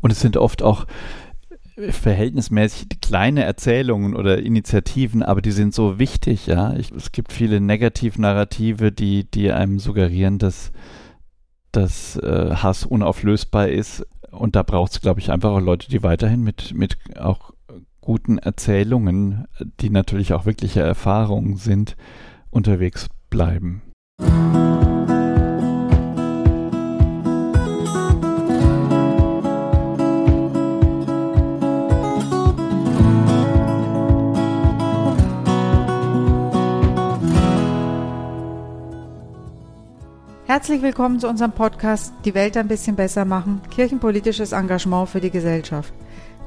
Und 0.00 0.10
es 0.10 0.20
sind 0.20 0.36
oft 0.36 0.62
auch 0.62 0.86
verhältnismäßig 1.90 2.88
kleine 3.00 3.44
Erzählungen 3.44 4.16
oder 4.16 4.38
Initiativen, 4.38 5.22
aber 5.22 5.40
die 5.40 5.52
sind 5.52 5.74
so 5.74 5.98
wichtig, 5.98 6.46
ja. 6.46 6.74
Ich, 6.74 6.90
es 6.90 7.12
gibt 7.12 7.32
viele 7.32 7.60
Negativnarrative, 7.60 8.90
die, 8.90 9.30
die 9.30 9.52
einem 9.52 9.78
suggerieren, 9.78 10.38
dass, 10.38 10.72
dass 11.70 12.16
äh, 12.16 12.56
Hass 12.56 12.84
unauflösbar 12.84 13.68
ist. 13.68 14.04
Und 14.30 14.56
da 14.56 14.62
braucht 14.62 14.92
es, 14.92 15.00
glaube 15.00 15.20
ich, 15.20 15.30
einfach 15.30 15.50
auch 15.50 15.60
Leute, 15.60 15.88
die 15.88 16.02
weiterhin 16.02 16.42
mit, 16.42 16.74
mit 16.74 16.96
auch 17.18 17.52
guten 18.00 18.38
Erzählungen, 18.38 19.46
die 19.80 19.90
natürlich 19.90 20.32
auch 20.32 20.46
wirkliche 20.46 20.80
Erfahrungen 20.80 21.56
sind, 21.56 21.96
unterwegs 22.50 23.08
bleiben. 23.30 23.82
Herzlich 40.58 40.82
willkommen 40.82 41.20
zu 41.20 41.28
unserem 41.28 41.52
Podcast 41.52 42.12
Die 42.24 42.34
Welt 42.34 42.56
ein 42.56 42.66
bisschen 42.66 42.96
besser 42.96 43.24
machen, 43.24 43.62
kirchenpolitisches 43.70 44.50
Engagement 44.50 45.08
für 45.08 45.20
die 45.20 45.30
Gesellschaft. 45.30 45.94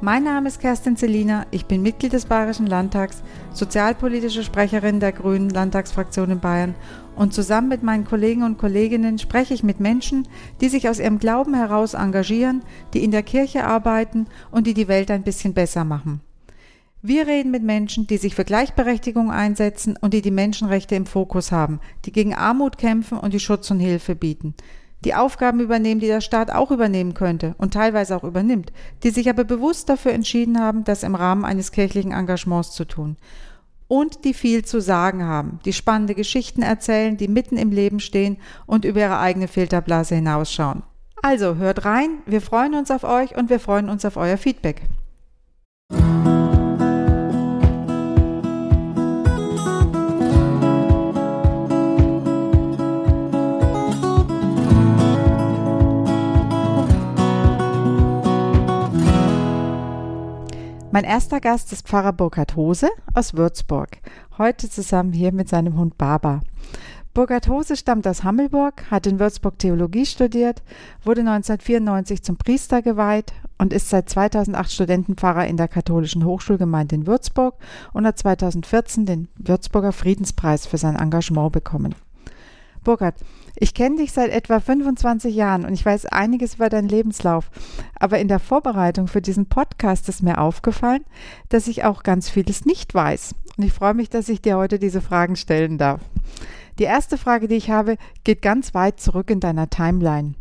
Mein 0.01 0.25
Name 0.25 0.49
ist 0.49 0.59
Kerstin 0.59 0.97
Selina, 0.97 1.45
ich 1.49 1.65
bin 1.65 1.81
Mitglied 1.81 2.11
des 2.11 2.25
Bayerischen 2.25 2.67
Landtags, 2.67 3.23
sozialpolitische 3.53 4.43
Sprecherin 4.43 4.99
der 4.99 5.13
Grünen 5.13 5.49
Landtagsfraktion 5.49 6.29
in 6.29 6.41
Bayern 6.41 6.75
und 7.15 7.33
zusammen 7.33 7.69
mit 7.69 7.83
meinen 7.83 8.03
Kollegen 8.03 8.43
und 8.43 8.57
Kolleginnen 8.57 9.17
spreche 9.17 9.53
ich 9.53 9.63
mit 9.63 9.79
Menschen, 9.79 10.27
die 10.59 10.67
sich 10.67 10.89
aus 10.89 10.99
ihrem 10.99 11.17
Glauben 11.17 11.53
heraus 11.53 11.93
engagieren, 11.93 12.63
die 12.93 13.05
in 13.05 13.11
der 13.11 13.23
Kirche 13.23 13.63
arbeiten 13.63 14.27
und 14.51 14.67
die 14.67 14.73
die 14.73 14.89
Welt 14.89 15.09
ein 15.09 15.23
bisschen 15.23 15.53
besser 15.53 15.85
machen. 15.85 16.19
Wir 17.03 17.25
reden 17.25 17.49
mit 17.49 17.63
Menschen, 17.63 18.05
die 18.05 18.17
sich 18.17 18.35
für 18.35 18.45
Gleichberechtigung 18.45 19.31
einsetzen 19.31 19.97
und 19.99 20.13
die 20.13 20.21
die 20.21 20.29
Menschenrechte 20.29 20.93
im 20.93 21.07
Fokus 21.07 21.51
haben, 21.51 21.79
die 22.05 22.11
gegen 22.11 22.35
Armut 22.35 22.77
kämpfen 22.77 23.17
und 23.17 23.33
die 23.33 23.39
Schutz 23.39 23.71
und 23.71 23.79
Hilfe 23.79 24.15
bieten. 24.15 24.53
Die 25.03 25.15
Aufgaben 25.15 25.59
übernehmen, 25.61 25.99
die 25.99 26.05
der 26.05 26.21
Staat 26.21 26.51
auch 26.51 26.69
übernehmen 26.69 27.15
könnte 27.15 27.55
und 27.57 27.73
teilweise 27.73 28.15
auch 28.15 28.23
übernimmt, 28.23 28.71
die 29.01 29.09
sich 29.09 29.27
aber 29.31 29.43
bewusst 29.45 29.89
dafür 29.89 30.11
entschieden 30.11 30.59
haben, 30.59 30.83
das 30.83 31.01
im 31.01 31.15
Rahmen 31.15 31.43
eines 31.43 31.71
kirchlichen 31.71 32.11
Engagements 32.11 32.71
zu 32.73 32.85
tun. 32.85 33.17
Und 33.87 34.23
die 34.23 34.35
viel 34.35 34.63
zu 34.63 34.79
sagen 34.79 35.23
haben, 35.23 35.59
die 35.65 35.73
spannende 35.73 36.13
Geschichten 36.13 36.61
erzählen, 36.61 37.17
die 37.17 37.27
mitten 37.27 37.57
im 37.57 37.71
Leben 37.71 37.99
stehen 37.99 38.37
und 38.67 38.85
über 38.85 38.99
ihre 38.99 39.17
eigene 39.17 39.47
Filterblase 39.47 40.13
hinausschauen. 40.15 40.83
Also 41.23 41.55
hört 41.55 41.83
rein, 41.83 42.19
wir 42.27 42.41
freuen 42.41 42.75
uns 42.75 42.91
auf 42.91 43.03
euch 43.03 43.35
und 43.35 43.49
wir 43.49 43.59
freuen 43.59 43.89
uns 43.89 44.05
auf 44.05 44.17
euer 44.17 44.37
Feedback. 44.37 44.83
Mein 60.93 61.05
erster 61.05 61.39
Gast 61.39 61.71
ist 61.71 61.87
Pfarrer 61.87 62.11
Burkhard 62.11 62.57
Hose 62.57 62.89
aus 63.13 63.33
Würzburg. 63.33 63.99
Heute 64.37 64.69
zusammen 64.69 65.13
hier 65.13 65.31
mit 65.31 65.47
seinem 65.47 65.77
Hund 65.77 65.97
Baba. 65.97 66.41
Burkhard 67.13 67.47
Hose 67.47 67.77
stammt 67.77 68.05
aus 68.05 68.25
Hammelburg, 68.25 68.91
hat 68.91 69.07
in 69.07 69.17
Würzburg 69.17 69.57
Theologie 69.57 70.05
studiert, 70.05 70.61
wurde 71.05 71.21
1994 71.21 72.23
zum 72.23 72.35
Priester 72.35 72.81
geweiht 72.81 73.31
und 73.57 73.71
ist 73.71 73.87
seit 73.87 74.09
2008 74.09 74.69
Studentenpfarrer 74.69 75.47
in 75.47 75.55
der 75.55 75.69
katholischen 75.69 76.25
Hochschulgemeinde 76.25 76.95
in 76.95 77.07
Würzburg 77.07 77.55
und 77.93 78.05
hat 78.05 78.17
2014 78.17 79.05
den 79.05 79.27
Würzburger 79.37 79.93
Friedenspreis 79.93 80.65
für 80.65 80.77
sein 80.77 80.97
Engagement 80.97 81.53
bekommen. 81.53 81.95
Burkhard, 82.83 83.15
ich 83.55 83.73
kenne 83.73 83.97
dich 83.97 84.11
seit 84.11 84.31
etwa 84.31 84.59
25 84.59 85.35
Jahren 85.35 85.65
und 85.65 85.73
ich 85.73 85.85
weiß 85.85 86.07
einiges 86.07 86.55
über 86.55 86.69
deinen 86.69 86.89
Lebenslauf. 86.89 87.51
Aber 87.99 88.19
in 88.19 88.27
der 88.27 88.39
Vorbereitung 88.39 89.07
für 89.07 89.21
diesen 89.21 89.45
Podcast 89.45 90.09
ist 90.09 90.23
mir 90.23 90.39
aufgefallen, 90.39 91.05
dass 91.49 91.67
ich 91.67 91.83
auch 91.83 92.03
ganz 92.03 92.29
vieles 92.29 92.65
nicht 92.65 92.93
weiß. 92.93 93.35
Und 93.57 93.63
ich 93.63 93.73
freue 93.73 93.93
mich, 93.93 94.09
dass 94.09 94.29
ich 94.29 94.41
dir 94.41 94.57
heute 94.57 94.79
diese 94.79 95.01
Fragen 95.01 95.35
stellen 95.35 95.77
darf. 95.77 96.01
Die 96.79 96.85
erste 96.85 97.17
Frage, 97.17 97.47
die 97.47 97.55
ich 97.55 97.69
habe, 97.69 97.97
geht 98.23 98.41
ganz 98.41 98.73
weit 98.73 98.99
zurück 98.99 99.29
in 99.29 99.39
deiner 99.39 99.69
Timeline. 99.69 100.33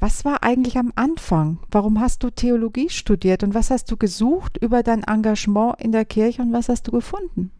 Was 0.00 0.24
war 0.24 0.42
eigentlich 0.42 0.78
am 0.78 0.92
Anfang? 0.94 1.58
Warum 1.70 2.00
hast 2.00 2.22
du 2.22 2.30
Theologie 2.30 2.88
studiert 2.88 3.42
und 3.42 3.54
was 3.54 3.70
hast 3.70 3.90
du 3.90 3.96
gesucht 3.96 4.56
über 4.58 4.82
dein 4.82 5.02
Engagement 5.02 5.80
in 5.80 5.92
der 5.92 6.04
Kirche 6.04 6.42
und 6.42 6.52
was 6.52 6.68
hast 6.68 6.86
du 6.86 6.92
gefunden? 6.92 7.50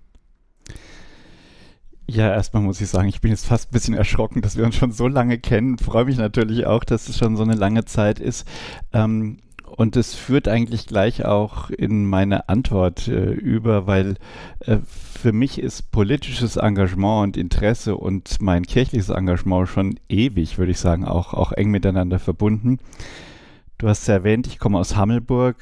Ja, 2.11 2.33
erstmal 2.33 2.63
muss 2.63 2.81
ich 2.81 2.89
sagen, 2.89 3.09
ich 3.09 3.21
bin 3.21 3.31
jetzt 3.31 3.47
fast 3.47 3.69
ein 3.69 3.73
bisschen 3.73 3.95
erschrocken, 3.95 4.41
dass 4.41 4.57
wir 4.57 4.65
uns 4.65 4.77
schon 4.77 4.93
so 4.93 5.09
lange 5.09 5.39
kennen. 5.39 5.77
Freue 5.77 6.07
mich 6.07 6.17
natürlich 6.17 6.65
auch, 6.67 6.83
dass 6.83 7.09
es 7.11 7.19
schon 7.19 7.37
so 7.37 7.43
eine 7.43 7.55
lange 7.55 7.85
Zeit 7.85 8.19
ist. 8.19 8.49
Ähm, 8.95 9.39
und 9.77 9.95
es 9.95 10.15
führt 10.15 10.49
eigentlich 10.49 10.87
gleich 10.87 11.27
auch 11.27 11.69
in 11.69 12.07
meine 12.07 12.49
Antwort 12.49 13.09
äh, 13.09 13.33
über, 13.33 13.87
weil 13.87 14.15
äh, 14.61 14.79
für 14.87 15.33
mich 15.33 15.61
ist 15.61 15.91
politisches 15.91 16.57
Engagement 16.57 17.25
und 17.25 17.37
Interesse 17.37 17.95
und 17.95 18.41
mein 18.41 18.65
kirchliches 18.65 19.11
Engagement 19.11 19.69
schon 19.69 20.01
ewig, 20.09 20.57
würde 20.57 20.73
ich 20.73 20.79
sagen, 20.79 21.05
auch, 21.05 21.35
auch 21.35 21.53
eng 21.53 21.71
miteinander 21.71 22.19
verbunden. 22.19 22.79
Du 23.79 23.89
hast 23.89 24.09
ja 24.09 24.15
erwähnt, 24.15 24.49
ich 24.49 24.59
komme 24.59 24.77
aus 24.77 24.97
Hammelburg, 24.97 25.57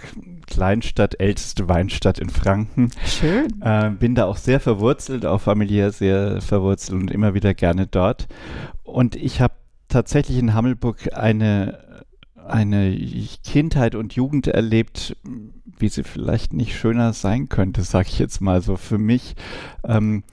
Kleinstadt, 0.46 1.20
älteste 1.20 1.68
Weinstadt 1.68 2.18
in 2.18 2.30
Franken. 2.30 2.90
Schön. 3.04 3.60
Äh, 3.60 3.90
bin 3.90 4.14
da 4.14 4.24
auch 4.24 4.38
sehr 4.38 4.58
verwurzelt, 4.58 5.26
auch 5.26 5.42
familiär 5.42 5.92
sehr 5.92 6.40
verwurzelt 6.40 6.98
und 6.98 7.10
immer 7.10 7.34
wieder 7.34 7.52
gerne 7.52 7.86
dort. 7.86 8.26
Und 8.84 9.16
ich 9.16 9.42
habe 9.42 9.52
tatsächlich 9.88 10.38
in 10.38 10.54
Hammelburg 10.54 11.14
eine, 11.14 12.04
eine 12.48 12.96
Kindheit 13.44 13.94
und 13.94 14.14
Jugend 14.14 14.46
erlebt, 14.46 15.14
wie 15.78 15.88
sie 15.90 16.02
vielleicht 16.02 16.54
nicht 16.54 16.74
schöner 16.74 17.12
sein 17.12 17.50
könnte, 17.50 17.82
sage 17.82 18.08
ich 18.08 18.18
jetzt 18.18 18.40
mal 18.40 18.62
so 18.62 18.76
für 18.76 18.98
mich. 18.98 19.36
Ähm, 19.84 20.24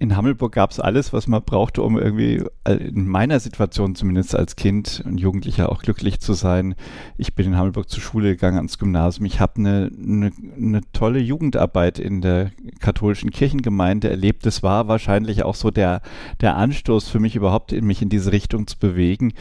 in 0.00 0.16
Hammelburg 0.16 0.52
gab 0.52 0.70
es 0.70 0.80
alles, 0.80 1.12
was 1.12 1.26
man 1.26 1.42
brauchte, 1.42 1.82
um 1.82 1.98
irgendwie 1.98 2.42
äh, 2.64 2.72
in 2.72 3.06
meiner 3.06 3.38
Situation 3.38 3.94
zumindest 3.94 4.34
als 4.34 4.56
Kind 4.56 5.02
und 5.04 5.20
Jugendlicher 5.20 5.70
auch 5.70 5.82
glücklich 5.82 6.20
zu 6.20 6.32
sein. 6.32 6.74
Ich 7.18 7.34
bin 7.34 7.48
in 7.48 7.58
Hammelburg 7.58 7.90
zur 7.90 8.00
Schule 8.00 8.30
gegangen, 8.30 8.56
ans 8.56 8.78
Gymnasium. 8.78 9.26
Ich 9.26 9.40
habe 9.40 9.56
eine, 9.56 9.90
eine, 10.02 10.32
eine 10.56 10.80
tolle 10.94 11.18
Jugendarbeit 11.18 11.98
in 11.98 12.22
der 12.22 12.50
katholischen 12.80 13.30
Kirchengemeinde 13.30 14.08
erlebt. 14.08 14.46
Das 14.46 14.62
war 14.62 14.88
wahrscheinlich 14.88 15.42
auch 15.42 15.54
so 15.54 15.70
der, 15.70 16.00
der 16.40 16.56
Anstoß 16.56 17.10
für 17.10 17.20
mich 17.20 17.36
überhaupt, 17.36 17.70
in 17.70 17.84
mich 17.84 18.00
in 18.00 18.08
diese 18.08 18.32
Richtung 18.32 18.66
zu 18.66 18.78
bewegen. 18.78 19.34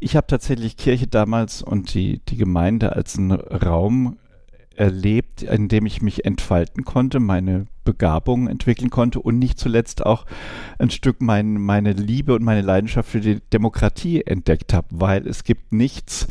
Ich 0.00 0.16
habe 0.16 0.26
tatsächlich 0.26 0.78
Kirche 0.78 1.06
damals 1.06 1.60
und 1.60 1.92
die, 1.92 2.22
die 2.30 2.38
Gemeinde 2.38 2.96
als 2.96 3.18
einen 3.18 3.32
Raum 3.32 4.16
erlebt, 4.78 5.42
in 5.42 5.68
dem 5.68 5.86
ich 5.86 6.02
mich 6.02 6.24
entfalten 6.24 6.84
konnte, 6.84 7.20
meine 7.20 7.66
Begabungen 7.84 8.48
entwickeln 8.48 8.90
konnte 8.90 9.20
und 9.20 9.38
nicht 9.38 9.58
zuletzt 9.58 10.04
auch 10.04 10.26
ein 10.78 10.90
Stück 10.90 11.20
mein, 11.20 11.54
meine 11.54 11.92
Liebe 11.92 12.34
und 12.34 12.44
meine 12.44 12.62
Leidenschaft 12.62 13.08
für 13.08 13.20
die 13.20 13.40
Demokratie 13.52 14.22
entdeckt 14.22 14.74
habe, 14.74 14.86
weil 14.90 15.26
es 15.26 15.42
gibt 15.44 15.72
nichts, 15.72 16.28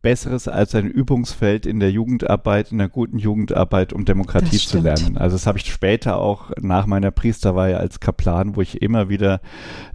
Besseres 0.00 0.48
als 0.48 0.74
ein 0.74 0.88
Übungsfeld 0.88 1.66
in 1.66 1.78
der 1.78 1.90
Jugendarbeit, 1.90 2.72
in 2.72 2.78
der 2.78 2.88
guten 2.88 3.18
Jugendarbeit, 3.18 3.92
um 3.92 4.04
Demokratie 4.04 4.56
zu 4.56 4.80
lernen. 4.80 5.18
Also 5.18 5.36
das 5.36 5.46
habe 5.46 5.58
ich 5.58 5.70
später 5.70 6.18
auch 6.18 6.50
nach 6.60 6.86
meiner 6.86 7.10
Priesterweihe 7.10 7.78
als 7.78 8.00
Kaplan, 8.00 8.56
wo 8.56 8.62
ich 8.62 8.80
immer 8.80 9.10
wieder 9.10 9.40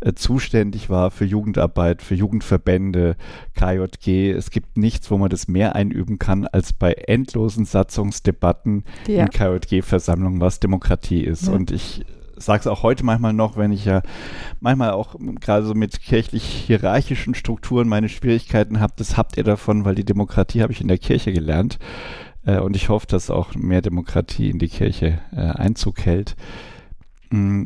äh, 0.02 0.14
zuständig 0.14 0.90
war 0.92 1.10
für 1.10 1.26
Jugendarbeit, 1.26 2.04
für 2.04 2.14
Jugendverbände, 2.14 3.16
KJG. 3.56 4.32
Es 4.32 4.52
gibt 4.52 4.78
nichts, 4.78 5.10
wo 5.10 5.18
man 5.18 5.30
das 5.30 5.48
mehr 5.48 5.76
einüben 5.76 6.20
kann, 6.20 6.46
als 6.46 6.72
bei 6.72 6.94
endlosen 6.94 7.66
Satzungsdebatten 7.66 8.84
ja. 9.08 9.24
in 9.24 9.30
KJG-Versammlungen, 9.30 10.40
was 10.40 10.60
Demokratie 10.60 11.22
ist. 11.24 11.48
Ja. 11.48 11.54
Und 11.54 11.72
ich 11.72 12.06
sage 12.40 12.62
es 12.62 12.68
auch 12.68 12.84
heute 12.84 13.04
manchmal 13.06 13.34
noch, 13.34 13.58
wenn 13.58 13.72
ich 13.72 13.86
ja 13.86 14.02
manchmal 14.60 14.92
auch 14.92 15.16
gerade 15.40 15.66
so 15.66 15.74
mit 15.74 16.02
kirchlich-hierarchischen 16.02 17.36
Strukturen 17.36 17.88
meine 17.88 18.10
Schwierigkeiten 18.10 18.80
habe. 18.80 18.94
Das 18.98 19.18
habt 19.18 19.38
ihr 19.38 19.44
davon, 19.44 19.86
weil 19.86 19.96
die 19.96 20.06
Demokratie 20.06 20.62
habe 20.62 20.74
ich 20.74 20.82
in 20.82 20.88
der 20.88 20.98
Kirche 20.98 21.34
gelernt. 21.34 21.80
Äh, 22.46 22.60
und 22.60 22.76
ich 22.76 22.90
hoffe, 22.90 23.08
dass 23.08 23.30
auch 23.30 23.56
mehr 23.56 23.82
Demokratie 23.82 24.50
in 24.50 24.60
die 24.60 24.70
Kirche 24.70 25.20
äh, 25.32 25.40
Einzug 25.40 26.06
hält. 26.06 26.36
Mm, 27.30 27.66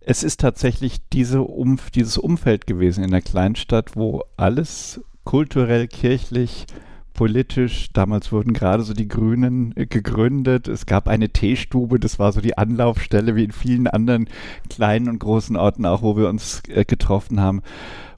es 0.00 0.22
ist 0.22 0.40
tatsächlich 0.40 0.98
diese 1.12 1.42
Umf 1.42 1.90
dieses 1.90 2.18
Umfeld 2.18 2.66
gewesen 2.66 3.04
in 3.04 3.10
der 3.10 3.22
Kleinstadt, 3.22 3.94
wo 3.94 4.24
alles 4.36 5.00
kulturell, 5.24 5.86
kirchlich, 5.86 6.66
politisch. 7.14 7.88
Damals 7.92 8.32
wurden 8.32 8.52
gerade 8.52 8.82
so 8.82 8.94
die 8.94 9.08
Grünen 9.08 9.72
äh, 9.76 9.86
gegründet. 9.86 10.68
Es 10.68 10.86
gab 10.86 11.08
eine 11.08 11.30
Teestube, 11.30 11.98
das 11.98 12.18
war 12.18 12.32
so 12.32 12.40
die 12.40 12.58
Anlaufstelle, 12.58 13.36
wie 13.36 13.44
in 13.44 13.52
vielen 13.52 13.86
anderen 13.86 14.28
kleinen 14.68 15.08
und 15.08 15.18
großen 15.18 15.56
Orten 15.56 15.86
auch, 15.86 16.02
wo 16.02 16.16
wir 16.16 16.28
uns 16.28 16.62
äh, 16.68 16.84
getroffen 16.84 17.40
haben, 17.40 17.62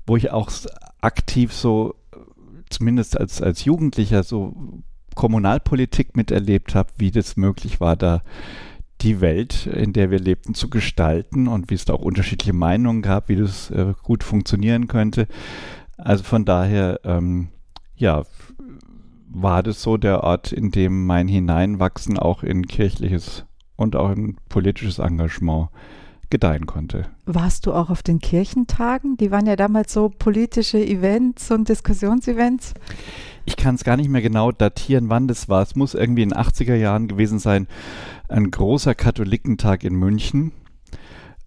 wo 0.07 0.17
ich 0.17 0.31
auch 0.31 0.51
aktiv 1.01 1.53
so 1.53 1.95
zumindest 2.71 3.19
als, 3.19 3.41
als 3.41 3.65
Jugendlicher 3.65 4.23
so 4.23 4.83
Kommunalpolitik 5.15 6.17
miterlebt 6.17 6.75
habe, 6.75 6.91
wie 6.97 7.11
das 7.11 7.37
möglich 7.37 7.81
war, 7.81 7.97
da 7.97 8.23
die 9.01 9.21
Welt, 9.21 9.67
in 9.67 9.93
der 9.93 10.11
wir 10.11 10.19
lebten, 10.19 10.55
zu 10.55 10.71
gestalten 10.71 11.47
und 11.49 11.71
wie 11.71 11.75
es 11.75 11.85
da 11.85 11.95
auch 11.95 12.03
unterschiedliche 12.03 12.53
Meinungen 12.53 13.03
gab, 13.03 13.29
wie 13.29 13.37
das 13.37 13.71
äh, 13.71 13.95
gut 14.03 14.25
funktionieren 14.25 14.89
könnte. 14.89 15.27
Also 15.97 16.25
von 16.25 16.45
daher, 16.45 17.01
ähm, 17.05 17.49
ja, 17.97 18.25
war 19.35 19.63
das 19.63 19.83
so 19.83 19.97
der 19.97 20.23
Ort, 20.23 20.53
in 20.53 20.71
dem 20.71 21.07
mein 21.07 21.29
Hineinwachsen 21.29 22.19
auch 22.19 22.43
in 22.43 22.67
kirchliches 22.67 23.45
und 23.77 23.97
auch 23.97 24.11
in 24.11 24.37
politisches 24.49 24.99
Engagement 24.99 25.69
gedeihen 26.31 26.67
konnte. 26.67 27.07
Warst 27.27 27.67
du 27.67 27.73
auch 27.73 27.91
auf 27.91 28.03
den 28.03 28.19
Kirchentagen? 28.19 29.17
Die 29.17 29.31
waren 29.31 29.47
ja 29.47 29.57
damals 29.57 29.93
so 29.93 30.09
politische 30.09 30.85
Events 30.85 31.51
und 31.51 31.69
Diskussionsevents. 31.69 32.75
Ich 33.45 33.57
kann 33.57 33.75
es 33.75 33.85
gar 33.85 33.97
nicht 33.97 34.09
mehr 34.09 34.23
genau 34.23 34.51
datieren, 34.51 35.11
wann 35.11 35.29
das 35.29 35.49
war. 35.49 35.63
Es 35.63 35.77
muss 35.77 35.95
irgendwie 35.95 36.23
in 36.23 36.31
den 36.31 36.39
80er 36.39 36.75
Jahren 36.75 37.09
gewesen 37.09 37.39
sein. 37.39 37.67
Ein 38.29 38.51
großer 38.51 38.95
Katholikentag 38.95 39.85
in 39.85 39.95
München. 39.95 40.53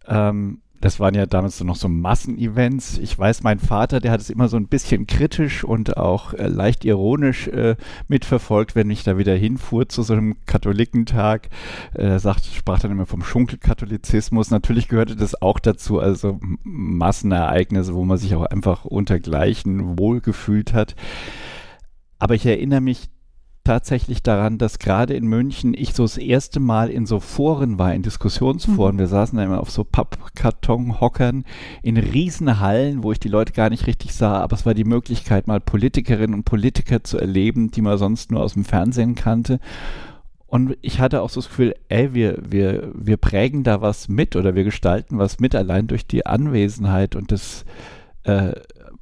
Ähm, 0.07 0.61
das 0.81 0.99
waren 0.99 1.15
ja 1.15 1.25
damals 1.25 1.63
noch 1.63 1.75
so 1.75 1.89
Massenevents. 1.89 2.97
Ich 2.99 3.17
weiß, 3.17 3.43
mein 3.43 3.59
Vater, 3.59 3.99
der 3.99 4.11
hat 4.11 4.21
es 4.21 4.29
immer 4.29 4.47
so 4.47 4.57
ein 4.57 4.67
bisschen 4.67 5.07
kritisch 5.07 5.63
und 5.63 5.97
auch 5.97 6.33
äh, 6.33 6.47
leicht 6.47 6.85
ironisch 6.85 7.47
äh, 7.47 7.75
mitverfolgt, 8.07 8.75
wenn 8.75 8.89
ich 8.89 9.03
da 9.03 9.17
wieder 9.17 9.35
hinfuhr 9.35 9.89
zu 9.89 10.03
so 10.03 10.13
einem 10.13 10.35
Katholikentag. 10.45 11.49
Er 11.93 12.19
sagt, 12.19 12.45
sprach 12.45 12.79
dann 12.79 12.91
immer 12.91 13.07
vom 13.07 13.23
Schunkelkatholizismus. 13.23 14.51
Natürlich 14.51 14.87
gehörte 14.87 15.15
das 15.15 15.41
auch 15.41 15.59
dazu, 15.59 15.99
also 15.99 16.39
Massenereignisse, 16.63 17.95
wo 17.95 18.05
man 18.05 18.17
sich 18.17 18.35
auch 18.35 18.45
einfach 18.45 18.85
untergleichen 18.85 19.97
wohlgefühlt 19.97 20.73
hat. 20.73 20.95
Aber 22.19 22.35
ich 22.35 22.45
erinnere 22.45 22.81
mich 22.81 23.09
tatsächlich 23.67 24.23
daran, 24.23 24.57
dass 24.57 24.79
gerade 24.79 25.13
in 25.13 25.27
München 25.27 25.73
ich 25.73 25.93
so 25.93 26.03
das 26.03 26.17
erste 26.17 26.61
Mal 26.61 26.89
in 26.89 27.05
so 27.05 27.19
Foren 27.19 27.77
war, 27.77 27.93
in 27.93 28.01
Diskussionsforen. 28.01 28.95
Mhm. 28.95 28.99
Wir 28.99 29.07
saßen 29.07 29.37
da 29.37 29.43
immer 29.43 29.59
auf 29.59 29.71
so 29.71 29.83
Pappkartonhockern 29.83 31.43
in 31.83 31.97
riesen 31.97 32.61
Hallen, 32.61 33.03
wo 33.03 33.11
ich 33.11 33.19
die 33.19 33.27
Leute 33.27 33.51
gar 33.51 33.69
nicht 33.69 33.85
richtig 33.85 34.13
sah, 34.13 34.39
aber 34.39 34.55
es 34.55 34.65
war 34.65 34.73
die 34.73 34.85
Möglichkeit, 34.85 35.47
mal 35.47 35.59
Politikerinnen 35.59 36.33
und 36.33 36.45
Politiker 36.45 37.03
zu 37.03 37.17
erleben, 37.17 37.69
die 37.69 37.81
man 37.81 37.97
sonst 37.97 38.31
nur 38.31 38.41
aus 38.41 38.53
dem 38.53 38.63
Fernsehen 38.63 39.15
kannte. 39.15 39.59
Und 40.45 40.77
ich 40.81 41.01
hatte 41.01 41.21
auch 41.21 41.29
so 41.29 41.41
das 41.41 41.49
Gefühl, 41.49 41.75
ey, 41.89 42.13
wir, 42.13 42.37
wir, 42.49 42.89
wir 42.93 43.17
prägen 43.17 43.63
da 43.63 43.81
was 43.81 44.07
mit 44.07 44.37
oder 44.37 44.55
wir 44.55 44.63
gestalten 44.63 45.17
was 45.17 45.41
mit, 45.41 45.55
allein 45.55 45.87
durch 45.87 46.07
die 46.07 46.25
Anwesenheit 46.25 47.17
und 47.17 47.33
das 47.33 47.65
äh, 48.23 48.53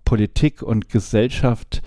Politik 0.06 0.64
und 0.64 0.90
Gesellschaft 0.90 1.84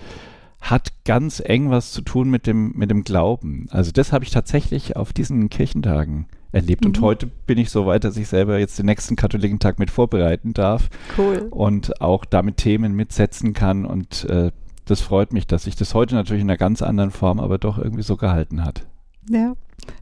hat 0.61 0.91
ganz 1.05 1.41
eng 1.43 1.69
was 1.69 1.91
zu 1.91 2.01
tun 2.01 2.29
mit 2.29 2.45
dem, 2.45 2.73
mit 2.75 2.91
dem 2.91 3.03
Glauben. 3.03 3.67
Also 3.71 3.91
das 3.91 4.11
habe 4.11 4.23
ich 4.23 4.31
tatsächlich 4.31 4.95
auf 4.95 5.13
diesen 5.13 5.49
Kirchentagen 5.49 6.27
erlebt. 6.51 6.83
Mhm. 6.83 6.87
Und 6.87 7.01
heute 7.01 7.27
bin 7.27 7.57
ich 7.57 7.69
so 7.69 7.85
weit, 7.85 8.03
dass 8.03 8.17
ich 8.17 8.27
selber 8.27 8.59
jetzt 8.59 8.77
den 8.77 8.85
nächsten 8.85 9.15
Katholikentag 9.15 9.79
mit 9.79 9.91
vorbereiten 9.91 10.53
darf. 10.53 10.89
Cool. 11.17 11.47
Und 11.49 12.01
auch 12.01 12.25
damit 12.25 12.57
Themen 12.57 12.95
mitsetzen 12.95 13.53
kann. 13.53 13.85
Und 13.85 14.25
äh, 14.25 14.51
das 14.85 15.01
freut 15.01 15.33
mich, 15.33 15.47
dass 15.47 15.63
sich 15.63 15.75
das 15.75 15.93
heute 15.93 16.15
natürlich 16.15 16.41
in 16.41 16.49
einer 16.49 16.57
ganz 16.57 16.81
anderen 16.81 17.11
Form, 17.11 17.39
aber 17.39 17.57
doch 17.57 17.77
irgendwie 17.77 18.03
so 18.03 18.17
gehalten 18.17 18.63
hat. 18.65 18.85
Ja. 19.29 19.53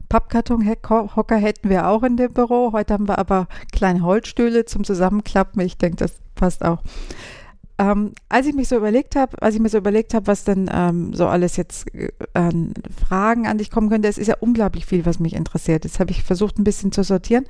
Pappkarton-Hocker 0.08 1.36
hätten 1.36 1.68
wir 1.68 1.86
auch 1.86 2.02
in 2.02 2.16
dem 2.16 2.32
Büro. 2.32 2.72
Heute 2.72 2.94
haben 2.94 3.06
wir 3.06 3.18
aber 3.18 3.46
kleine 3.72 4.02
Holzstühle 4.02 4.64
zum 4.64 4.84
Zusammenklappen. 4.84 5.60
Ich 5.60 5.78
denke, 5.78 5.98
das 5.98 6.14
passt 6.34 6.64
auch. 6.64 6.78
Ähm, 7.80 8.12
als 8.28 8.46
ich 8.46 8.54
mich 8.54 8.66
so 8.66 8.76
überlegt 8.76 9.14
habe, 9.14 9.40
als 9.40 9.54
ich 9.54 9.60
mir 9.60 9.68
so 9.68 9.78
überlegt 9.78 10.12
habe, 10.12 10.26
was 10.26 10.42
denn 10.42 10.68
ähm, 10.72 11.14
so 11.14 11.28
alles 11.28 11.56
jetzt 11.56 11.94
äh, 11.94 12.10
an 12.34 12.74
Fragen 13.06 13.46
an 13.46 13.58
dich 13.58 13.70
kommen 13.70 13.88
könnte, 13.88 14.08
es 14.08 14.18
ist 14.18 14.26
ja 14.26 14.34
unglaublich 14.40 14.84
viel, 14.84 15.06
was 15.06 15.20
mich 15.20 15.34
interessiert. 15.34 15.84
Jetzt 15.84 16.00
habe 16.00 16.10
ich 16.10 16.24
versucht, 16.24 16.58
ein 16.58 16.64
bisschen 16.64 16.90
zu 16.90 17.04
sortieren. 17.04 17.46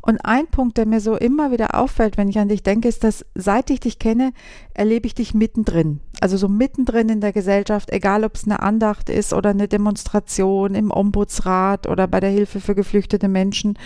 Und 0.00 0.24
ein 0.24 0.46
Punkt, 0.46 0.78
der 0.78 0.86
mir 0.86 1.00
so 1.00 1.16
immer 1.16 1.50
wieder 1.50 1.74
auffällt, 1.74 2.16
wenn 2.16 2.28
ich 2.28 2.38
an 2.38 2.48
dich 2.48 2.62
denke, 2.62 2.86
ist, 2.86 3.02
dass 3.02 3.24
seit 3.34 3.70
ich 3.70 3.80
dich 3.80 3.98
kenne, 3.98 4.32
erlebe 4.72 5.06
ich 5.06 5.16
dich 5.16 5.34
mittendrin. 5.34 5.98
Also 6.20 6.36
so 6.36 6.48
mittendrin 6.48 7.08
in 7.08 7.20
der 7.20 7.32
Gesellschaft, 7.32 7.90
egal 7.90 8.22
ob 8.22 8.36
es 8.36 8.44
eine 8.44 8.60
Andacht 8.60 9.10
ist 9.10 9.32
oder 9.32 9.50
eine 9.50 9.66
Demonstration 9.66 10.76
im 10.76 10.92
Ombudsrat 10.92 11.88
oder 11.88 12.06
bei 12.06 12.20
der 12.20 12.30
Hilfe 12.30 12.60
für 12.60 12.76
geflüchtete 12.76 13.26
Menschen. 13.26 13.76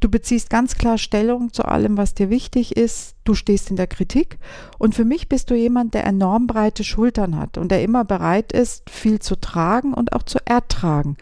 Du 0.00 0.10
beziehst 0.10 0.50
ganz 0.50 0.74
klar 0.74 0.98
Stellung 0.98 1.52
zu 1.52 1.64
allem, 1.64 1.96
was 1.96 2.14
dir 2.14 2.28
wichtig 2.28 2.76
ist. 2.76 3.16
Du 3.24 3.34
stehst 3.34 3.70
in 3.70 3.76
der 3.76 3.86
Kritik. 3.86 4.38
Und 4.78 4.94
für 4.94 5.04
mich 5.04 5.28
bist 5.28 5.50
du 5.50 5.54
jemand, 5.54 5.94
der 5.94 6.04
enorm 6.04 6.46
breite 6.46 6.84
Schultern 6.84 7.38
hat 7.38 7.56
und 7.56 7.70
der 7.70 7.82
immer 7.82 8.04
bereit 8.04 8.52
ist, 8.52 8.90
viel 8.90 9.20
zu 9.20 9.36
tragen 9.36 9.94
und 9.94 10.12
auch 10.12 10.22
zu 10.22 10.38
ertragen. 10.44 11.16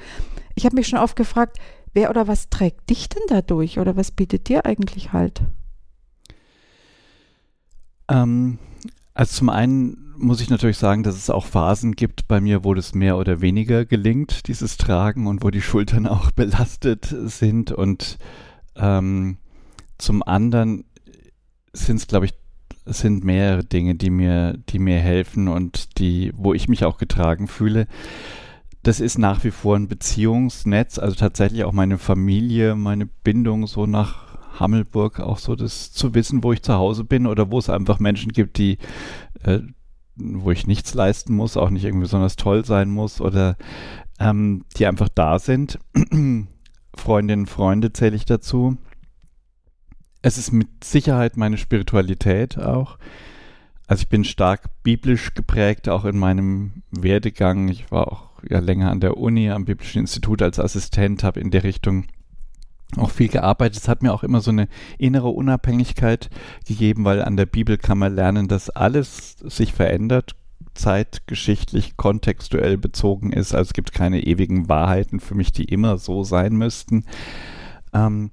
Ich 0.56 0.64
habe 0.64 0.74
mich 0.74 0.88
schon 0.88 0.98
oft 0.98 1.16
gefragt, 1.16 1.58
wer 1.92 2.10
oder 2.10 2.26
was 2.26 2.50
trägt 2.50 2.90
dich 2.90 3.08
denn 3.08 3.22
dadurch 3.28 3.78
oder 3.78 3.96
was 3.96 4.10
bietet 4.10 4.48
dir 4.48 4.66
eigentlich 4.66 5.12
halt? 5.12 5.42
Ähm, 8.08 8.58
also 9.14 9.38
zum 9.38 9.48
einen 9.48 10.04
muss 10.16 10.40
ich 10.40 10.50
natürlich 10.50 10.78
sagen, 10.78 11.02
dass 11.02 11.16
es 11.16 11.30
auch 11.30 11.46
Phasen 11.46 11.92
gibt 11.92 12.28
bei 12.28 12.40
mir, 12.40 12.64
wo 12.64 12.74
das 12.74 12.94
mehr 12.94 13.16
oder 13.16 13.40
weniger 13.40 13.84
gelingt, 13.84 14.48
dieses 14.48 14.76
Tragen 14.76 15.26
und 15.26 15.42
wo 15.42 15.50
die 15.50 15.62
Schultern 15.62 16.06
auch 16.06 16.30
belastet 16.32 17.14
sind 17.24 17.72
und 17.72 18.18
ähm, 18.76 19.38
zum 19.98 20.22
anderen 20.22 20.84
sind 21.72 21.96
es, 21.96 22.06
glaube 22.06 22.26
ich, 22.26 22.34
sind 22.86 23.24
mehrere 23.24 23.64
Dinge, 23.64 23.94
die 23.94 24.10
mir, 24.10 24.58
die 24.68 24.78
mir 24.78 24.98
helfen 24.98 25.48
und 25.48 25.98
die, 25.98 26.32
wo 26.36 26.52
ich 26.52 26.68
mich 26.68 26.84
auch 26.84 26.98
getragen 26.98 27.48
fühle. 27.48 27.86
Das 28.82 29.00
ist 29.00 29.16
nach 29.18 29.42
wie 29.44 29.50
vor 29.50 29.76
ein 29.76 29.88
Beziehungsnetz, 29.88 30.98
also 30.98 31.16
tatsächlich 31.16 31.64
auch 31.64 31.72
meine 31.72 31.96
Familie, 31.96 32.74
meine 32.74 33.06
Bindung 33.06 33.66
so 33.66 33.86
nach 33.86 34.36
Hammelburg, 34.60 35.20
auch 35.20 35.38
so 35.38 35.56
das 35.56 35.92
zu 35.92 36.14
wissen, 36.14 36.44
wo 36.44 36.52
ich 36.52 36.62
zu 36.62 36.74
Hause 36.74 37.04
bin 37.04 37.26
oder 37.26 37.50
wo 37.50 37.58
es 37.58 37.70
einfach 37.70 37.98
Menschen 37.98 38.32
gibt, 38.32 38.58
die, 38.58 38.78
äh, 39.42 39.60
wo 40.16 40.50
ich 40.50 40.66
nichts 40.66 40.92
leisten 40.94 41.34
muss, 41.34 41.56
auch 41.56 41.70
nicht 41.70 41.84
irgendwie 41.84 42.02
besonders 42.04 42.36
toll 42.36 42.64
sein 42.64 42.90
muss 42.90 43.20
oder 43.20 43.56
ähm, 44.20 44.64
die 44.76 44.86
einfach 44.86 45.08
da 45.08 45.38
sind. 45.38 45.78
Freundinnen, 46.94 47.46
Freunde 47.46 47.92
zähle 47.92 48.16
ich 48.16 48.24
dazu. 48.24 48.76
Es 50.22 50.38
ist 50.38 50.52
mit 50.52 50.84
Sicherheit 50.84 51.36
meine 51.36 51.58
Spiritualität 51.58 52.58
auch. 52.58 52.98
Also 53.86 54.02
ich 54.02 54.08
bin 54.08 54.24
stark 54.24 54.82
biblisch 54.82 55.34
geprägt, 55.34 55.88
auch 55.88 56.06
in 56.06 56.18
meinem 56.18 56.82
Werdegang. 56.90 57.68
Ich 57.68 57.90
war 57.90 58.10
auch 58.10 58.30
ja 58.48 58.58
länger 58.60 58.90
an 58.90 59.00
der 59.00 59.18
Uni, 59.18 59.50
am 59.50 59.66
Biblischen 59.66 60.00
Institut 60.00 60.40
als 60.40 60.58
Assistent, 60.58 61.22
habe 61.22 61.40
in 61.40 61.50
der 61.50 61.64
Richtung 61.64 62.06
auch 62.96 63.10
viel 63.10 63.28
gearbeitet. 63.28 63.82
Es 63.82 63.88
hat 63.88 64.02
mir 64.02 64.12
auch 64.12 64.22
immer 64.22 64.40
so 64.40 64.50
eine 64.50 64.68
innere 64.98 65.28
Unabhängigkeit 65.28 66.30
gegeben, 66.66 67.04
weil 67.04 67.22
an 67.22 67.36
der 67.36 67.46
Bibel 67.46 67.76
kann 67.76 67.98
man 67.98 68.14
lernen, 68.14 68.48
dass 68.48 68.70
alles 68.70 69.36
sich 69.40 69.72
verändert, 69.72 70.34
zeitgeschichtlich, 70.74 71.96
kontextuell 71.96 72.76
bezogen 72.78 73.32
ist. 73.32 73.54
Also 73.54 73.68
es 73.68 73.72
gibt 73.72 73.92
keine 73.92 74.22
ewigen 74.22 74.68
Wahrheiten 74.68 75.20
für 75.20 75.34
mich, 75.34 75.52
die 75.52 75.64
immer 75.64 75.98
so 75.98 76.24
sein 76.24 76.56
müssten. 76.56 77.04
Ähm, 77.92 78.30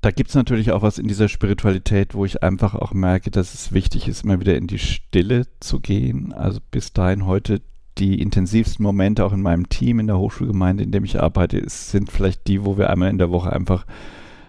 da 0.00 0.10
gibt 0.10 0.30
es 0.30 0.34
natürlich 0.34 0.72
auch 0.72 0.82
was 0.82 0.98
in 0.98 1.06
dieser 1.06 1.28
Spiritualität, 1.28 2.14
wo 2.14 2.24
ich 2.24 2.42
einfach 2.42 2.74
auch 2.74 2.92
merke, 2.92 3.30
dass 3.30 3.54
es 3.54 3.72
wichtig 3.72 4.08
ist, 4.08 4.24
immer 4.24 4.40
wieder 4.40 4.56
in 4.56 4.66
die 4.66 4.80
Stille 4.80 5.46
zu 5.60 5.78
gehen. 5.78 6.32
Also 6.32 6.58
bis 6.72 6.92
dahin 6.92 7.26
heute 7.26 7.62
die 7.98 8.20
intensivsten 8.20 8.82
Momente 8.82 9.24
auch 9.24 9.32
in 9.32 9.42
meinem 9.42 9.68
Team, 9.68 10.00
in 10.00 10.08
der 10.08 10.18
Hochschulgemeinde, 10.18 10.82
in 10.82 10.90
dem 10.90 11.04
ich 11.04 11.22
arbeite, 11.22 11.62
sind 11.68 12.10
vielleicht 12.10 12.48
die, 12.48 12.64
wo 12.64 12.76
wir 12.76 12.90
einmal 12.90 13.10
in 13.10 13.18
der 13.18 13.30
Woche 13.30 13.52
einfach 13.52 13.86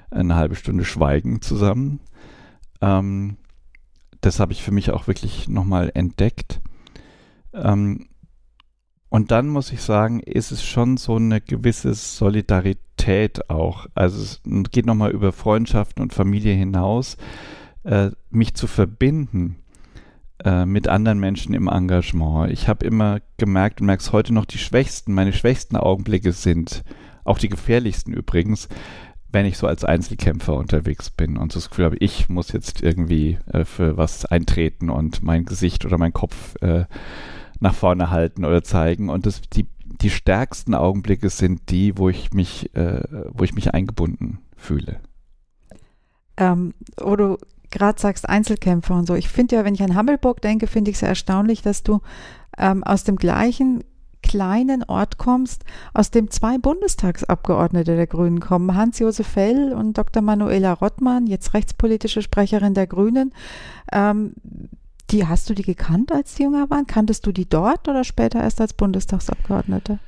eine 0.09 0.35
halbe 0.35 0.55
Stunde 0.55 0.85
schweigen 0.85 1.41
zusammen. 1.41 1.99
Ähm, 2.81 3.37
das 4.25 4.39
habe 4.39 4.53
ich 4.53 4.63
für 4.63 4.71
mich 4.71 4.91
auch 4.91 5.07
wirklich 5.07 5.47
nochmal 5.49 5.91
entdeckt. 5.93 6.61
Ähm, 7.53 8.07
und 9.09 9.29
dann 9.29 9.47
muss 9.47 9.71
ich 9.71 9.81
sagen, 9.81 10.21
ist 10.21 10.51
es 10.51 10.63
schon 10.63 10.97
so 10.97 11.17
eine 11.17 11.39
gewisse 11.39 11.93
Solidarität 11.93 13.49
auch. 13.49 13.85
Also 13.93 14.21
es 14.21 14.41
geht 14.71 14.87
nochmal 14.87 15.11
über 15.11 15.31
Freundschaften 15.31 16.01
und 16.01 16.13
Familie 16.13 16.53
hinaus, 16.55 17.17
äh, 17.83 18.09
mich 18.31 18.55
zu 18.55 18.65
verbinden 18.65 19.57
äh, 20.43 20.65
mit 20.65 20.87
anderen 20.87 21.19
Menschen 21.19 21.53
im 21.53 21.67
Engagement. 21.67 22.51
Ich 22.51 22.67
habe 22.67 22.85
immer 22.85 23.19
gemerkt 23.37 23.81
und 23.81 23.87
merke 23.87 24.01
es 24.01 24.13
heute 24.13 24.33
noch, 24.33 24.45
die 24.45 24.57
schwächsten, 24.57 25.13
meine 25.13 25.33
schwächsten 25.33 25.75
Augenblicke 25.75 26.31
sind, 26.31 26.83
auch 27.23 27.37
die 27.37 27.49
gefährlichsten 27.49 28.13
übrigens, 28.13 28.67
wenn 29.33 29.45
ich 29.47 29.57
so 29.57 29.67
als 29.67 29.83
Einzelkämpfer 29.83 30.53
unterwegs 30.53 31.09
bin 31.09 31.37
und 31.37 31.55
das 31.55 31.69
Gefühl 31.69 31.85
habe, 31.85 31.97
ich 31.97 32.29
muss 32.29 32.51
jetzt 32.51 32.81
irgendwie 32.83 33.39
äh, 33.51 33.65
für 33.65 33.97
was 33.97 34.25
eintreten 34.25 34.89
und 34.89 35.23
mein 35.23 35.45
Gesicht 35.45 35.85
oder 35.85 35.97
mein 35.97 36.13
Kopf 36.13 36.55
äh, 36.61 36.85
nach 37.59 37.73
vorne 37.73 38.11
halten 38.11 38.45
oder 38.45 38.63
zeigen. 38.63 39.09
Und 39.09 39.25
das, 39.25 39.41
die, 39.41 39.67
die 39.85 40.11
stärksten 40.11 40.75
Augenblicke 40.75 41.29
sind 41.29 41.71
die, 41.71 41.97
wo 41.97 42.09
ich 42.09 42.31
mich, 42.31 42.75
äh, 42.75 43.01
wo 43.31 43.43
ich 43.43 43.53
mich 43.55 43.73
eingebunden 43.73 44.39
fühle. 44.55 44.99
Ähm, 46.37 46.75
wo 47.01 47.15
du 47.15 47.37
gerade 47.71 47.99
sagst, 47.99 48.29
Einzelkämpfer 48.29 48.95
und 48.95 49.07
so. 49.07 49.15
Ich 49.15 49.29
finde 49.29 49.55
ja, 49.55 49.65
wenn 49.65 49.73
ich 49.73 49.81
an 49.81 49.95
Hammelburg 49.95 50.41
denke, 50.41 50.67
finde 50.67 50.91
ich 50.91 50.97
es 50.97 51.03
erstaunlich, 51.03 51.63
dass 51.63 51.81
du 51.81 52.01
ähm, 52.57 52.83
aus 52.83 53.03
dem 53.03 53.15
gleichen 53.15 53.83
kleinen 54.23 54.83
Ort 54.83 55.19
kommst, 55.19 55.63
aus 55.93 56.09
dem 56.09 56.31
zwei 56.31 56.57
Bundestagsabgeordnete 56.57 57.95
der 57.95 58.07
Grünen 58.07 58.39
kommen, 58.39 58.75
Hans-Josef 58.75 59.27
Fell 59.27 59.73
und 59.73 59.97
Dr. 59.97 60.23
Manuela 60.23 60.73
Rottmann, 60.73 61.27
jetzt 61.27 61.53
rechtspolitische 61.53 62.23
Sprecherin 62.23 62.73
der 62.73 62.87
Grünen. 62.87 63.33
Ähm, 63.91 64.33
die 65.11 65.27
hast 65.27 65.49
du 65.49 65.53
die 65.53 65.63
gekannt, 65.63 66.11
als 66.11 66.33
die 66.35 66.43
jünger 66.43 66.69
waren? 66.71 66.87
Kanntest 66.87 67.27
du 67.27 67.31
die 67.31 67.47
dort 67.47 67.87
oder 67.87 68.03
später 68.03 68.41
erst 68.41 68.59
als 68.61 68.73
Bundestagsabgeordnete? 68.73 69.99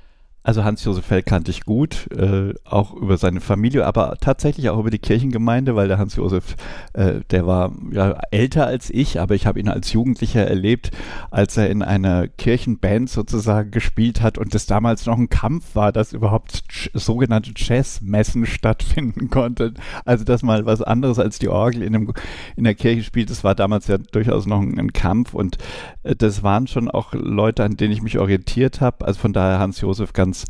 Also 0.45 0.63
Hans-Josef 0.63 1.03
Fell 1.03 1.23
kannte 1.23 1.49
ich 1.49 1.65
gut, 1.65 2.07
äh, 2.15 2.53
auch 2.65 2.93
über 2.93 3.17
seine 3.17 3.41
Familie, 3.41 3.83
aber 3.83 4.15
tatsächlich 4.21 4.69
auch 4.69 4.77
über 4.77 4.91
die 4.91 4.99
Kirchengemeinde, 4.99 5.75
weil 5.75 5.87
der 5.87 5.97
Hans-Josef, 5.97 6.55
äh, 6.93 7.21
der 7.31 7.47
war 7.47 7.71
ja 7.91 8.15
älter 8.29 8.67
als 8.67 8.91
ich, 8.91 9.19
aber 9.19 9.33
ich 9.33 9.47
habe 9.47 9.59
ihn 9.59 9.69
als 9.69 9.91
Jugendlicher 9.91 10.45
erlebt, 10.45 10.91
als 11.31 11.57
er 11.57 11.71
in 11.71 11.81
einer 11.81 12.27
Kirchenband 12.27 13.09
sozusagen 13.09 13.71
gespielt 13.71 14.21
hat 14.21 14.37
und 14.37 14.53
es 14.53 14.67
damals 14.67 15.07
noch 15.07 15.17
ein 15.17 15.29
Kampf 15.29 15.73
war, 15.73 15.91
dass 15.91 16.13
überhaupt 16.13 16.63
sogenannte 16.93 17.51
Jazzmessen 17.55 18.45
stattfinden 18.45 19.31
konnten. 19.31 19.73
Also 20.05 20.25
dass 20.25 20.43
mal 20.43 20.67
was 20.67 20.83
anderes 20.83 21.17
als 21.17 21.39
die 21.39 21.49
Orgel 21.49 21.81
in, 21.81 21.95
einem, 21.95 22.13
in 22.55 22.65
der 22.65 22.75
Kirche 22.75 23.01
spielt, 23.01 23.31
das 23.31 23.43
war 23.43 23.55
damals 23.55 23.87
ja 23.87 23.97
durchaus 23.97 24.45
noch 24.45 24.61
ein, 24.61 24.77
ein 24.77 24.93
Kampf 24.93 25.33
und 25.33 25.57
äh, 26.03 26.15
das 26.15 26.43
waren 26.43 26.67
schon 26.67 26.87
auch 26.87 27.13
Leute, 27.13 27.63
an 27.63 27.77
denen 27.77 27.93
ich 27.93 28.03
mich 28.03 28.19
orientiert 28.19 28.79
habe. 28.79 29.07
Also 29.07 29.19
von 29.19 29.33
daher 29.33 29.57
Hans-Josef 29.57 30.13
ganz 30.13 30.34
ganz, 30.35 30.45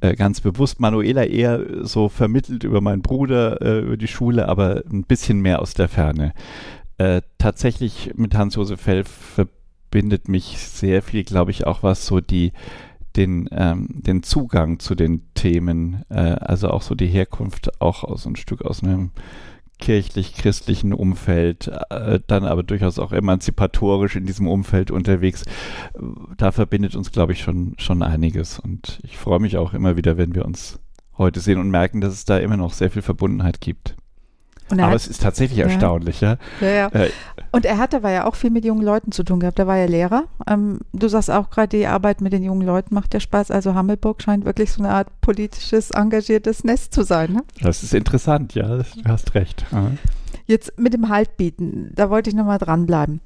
äh, 0.00 0.14
ganz 0.14 0.40
bewusst. 0.40 0.80
Manuela 0.80 1.24
eher 1.24 1.84
so 1.84 2.08
vermittelt 2.08 2.64
über 2.64 2.80
meinen 2.80 3.02
Bruder, 3.02 3.60
äh, 3.60 3.80
über 3.80 3.96
die 3.96 4.08
Schule, 4.08 4.48
aber 4.48 4.82
ein 4.90 5.04
bisschen 5.04 5.40
mehr 5.40 5.60
aus 5.60 5.74
der 5.74 5.88
Ferne. 5.88 6.32
Äh, 6.98 7.22
tatsächlich 7.38 8.12
mit 8.16 8.34
Hans-Josef 8.34 8.80
Fell 8.80 9.04
verbindet 9.04 10.28
mich 10.28 10.58
sehr 10.58 11.02
viel, 11.02 11.24
glaube 11.24 11.50
ich, 11.50 11.66
auch 11.66 11.82
was 11.82 12.06
so 12.06 12.20
die 12.20 12.52
den, 13.16 13.48
ähm, 13.50 13.88
den 13.90 14.22
Zugang 14.22 14.78
zu 14.78 14.94
den 14.94 15.22
Themen, 15.34 16.04
äh, 16.08 16.14
also 16.14 16.68
auch 16.68 16.82
so 16.82 16.94
die 16.94 17.06
Herkunft, 17.06 17.80
auch 17.80 18.04
aus 18.04 18.26
ein 18.26 18.36
Stück 18.36 18.62
aus 18.62 18.84
einem 18.84 19.10
kirchlich-christlichen 19.78 20.92
Umfeld, 20.92 21.70
äh, 21.90 22.20
dann 22.26 22.44
aber 22.44 22.62
durchaus 22.62 22.98
auch 22.98 23.12
emanzipatorisch 23.12 24.16
in 24.16 24.26
diesem 24.26 24.48
Umfeld 24.48 24.90
unterwegs. 24.90 25.44
Da 26.36 26.52
verbindet 26.52 26.96
uns, 26.96 27.12
glaube 27.12 27.32
ich, 27.32 27.40
schon, 27.40 27.74
schon 27.78 28.02
einiges. 28.02 28.58
Und 28.58 29.00
ich 29.02 29.16
freue 29.16 29.40
mich 29.40 29.56
auch 29.56 29.74
immer 29.74 29.96
wieder, 29.96 30.16
wenn 30.16 30.34
wir 30.34 30.44
uns 30.44 30.80
heute 31.16 31.40
sehen 31.40 31.58
und 31.58 31.70
merken, 31.70 32.00
dass 32.00 32.12
es 32.12 32.24
da 32.24 32.38
immer 32.38 32.56
noch 32.56 32.72
sehr 32.72 32.90
viel 32.90 33.02
Verbundenheit 33.02 33.60
gibt. 33.60 33.96
Aber 34.70 34.88
hat, 34.88 34.94
es 34.94 35.06
ist 35.06 35.22
tatsächlich 35.22 35.58
ja. 35.58 35.66
erstaunlich, 35.66 36.20
ja. 36.20 36.36
ja, 36.60 36.68
ja. 36.68 36.88
Äh, 36.88 37.10
und 37.58 37.64
er 37.64 37.78
hat 37.78 37.92
aber 37.92 38.12
ja 38.12 38.24
auch 38.24 38.36
viel 38.36 38.50
mit 38.50 38.64
jungen 38.64 38.84
Leuten 38.84 39.10
zu 39.10 39.24
tun 39.24 39.40
gehabt. 39.40 39.58
Er 39.58 39.66
war 39.66 39.76
ja 39.76 39.86
Lehrer. 39.86 40.26
Ähm, 40.46 40.78
du 40.92 41.08
sagst 41.08 41.28
auch 41.28 41.50
gerade, 41.50 41.76
die 41.76 41.88
Arbeit 41.88 42.20
mit 42.20 42.32
den 42.32 42.44
jungen 42.44 42.64
Leuten 42.64 42.94
macht 42.94 43.14
ja 43.14 43.18
Spaß. 43.18 43.50
Also 43.50 43.74
Hammelburg 43.74 44.22
scheint 44.22 44.44
wirklich 44.44 44.70
so 44.70 44.80
eine 44.80 44.92
Art 44.92 45.08
politisches, 45.22 45.90
engagiertes 45.90 46.62
Nest 46.62 46.94
zu 46.94 47.02
sein. 47.02 47.32
Ne? 47.32 47.42
Das 47.60 47.82
ist 47.82 47.94
interessant, 47.94 48.54
ja, 48.54 48.76
du 48.76 48.84
hast 49.06 49.34
recht. 49.34 49.66
Aha. 49.72 49.90
Jetzt 50.46 50.78
mit 50.78 50.94
dem 50.94 51.08
Haltbieten, 51.08 51.90
da 51.96 52.10
wollte 52.10 52.30
ich 52.30 52.36
nochmal 52.36 52.58
dranbleiben. 52.58 53.22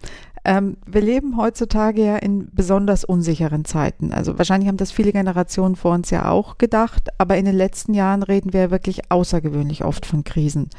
Ähm, 0.46 0.78
wir 0.86 1.02
leben 1.02 1.36
heutzutage 1.36 2.02
ja 2.02 2.16
in 2.16 2.48
besonders 2.54 3.04
unsicheren 3.04 3.66
Zeiten. 3.66 4.14
Also 4.14 4.38
wahrscheinlich 4.38 4.68
haben 4.68 4.78
das 4.78 4.92
viele 4.92 5.12
Generationen 5.12 5.76
vor 5.76 5.92
uns 5.92 6.08
ja 6.08 6.30
auch 6.30 6.56
gedacht, 6.56 7.10
aber 7.18 7.36
in 7.36 7.44
den 7.44 7.54
letzten 7.54 7.92
Jahren 7.92 8.22
reden 8.22 8.54
wir 8.54 8.60
ja 8.60 8.70
wirklich 8.70 9.10
außergewöhnlich 9.10 9.84
oft 9.84 10.06
von 10.06 10.24
Krisen. 10.24 10.70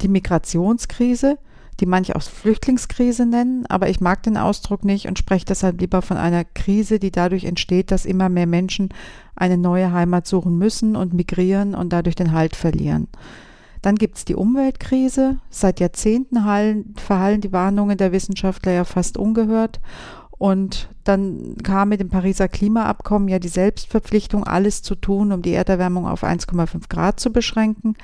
Die 0.00 0.08
Migrationskrise, 0.08 1.36
die 1.82 1.86
manche 1.86 2.14
auch 2.14 2.22
Flüchtlingskrise 2.22 3.26
nennen, 3.26 3.66
aber 3.66 3.88
ich 3.88 4.00
mag 4.00 4.22
den 4.22 4.36
Ausdruck 4.36 4.84
nicht 4.84 5.08
und 5.08 5.18
spreche 5.18 5.46
deshalb 5.46 5.80
lieber 5.80 6.00
von 6.00 6.16
einer 6.16 6.44
Krise, 6.44 7.00
die 7.00 7.10
dadurch 7.10 7.42
entsteht, 7.42 7.90
dass 7.90 8.06
immer 8.06 8.28
mehr 8.28 8.46
Menschen 8.46 8.90
eine 9.34 9.58
neue 9.58 9.90
Heimat 9.90 10.28
suchen 10.28 10.56
müssen 10.56 10.94
und 10.94 11.12
migrieren 11.12 11.74
und 11.74 11.92
dadurch 11.92 12.14
den 12.14 12.30
Halt 12.30 12.54
verlieren. 12.54 13.08
Dann 13.82 13.96
gibt 13.96 14.16
es 14.16 14.24
die 14.24 14.36
Umweltkrise. 14.36 15.38
Seit 15.50 15.80
Jahrzehnten 15.80 16.44
hallen, 16.44 16.94
verhallen 16.96 17.40
die 17.40 17.52
Warnungen 17.52 17.98
der 17.98 18.12
Wissenschaftler 18.12 18.70
ja 18.70 18.84
fast 18.84 19.18
ungehört. 19.18 19.80
Und 20.30 20.88
dann 21.02 21.56
kam 21.64 21.88
mit 21.88 21.98
dem 21.98 22.10
Pariser 22.10 22.46
Klimaabkommen 22.46 23.28
ja 23.28 23.40
die 23.40 23.48
Selbstverpflichtung, 23.48 24.44
alles 24.44 24.82
zu 24.82 24.94
tun, 24.94 25.32
um 25.32 25.42
die 25.42 25.54
Erderwärmung 25.54 26.06
auf 26.06 26.22
1,5 26.22 26.88
Grad 26.88 27.18
zu 27.18 27.32
beschränken. 27.32 27.96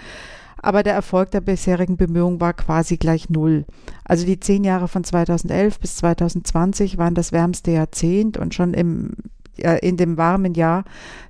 Aber 0.60 0.82
der 0.82 0.94
Erfolg 0.94 1.30
der 1.30 1.40
bisherigen 1.40 1.96
Bemühungen 1.96 2.40
war 2.40 2.52
quasi 2.52 2.96
gleich 2.96 3.30
null. 3.30 3.64
Also 4.04 4.26
die 4.26 4.40
zehn 4.40 4.64
Jahre 4.64 4.88
von 4.88 5.04
2011 5.04 5.80
bis 5.80 5.96
2020 5.96 6.98
waren 6.98 7.14
das 7.14 7.32
wärmste 7.32 7.70
Jahrzehnt 7.70 8.36
und 8.36 8.54
schon 8.54 8.74
im 8.74 9.12
in 9.82 9.96
dem 9.96 10.16
warmen 10.16 10.54
Jahr 10.54 10.84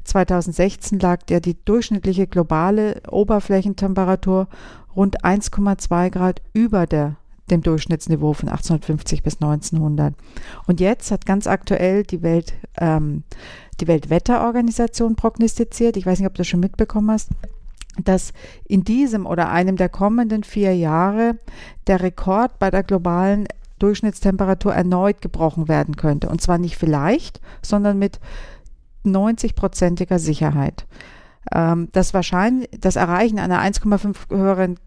2016 0.04 0.99
lag 1.00 1.23
der 1.23 1.40
die 1.40 1.56
durchschnittliche 1.64 2.26
globale 2.26 3.00
Oberflächentemperatur 3.08 4.49
rund 4.94 5.25
1,2 5.25 6.11
Grad 6.11 6.42
über 6.52 6.87
der 6.87 7.16
dem 7.50 7.62
Durchschnittsniveau 7.62 8.35
von 8.35 8.50
1850 8.50 9.23
bis 9.23 9.40
1900. 9.40 10.14
Und 10.66 10.80
jetzt 10.80 11.11
hat 11.11 11.25
ganz 11.25 11.47
aktuell 11.47 12.02
die 12.02 12.23
Welt 12.23 12.52
ähm, 12.78 13.23
die 13.80 13.87
Weltwetterorganisation 13.87 15.16
prognostiziert, 15.16 15.97
ich 15.97 16.04
weiß 16.04 16.18
nicht, 16.18 16.26
ob 16.26 16.35
du 16.35 16.38
das 16.38 16.49
schon 16.49 16.61
mitbekommen 16.61 17.11
hast, 17.11 17.30
dass 18.05 18.33
in 18.67 18.85
diesem 18.85 19.26
oder 19.26 19.50
einem 19.50 19.76
der 19.76 19.88
kommenden 19.88 20.45
vier 20.45 20.76
Jahre 20.76 21.38
der 21.87 22.02
Rekord 22.02 22.59
bei 22.59 22.71
der 22.71 22.83
globalen 22.83 23.47
Durchschnittstemperatur 23.78 24.75
erneut 24.75 25.21
gebrochen 25.21 25.69
werden 25.69 25.97
könnte. 25.97 26.28
Und 26.28 26.40
zwar 26.40 26.59
nicht 26.59 26.76
vielleicht, 26.76 27.40
sondern 27.62 27.99
mit 27.99 28.21
90-prozentiger 29.05 30.19
Sicherheit. 30.19 30.87
Ähm, 31.52 31.88
das, 31.93 32.14
wahrscheinlich, 32.14 32.69
das 32.78 32.97
Erreichen 32.97 33.38
einer 33.38 33.61
1,5 33.61 34.31
höheren 34.31 34.78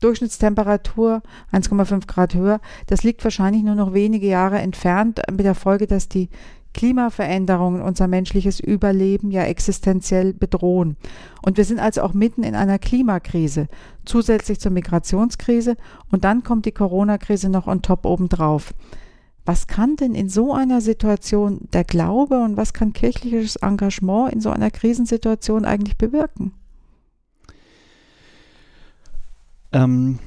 Durchschnittstemperatur 0.00 1.22
1,5 1.52 2.06
Grad 2.06 2.34
höher, 2.34 2.60
das 2.86 3.02
liegt 3.02 3.24
wahrscheinlich 3.24 3.62
nur 3.62 3.74
noch 3.74 3.94
wenige 3.94 4.26
Jahre 4.26 4.58
entfernt, 4.58 5.22
mit 5.30 5.46
der 5.46 5.54
Folge, 5.54 5.86
dass 5.86 6.08
die 6.08 6.28
Klimaveränderungen 6.74 7.80
unser 7.80 8.08
menschliches 8.08 8.60
Überleben 8.60 9.30
ja 9.30 9.44
existenziell 9.44 10.34
bedrohen. 10.34 10.96
Und 11.42 11.56
wir 11.56 11.64
sind 11.64 11.78
also 11.78 12.02
auch 12.02 12.12
mitten 12.12 12.42
in 12.42 12.54
einer 12.54 12.78
Klimakrise, 12.78 13.68
zusätzlich 14.04 14.60
zur 14.60 14.72
Migrationskrise. 14.72 15.76
Und 16.10 16.24
dann 16.24 16.42
kommt 16.42 16.66
die 16.66 16.72
Corona-Krise 16.72 17.48
noch 17.48 17.66
on 17.66 17.80
top 17.80 18.04
obendrauf. 18.04 18.74
Was 19.46 19.66
kann 19.66 19.96
denn 19.96 20.14
in 20.14 20.28
so 20.28 20.52
einer 20.52 20.80
Situation 20.80 21.68
der 21.72 21.84
Glaube 21.84 22.42
und 22.42 22.56
was 22.56 22.72
kann 22.72 22.92
kirchliches 22.92 23.56
Engagement 23.56 24.32
in 24.32 24.40
so 24.40 24.50
einer 24.50 24.70
Krisensituation 24.70 25.64
eigentlich 25.64 25.98
bewirken? 25.98 26.52
Ähm, 29.72 30.18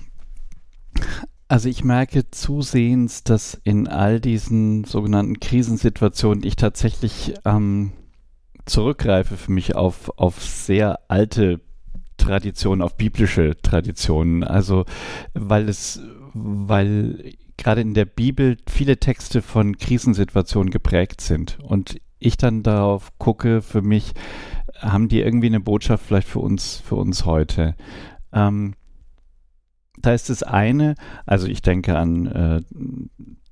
also 1.47 1.69
ich 1.69 1.83
merke 1.83 2.29
zusehends, 2.29 3.23
dass 3.23 3.59
in 3.63 3.87
all 3.87 4.19
diesen 4.19 4.83
sogenannten 4.83 5.39
Krisensituationen 5.39 6.43
ich 6.43 6.55
tatsächlich 6.55 7.35
ähm, 7.45 7.93
zurückgreife 8.65 9.37
für 9.37 9.51
mich 9.51 9.75
auf, 9.75 10.11
auf 10.17 10.43
sehr 10.43 10.99
alte 11.07 11.61
Traditionen, 12.17 12.81
auf 12.81 12.97
biblische 12.97 13.55
Traditionen. 13.61 14.43
Also 14.43 14.85
weil 15.33 15.69
es, 15.69 16.01
weil 16.33 17.33
gerade 17.55 17.81
in 17.81 17.93
der 17.93 18.05
Bibel 18.05 18.57
viele 18.67 18.97
Texte 18.97 19.41
von 19.41 19.77
Krisensituationen 19.77 20.69
geprägt 20.69 21.21
sind 21.21 21.59
und 21.61 21.99
ich 22.19 22.35
dann 22.35 22.63
darauf 22.63 23.17
gucke, 23.19 23.61
für 23.61 23.81
mich 23.81 24.13
haben 24.79 25.07
die 25.07 25.21
irgendwie 25.21 25.47
eine 25.47 25.59
Botschaft 25.59 26.05
vielleicht 26.05 26.27
für 26.27 26.39
uns, 26.39 26.81
für 26.85 26.95
uns 26.95 27.25
heute. 27.25 27.75
Ähm, 28.33 28.75
da 29.97 30.13
ist 30.13 30.29
das 30.29 30.43
eine, 30.43 30.95
also 31.25 31.47
ich 31.47 31.61
denke 31.61 31.97
an 31.97 32.27
äh, 32.27 32.61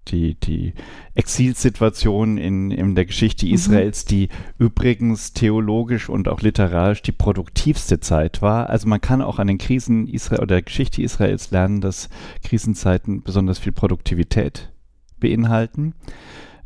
die, 0.10 0.36
die 0.36 0.74
Exilsituation 1.16 2.38
in, 2.38 2.72
in 2.72 2.96
der 2.96 3.06
Geschichte 3.06 3.46
mhm. 3.46 3.54
Israels, 3.54 4.06
die 4.06 4.30
übrigens 4.58 5.34
theologisch 5.34 6.10
und 6.10 6.28
auch 6.28 6.42
literarisch 6.42 7.02
die 7.02 7.12
produktivste 7.12 8.00
Zeit 8.00 8.42
war. 8.42 8.70
Also 8.70 8.88
man 8.88 9.02
kann 9.02 9.22
auch 9.22 9.40
an 9.40 9.48
den 9.48 9.58
Krisen 9.58 10.08
Israel 10.08 10.42
oder 10.42 10.56
der 10.56 10.62
Geschichte 10.62 11.02
Israels 11.02 11.52
lernen, 11.52 11.82
dass 11.82 12.10
Krisenzeiten 12.44 13.24
besonders 13.24 13.60
viel 13.60 13.72
Produktivität 13.72 14.72
beinhalten, 15.20 15.94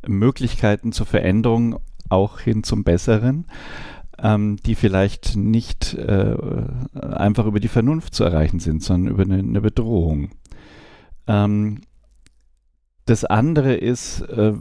Möglichkeiten 0.06 0.92
zur 0.92 1.06
Veränderung 1.06 1.80
auch 2.10 2.40
hin 2.40 2.64
zum 2.64 2.84
Besseren 2.84 3.46
ähm, 4.22 4.58
die 4.66 4.76
vielleicht 4.76 5.36
nicht 5.36 5.94
äh, 5.94 6.36
einfach 7.02 7.46
über 7.46 7.60
die 7.60 7.68
Vernunft 7.68 8.14
zu 8.14 8.24
erreichen 8.24 8.60
sind, 8.60 8.84
sondern 8.84 9.14
über 9.14 9.24
eine, 9.24 9.40
eine 9.40 9.62
Bedrohung. 9.62 10.32
Ähm, 11.28 11.82
das 13.06 13.26
andere 13.26 13.76
ist, 13.76 14.22
äh, 14.22 14.54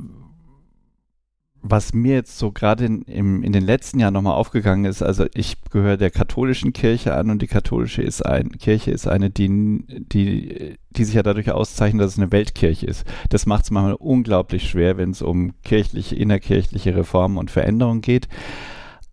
was 1.61 1.93
mir 1.93 2.15
jetzt 2.15 2.39
so 2.39 2.53
gerade 2.53 2.85
in, 2.85 3.03
in 3.43 3.53
den 3.53 3.65
letzten 3.65 3.99
Jahren 3.99 4.15
nochmal 4.15 4.35
aufgegangen 4.35 4.85
ist, 4.85 5.03
also 5.03 5.27
ich 5.35 5.57
gehöre 5.71 5.97
der 5.97 6.11
katholischen 6.11 6.73
Kirche 6.73 7.15
an 7.15 7.31
und 7.31 7.43
die 7.43 7.49
katholische 7.49 8.01
ist 8.01 8.25
ein, 8.25 8.53
Kirche 8.53 8.93
ist 8.93 9.09
eine, 9.09 9.29
die, 9.29 9.83
die, 9.89 10.77
die 10.91 11.05
sich 11.05 11.15
ja 11.15 11.23
dadurch 11.23 11.51
auszeichnet, 11.51 12.03
dass 12.03 12.13
es 12.13 12.19
eine 12.19 12.33
Weltkirche 12.33 12.87
ist. 12.87 13.05
Das 13.29 13.47
macht 13.47 13.65
es 13.65 13.71
manchmal 13.71 13.95
unglaublich 13.95 14.71
schwer, 14.71 14.97
wenn 14.97 15.11
es 15.11 15.21
um 15.21 15.53
kirchliche, 15.63 16.15
innerkirchliche 16.15 16.95
Reformen 16.95 17.39
und 17.39 17.51
Veränderungen 17.51 18.03
geht. 18.03 18.29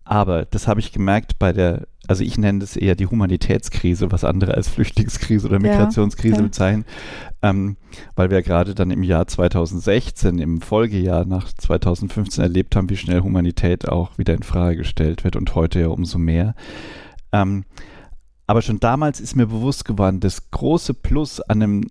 Aber 0.05 0.45
das 0.45 0.67
habe 0.67 0.79
ich 0.79 0.91
gemerkt 0.91 1.39
bei 1.39 1.51
der, 1.51 1.87
also 2.07 2.23
ich 2.23 2.37
nenne 2.37 2.59
das 2.59 2.77
eher 2.77 2.95
die 2.95 3.07
Humanitätskrise, 3.07 4.11
was 4.11 4.23
andere 4.23 4.53
als 4.53 4.69
Flüchtlingskrise 4.69 5.47
oder 5.47 5.59
Migrationskrise 5.59 6.35
ja, 6.35 6.41
ja. 6.41 6.45
bezeichnen, 6.45 6.85
ähm, 7.41 7.75
weil 8.15 8.29
wir 8.29 8.43
gerade 8.43 8.75
dann 8.75 8.91
im 8.91 9.01
Jahr 9.01 9.25
2016, 9.25 10.37
im 10.37 10.61
Folgejahr 10.61 11.25
nach 11.25 11.51
2015 11.51 12.43
erlebt 12.43 12.75
haben, 12.75 12.89
wie 12.91 12.97
schnell 12.97 13.21
Humanität 13.21 13.89
auch 13.89 14.17
wieder 14.19 14.35
in 14.35 14.43
Frage 14.43 14.77
gestellt 14.77 15.23
wird 15.23 15.35
und 15.35 15.55
heute 15.55 15.79
ja 15.79 15.87
umso 15.87 16.19
mehr. 16.19 16.53
Ähm, 17.31 17.65
aber 18.45 18.61
schon 18.61 18.79
damals 18.79 19.19
ist 19.19 19.35
mir 19.35 19.47
bewusst 19.47 19.85
geworden, 19.85 20.19
das 20.19 20.51
große 20.51 20.93
Plus 20.93 21.41
an 21.41 21.63
einem, 21.63 21.87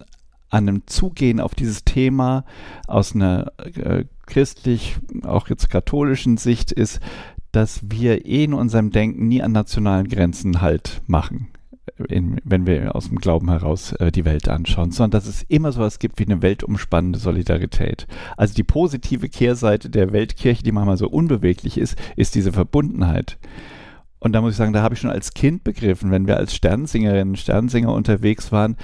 an 0.51 0.69
einem 0.69 0.87
Zugehen 0.87 1.41
auf 1.41 1.57
dieses 1.57 1.85
Thema 1.85 2.45
aus 2.87 3.17
einer 3.17 3.53
äh, 3.59 4.05
christlich, 4.27 4.97
auch 5.25 5.49
jetzt 5.49 5.69
katholischen 5.69 6.37
Sicht 6.37 6.71
ist, 6.71 7.01
dass 7.55 7.81
wir 7.85 8.27
eh 8.27 8.45
in 8.45 8.55
unserem 8.55 8.91
Denken 8.91 9.29
nie 9.29 9.43
an 9.43 9.53
nationalen 9.53 10.09
Grenzen 10.09 10.61
halt 10.61 11.03
machen. 11.07 11.49
In, 12.09 12.41
wenn 12.43 12.67
wir 12.67 12.97
aus 12.97 13.09
dem 13.09 13.19
Glauben 13.19 13.51
heraus 13.51 13.93
äh, 13.93 14.11
die 14.11 14.25
Welt 14.25 14.49
anschauen, 14.49 14.91
sondern 14.91 15.13
dass 15.13 15.29
es 15.29 15.43
immer 15.43 15.71
so 15.71 15.81
etwas 15.81 16.01
gibt 16.01 16.19
wie 16.19 16.25
eine 16.25 16.43
weltumspannende 16.43 17.19
Solidarität. 17.19 18.09
Also 18.37 18.55
die 18.55 18.65
positive 18.65 19.29
Kehrseite 19.29 19.91
der 19.91 20.13
Weltkirche, 20.13 20.65
die 20.65 20.73
manchmal 20.73 20.97
so 20.97 21.09
unbeweglich 21.09 21.79
ist, 21.79 21.97
ist 22.17 22.35
diese 22.35 22.53
Verbundenheit. 22.53 23.39
Und 24.19 24.33
da 24.33 24.41
muss 24.41 24.53
ich 24.53 24.57
sagen, 24.57 24.73
da 24.73 24.83
habe 24.83 24.95
ich 24.95 25.01
schon 25.01 25.11
als 25.11 25.35
Kind 25.35 25.63
begriffen, 25.63 26.11
wenn 26.11 26.27
wir 26.27 26.39
als 26.39 26.55
Sternsingerinnen 26.55 27.29
und 27.29 27.39
Sternsinger 27.39 27.93
unterwegs 27.93 28.51
waren, 28.51 28.77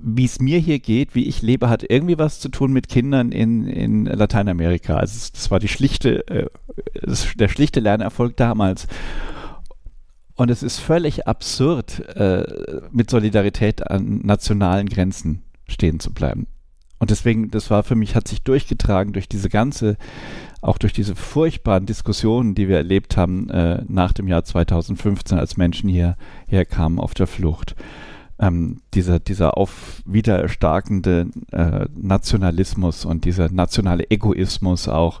wie 0.00 0.24
es 0.24 0.40
mir 0.40 0.58
hier 0.58 0.78
geht, 0.78 1.14
wie 1.14 1.26
ich 1.26 1.42
lebe, 1.42 1.68
hat 1.68 1.84
irgendwie 1.88 2.18
was 2.18 2.40
zu 2.40 2.48
tun 2.48 2.72
mit 2.72 2.88
Kindern 2.88 3.32
in, 3.32 3.66
in 3.66 4.04
Lateinamerika. 4.06 4.96
Also 4.96 5.30
das 5.32 5.50
war 5.50 5.58
die 5.58 5.68
schlichte, 5.68 6.26
äh, 6.28 6.46
der 7.36 7.48
schlichte 7.48 7.80
Lernerfolg 7.80 8.36
damals. 8.36 8.86
Und 10.34 10.50
es 10.50 10.62
ist 10.62 10.78
völlig 10.78 11.26
absurd, 11.26 12.00
äh, 12.16 12.44
mit 12.92 13.10
Solidarität 13.10 13.90
an 13.90 14.20
nationalen 14.22 14.88
Grenzen 14.88 15.42
stehen 15.66 15.98
zu 15.98 16.12
bleiben. 16.12 16.46
Und 17.00 17.10
deswegen, 17.10 17.50
das 17.50 17.70
war 17.70 17.82
für 17.82 17.96
mich, 17.96 18.14
hat 18.14 18.28
sich 18.28 18.42
durchgetragen 18.42 19.12
durch 19.12 19.28
diese 19.28 19.48
ganze, 19.48 19.96
auch 20.60 20.78
durch 20.78 20.92
diese 20.92 21.16
furchtbaren 21.16 21.86
Diskussionen, 21.86 22.54
die 22.54 22.68
wir 22.68 22.76
erlebt 22.76 23.16
haben 23.16 23.50
äh, 23.50 23.82
nach 23.88 24.12
dem 24.12 24.28
Jahr 24.28 24.44
2015, 24.44 25.38
als 25.38 25.56
Menschen 25.56 25.88
hier 25.88 26.16
herkamen 26.46 26.98
auf 26.98 27.14
der 27.14 27.26
Flucht 27.26 27.74
ähm, 28.38 28.80
dieser, 28.94 29.18
dieser 29.18 29.56
auf 29.56 30.02
wieder 30.04 30.38
erstarkende 30.40 31.28
äh, 31.52 31.86
Nationalismus 31.94 33.04
und 33.04 33.24
dieser 33.24 33.50
nationale 33.50 34.10
Egoismus 34.10 34.88
auch, 34.88 35.20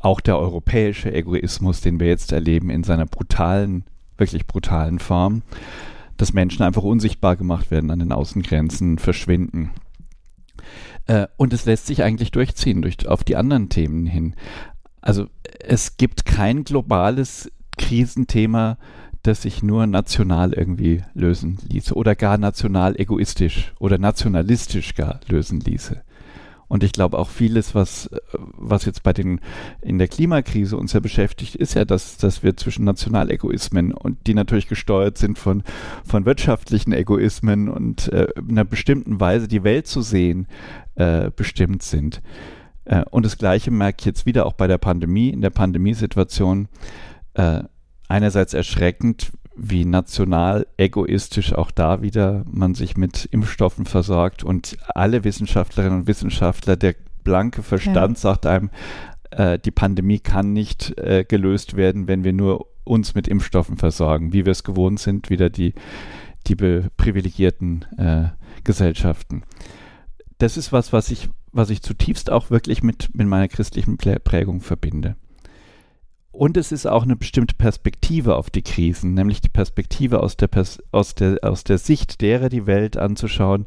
auch 0.00 0.20
der 0.20 0.38
europäische 0.38 1.12
Egoismus, 1.12 1.80
den 1.80 2.00
wir 2.00 2.08
jetzt 2.08 2.32
erleben 2.32 2.70
in 2.70 2.84
seiner 2.84 3.06
brutalen, 3.06 3.84
wirklich 4.18 4.46
brutalen 4.46 4.98
Form, 4.98 5.42
dass 6.16 6.32
Menschen 6.32 6.62
einfach 6.62 6.82
unsichtbar 6.82 7.36
gemacht 7.36 7.70
werden 7.70 7.90
an 7.90 7.98
den 7.98 8.12
Außengrenzen, 8.12 8.98
verschwinden. 8.98 9.70
Äh, 11.06 11.26
und 11.36 11.52
es 11.52 11.64
lässt 11.64 11.86
sich 11.86 12.02
eigentlich 12.02 12.30
durchziehen 12.30 12.82
durch, 12.82 13.08
auf 13.08 13.24
die 13.24 13.36
anderen 13.36 13.70
Themen 13.70 14.06
hin. 14.06 14.34
Also 15.00 15.26
es 15.60 15.96
gibt 15.96 16.26
kein 16.26 16.64
globales 16.64 17.50
Krisenthema, 17.78 18.76
das 19.22 19.42
sich 19.42 19.62
nur 19.62 19.86
national 19.86 20.52
irgendwie 20.52 21.02
lösen 21.14 21.58
ließe 21.68 21.94
oder 21.94 22.14
gar 22.14 22.38
national 22.38 22.98
egoistisch 22.98 23.72
oder 23.78 23.98
nationalistisch 23.98 24.94
gar 24.94 25.20
lösen 25.28 25.60
ließe. 25.60 26.02
Und 26.70 26.84
ich 26.84 26.92
glaube 26.92 27.18
auch 27.18 27.28
vieles, 27.28 27.74
was, 27.74 28.08
was 28.32 28.84
jetzt 28.84 29.02
bei 29.02 29.12
den, 29.12 29.40
in 29.82 29.98
der 29.98 30.06
Klimakrise 30.06 30.76
uns 30.76 30.92
ja 30.92 31.00
beschäftigt, 31.00 31.56
ist 31.56 31.74
ja, 31.74 31.84
dass, 31.84 32.16
dass 32.16 32.44
wir 32.44 32.56
zwischen 32.56 32.84
Nationalegoismen 32.84 33.92
und 33.92 34.24
die 34.28 34.34
natürlich 34.34 34.68
gesteuert 34.68 35.18
sind 35.18 35.36
von, 35.36 35.64
von 36.04 36.26
wirtschaftlichen 36.26 36.92
Egoismen 36.92 37.68
und 37.68 38.12
äh, 38.12 38.28
in 38.36 38.50
einer 38.50 38.64
bestimmten 38.64 39.18
Weise 39.18 39.48
die 39.48 39.64
Welt 39.64 39.88
zu 39.88 40.00
sehen, 40.00 40.46
äh, 40.94 41.32
bestimmt 41.34 41.82
sind. 41.82 42.22
Äh, 42.84 43.02
und 43.10 43.26
das 43.26 43.36
Gleiche 43.36 43.72
merke 43.72 43.96
ich 43.98 44.06
jetzt 44.06 44.24
wieder 44.24 44.46
auch 44.46 44.52
bei 44.52 44.68
der 44.68 44.78
Pandemie, 44.78 45.30
in 45.30 45.40
der 45.40 45.50
Pandemiesituation. 45.50 46.68
Äh, 47.34 47.64
einerseits 48.10 48.54
erschreckend, 48.54 49.32
wie 49.56 49.84
national 49.84 50.66
egoistisch 50.76 51.54
auch 51.54 51.70
da 51.70 52.02
wieder 52.02 52.44
man 52.50 52.74
sich 52.74 52.96
mit 52.96 53.26
Impfstoffen 53.26 53.84
versorgt 53.86 54.42
und 54.42 54.76
alle 54.94 55.24
Wissenschaftlerinnen 55.24 56.00
und 56.00 56.06
Wissenschaftler, 56.06 56.76
der 56.76 56.94
blanke 57.24 57.62
Verstand 57.62 58.16
ja. 58.16 58.20
sagt 58.20 58.46
einem, 58.46 58.70
äh, 59.30 59.58
die 59.58 59.70
Pandemie 59.70 60.18
kann 60.18 60.52
nicht 60.52 60.98
äh, 60.98 61.24
gelöst 61.24 61.76
werden, 61.76 62.08
wenn 62.08 62.24
wir 62.24 62.32
nur 62.32 62.66
uns 62.84 63.14
mit 63.14 63.28
Impfstoffen 63.28 63.76
versorgen, 63.76 64.32
wie 64.32 64.44
wir 64.44 64.52
es 64.52 64.64
gewohnt 64.64 64.98
sind, 64.98 65.30
wieder 65.30 65.50
die, 65.50 65.74
die 66.46 66.56
privilegierten 66.56 67.84
äh, 67.98 68.28
Gesellschaften. 68.64 69.42
Das 70.38 70.56
ist 70.56 70.72
was, 70.72 70.92
was 70.92 71.10
ich, 71.10 71.28
was 71.52 71.70
ich 71.70 71.82
zutiefst 71.82 72.30
auch 72.30 72.50
wirklich 72.50 72.82
mit, 72.82 73.14
mit 73.14 73.26
meiner 73.26 73.48
christlichen 73.48 73.98
Prägung 73.98 74.60
verbinde. 74.60 75.16
Und 76.32 76.56
es 76.56 76.70
ist 76.70 76.86
auch 76.86 77.02
eine 77.02 77.16
bestimmte 77.16 77.56
Perspektive 77.56 78.36
auf 78.36 78.50
die 78.50 78.62
Krisen, 78.62 79.14
nämlich 79.14 79.40
die 79.40 79.48
Perspektive 79.48 80.22
aus 80.22 80.36
der, 80.36 80.46
Pers 80.46 80.80
aus 80.92 81.16
der, 81.16 81.38
aus 81.42 81.64
der 81.64 81.78
Sicht 81.78 82.20
derer 82.20 82.48
die 82.48 82.66
Welt 82.66 82.96
anzuschauen, 82.96 83.66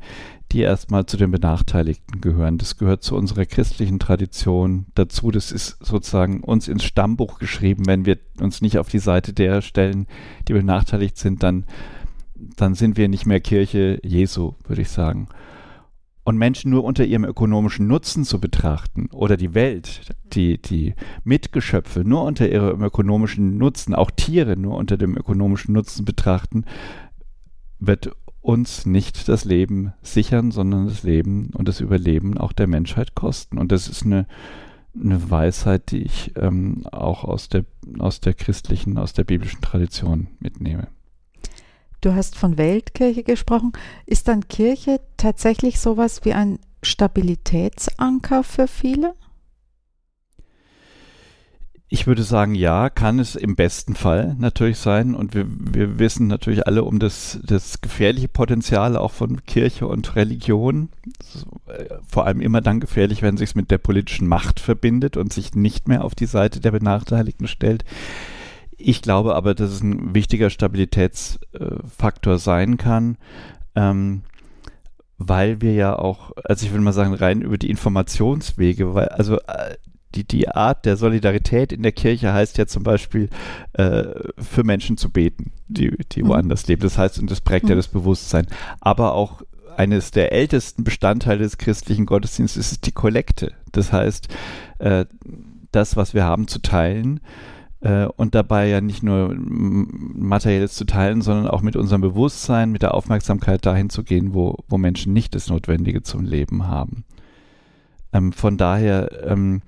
die 0.54 0.62
erstmal 0.62 1.06
zu 1.06 1.18
den 1.18 1.32
Benachteiligten 1.32 2.22
gehören. 2.22 2.58
Das 2.58 2.78
gehört 2.78 3.04
zu 3.04 3.18
unserer 3.18 3.46
christlichen 3.46 4.00
Tradition 4.00 4.86
dazu. 4.96 5.30
Das 5.30 5.52
ist 5.52 5.78
sozusagen 5.86 6.42
uns 6.42 6.70
ins 6.70 6.86
Stammbuch 6.86 7.38
geschrieben. 7.38 7.86
Wenn 7.86 8.06
wir 8.06 8.18
uns 8.40 8.62
nicht 8.62 8.78
auf 8.78 8.88
die 8.88 9.00
Seite 9.00 9.34
derer 9.34 9.62
stellen, 9.62 10.08
die 10.48 10.54
benachteiligt 10.54 11.18
sind, 11.18 11.44
dann, 11.44 11.66
dann 12.56 12.76
sind 12.76 12.96
wir 12.96 13.10
nicht 13.10 13.26
mehr 13.26 13.42
Kirche 13.42 14.00
Jesu, 14.04 14.54
würde 14.66 14.84
ich 14.84 14.90
sagen 14.90 15.28
und 16.24 16.38
Menschen 16.38 16.72
nur 16.72 16.84
unter 16.84 17.06
ihrem 17.06 17.26
ökonomischen 17.26 17.88
Nutzen 17.88 18.24
zu 18.24 18.40
betrachten 18.40 19.10
oder 19.12 19.36
die 19.38 19.54
Welt, 19.54 20.02
die, 20.34 20.62
die 20.62 20.96
Mitgeschöpfe 21.24 22.02
nur 22.02 22.24
unter 22.24 22.50
ihrem 22.50 22.82
ökonomischen 22.82 23.58
Nutzen, 23.58 23.94
auch 23.94 24.12
Tiere 24.12 24.56
nur 24.56 24.78
unter 24.78 24.98
dem 24.98 25.18
ökonomischen 25.18 25.74
Nutzen 25.74 26.06
betrachten, 26.06 26.66
wird 27.80 28.12
uns 28.42 28.86
nicht 28.86 29.28
das 29.30 29.46
Leben 29.46 29.94
sichern, 30.02 30.52
sondern 30.52 30.88
das 30.88 31.04
Leben 31.04 31.52
und 31.54 31.68
das 31.68 31.80
Überleben 31.80 32.38
auch 32.38 32.54
der 32.54 32.68
Menschheit 32.68 33.16
kosten. 33.16 33.58
Und 33.58 33.72
das 33.72 33.88
ist 33.88 34.06
eine, 34.06 34.28
eine 35.02 35.30
Weisheit, 35.30 35.92
die 35.92 36.04
ich 36.04 36.34
ähm, 36.36 36.86
auch 36.92 37.24
aus 37.24 37.50
der, 37.50 37.66
aus 38.00 38.20
der 38.20 38.34
christlichen, 38.34 38.98
aus 38.98 39.14
der 39.14 39.24
biblischen 39.24 39.62
Tradition 39.62 40.28
mitnehme. 40.40 40.88
Du 42.04 42.14
hast 42.14 42.36
von 42.36 42.58
Weltkirche 42.58 43.24
gesprochen. 43.24 43.72
Ist 44.06 44.28
dann 44.28 44.50
Kirche 44.50 45.00
tatsächlich 45.16 45.80
sowas 45.80 46.26
wie 46.26 46.34
ein 46.34 46.60
Stabilitätsanker 46.82 48.44
für 48.44 48.68
viele? 48.68 49.14
Ich 51.88 52.06
würde 52.06 52.24
sagen, 52.24 52.56
ja, 52.56 52.90
kann 52.90 53.20
es 53.20 53.38
im 53.38 53.56
besten 53.56 53.96
Fall 53.96 54.36
natürlich 54.38 54.80
sein. 54.80 55.16
Und 55.16 55.34
wir, 55.34 55.46
wir 55.48 55.98
wissen 55.98 56.28
natürlich 56.28 56.68
alle 56.68 56.84
um 56.84 57.00
das, 57.00 57.40
das 57.42 57.80
gefährliche 57.80 58.28
Potenzial 58.28 58.98
auch 58.98 59.12
von 59.12 59.46
Kirche 59.46 59.88
und 59.88 60.18
Religion. 60.18 60.90
Äh, 61.68 61.86
vor 62.06 62.26
allem 62.26 62.42
immer 62.42 62.60
dann 62.60 62.82
gefährlich, 62.82 63.22
wenn 63.22 63.38
sich 63.38 63.52
es 63.52 63.56
mit 63.56 63.72
der 63.72 63.78
politischen 63.78 64.28
Macht 64.28 64.60
verbindet 64.60 65.16
und 65.16 65.32
sich 65.32 65.56
nicht 65.56 65.88
mehr 65.88 66.04
auf 66.04 66.16
die 66.16 66.26
Seite 66.26 66.60
der 66.60 66.72
Benachteiligten 66.72 67.48
stellt. 67.48 67.86
Ich 68.86 69.02
glaube 69.02 69.36
aber, 69.36 69.56
dass 69.56 69.72
es 69.72 69.82
ein 69.82 70.14
wichtiger 70.14 70.50
Stabilitätsfaktor 70.50 72.38
sein 72.38 72.76
kann, 72.78 73.18
ähm, 73.76 74.24
weil 75.18 75.62
wir 75.62 75.74
ja 75.74 75.98
auch, 75.98 76.32
also 76.44 76.66
ich 76.66 76.72
würde 76.74 76.84
mal 76.84 76.92
sagen, 76.92 77.14
rein 77.14 77.42
über 77.42 77.58
die 77.58 77.70
Informationswege, 77.70 78.94
weil, 78.94 79.08
also 79.08 79.38
äh, 79.40 79.76
die, 80.16 80.28
die 80.28 80.50
Art 80.50 80.86
der 80.86 80.98
Solidarität 80.98 81.72
in 81.72 81.82
der 81.82 81.94
Kirche 81.94 82.34
heißt 82.34 82.58
ja 82.58 82.68
zum 82.68 82.84
Beispiel, 82.84 83.30
äh, 83.72 84.04
für 84.38 84.66
Menschen 84.66 84.98
zu 84.98 85.10
beten, 85.10 85.54
die, 85.70 85.96
die 86.12 86.24
mhm. 86.24 86.28
woanders 86.28 86.68
leben. 86.68 86.82
Das 86.82 86.98
heißt, 86.98 87.20
und 87.20 87.32
das 87.32 87.40
prägt 87.40 87.64
mhm. 87.64 87.70
ja 87.70 87.76
das 87.78 87.88
Bewusstsein. 87.88 88.48
Aber 88.82 89.14
auch 89.14 89.44
eines 89.78 90.12
der 90.12 90.34
ältesten 90.34 90.84
Bestandteile 90.84 91.40
des 91.40 91.58
christlichen 91.58 92.06
Gottesdienstes 92.06 92.74
ist 92.74 92.86
die 92.86 92.92
Kollekte. 92.92 93.54
Das 93.72 93.94
heißt, 93.94 94.28
äh, 94.80 95.06
das, 95.72 95.96
was 95.96 96.14
wir 96.14 96.26
haben, 96.26 96.50
zu 96.50 96.62
teilen 96.62 97.22
äh, 97.84 98.06
und 98.06 98.34
dabei 98.34 98.68
ja 98.68 98.80
nicht 98.80 99.04
nur 99.04 99.36
materielles 99.38 100.74
zu 100.74 100.86
teilen, 100.86 101.22
sondern 101.22 101.48
auch 101.48 101.62
mit 101.62 101.76
unserem 101.76 102.02
Bewusstsein, 102.02 102.72
mit 102.72 102.82
der 102.82 102.94
Aufmerksamkeit 102.94 103.66
dahin 103.66 103.90
zu 103.90 104.04
gehen, 104.04 104.34
wo, 104.34 104.58
wo 104.70 104.78
Menschen 104.78 105.12
nicht 105.12 105.36
das 105.36 105.50
Notwendige 105.50 106.02
zum 106.02 106.24
Leben 106.24 106.68
haben. 106.68 107.04
Ähm, 108.14 108.32
von 108.32 108.58
daher 108.58 109.28
ähm, 109.28 109.62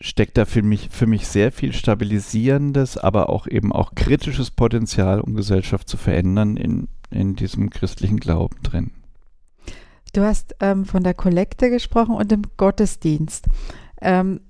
steckt 0.00 0.36
da 0.36 0.44
für 0.44 0.62
mich, 0.62 0.88
für 0.90 1.06
mich 1.06 1.28
sehr 1.28 1.52
viel 1.52 1.72
stabilisierendes, 1.72 2.98
aber 2.98 3.28
auch 3.28 3.46
eben 3.46 3.72
auch 3.72 3.94
kritisches 3.94 4.50
Potenzial, 4.50 5.20
um 5.20 5.34
Gesellschaft 5.34 5.88
zu 5.88 5.96
verändern 5.96 6.56
in, 6.56 6.88
in 7.10 7.36
diesem 7.36 7.70
christlichen 7.70 8.18
Glauben 8.18 8.56
drin. 8.64 8.90
Du 10.12 10.22
hast 10.22 10.56
ähm, 10.60 10.84
von 10.84 11.04
der 11.04 11.14
Kollekte 11.14 11.70
gesprochen 11.70 12.16
und 12.16 12.32
dem 12.32 12.42
Gottesdienst. 12.56 13.46
Ähm, 14.00 14.40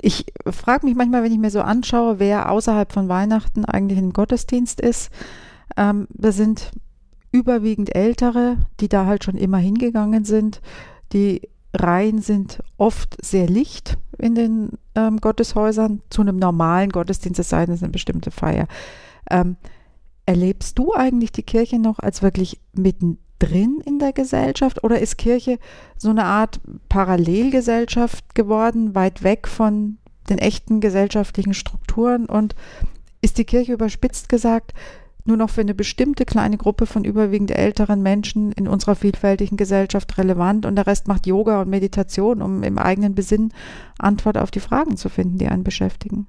ich 0.00 0.26
frage 0.50 0.86
mich 0.86 0.94
manchmal, 0.94 1.22
wenn 1.22 1.32
ich 1.32 1.38
mir 1.38 1.50
so 1.50 1.60
anschaue, 1.60 2.18
wer 2.18 2.50
außerhalb 2.50 2.92
von 2.92 3.08
Weihnachten 3.08 3.64
eigentlich 3.64 3.98
im 3.98 4.12
Gottesdienst 4.12 4.80
ist. 4.80 5.10
Ähm, 5.76 6.06
da 6.10 6.32
sind 6.32 6.70
überwiegend 7.32 7.94
Ältere, 7.94 8.58
die 8.80 8.88
da 8.88 9.06
halt 9.06 9.24
schon 9.24 9.36
immer 9.36 9.58
hingegangen 9.58 10.24
sind. 10.24 10.60
Die 11.12 11.42
Reihen 11.74 12.20
sind 12.20 12.62
oft 12.78 13.16
sehr 13.24 13.46
licht 13.46 13.98
in 14.18 14.34
den 14.34 14.70
ähm, 14.94 15.18
Gotteshäusern 15.18 16.02
zu 16.10 16.22
einem 16.22 16.36
normalen 16.36 16.90
Gottesdienst, 16.90 17.38
es 17.38 17.50
sei 17.50 17.66
denn, 17.66 17.74
es 17.74 17.80
ist 17.80 17.84
eine 17.84 17.92
bestimmte 17.92 18.30
Feier. 18.30 18.66
Ähm, 19.30 19.56
erlebst 20.24 20.78
du 20.78 20.94
eigentlich 20.94 21.32
die 21.32 21.42
Kirche 21.42 21.78
noch 21.78 21.98
als 21.98 22.22
wirklich 22.22 22.60
mittendrin 23.38 23.80
in 23.84 23.98
der 23.98 24.12
Gesellschaft 24.12 24.82
oder 24.84 25.00
ist 25.00 25.18
Kirche 25.18 25.58
so 25.96 26.10
eine 26.10 26.24
Art 26.24 26.60
Parallelgesellschaft 26.88 28.34
geworden, 28.34 28.94
weit 28.94 29.22
weg 29.22 29.48
von 29.48 29.98
den 30.28 30.38
echten 30.38 30.80
gesellschaftlichen 30.80 31.54
Strukturen 31.54 32.26
und 32.26 32.54
ist 33.20 33.38
die 33.38 33.44
Kirche 33.44 33.72
überspitzt 33.72 34.28
gesagt 34.28 34.72
nur 35.24 35.36
noch 35.36 35.50
für 35.50 35.60
eine 35.60 35.74
bestimmte 35.74 36.24
kleine 36.24 36.56
Gruppe 36.56 36.86
von 36.86 37.04
überwiegend 37.04 37.50
älteren 37.50 38.00
Menschen 38.00 38.52
in 38.52 38.68
unserer 38.68 38.94
vielfältigen 38.94 39.56
Gesellschaft 39.56 40.18
relevant 40.18 40.66
und 40.66 40.76
der 40.76 40.86
Rest 40.86 41.08
macht 41.08 41.26
Yoga 41.26 41.62
und 41.62 41.68
Meditation, 41.68 42.42
um 42.42 42.62
im 42.62 42.78
eigenen 42.78 43.16
Besinn 43.16 43.52
Antwort 43.98 44.38
auf 44.38 44.52
die 44.52 44.60
Fragen 44.60 44.96
zu 44.96 45.08
finden, 45.08 45.38
die 45.38 45.48
einen 45.48 45.64
beschäftigen. 45.64 46.28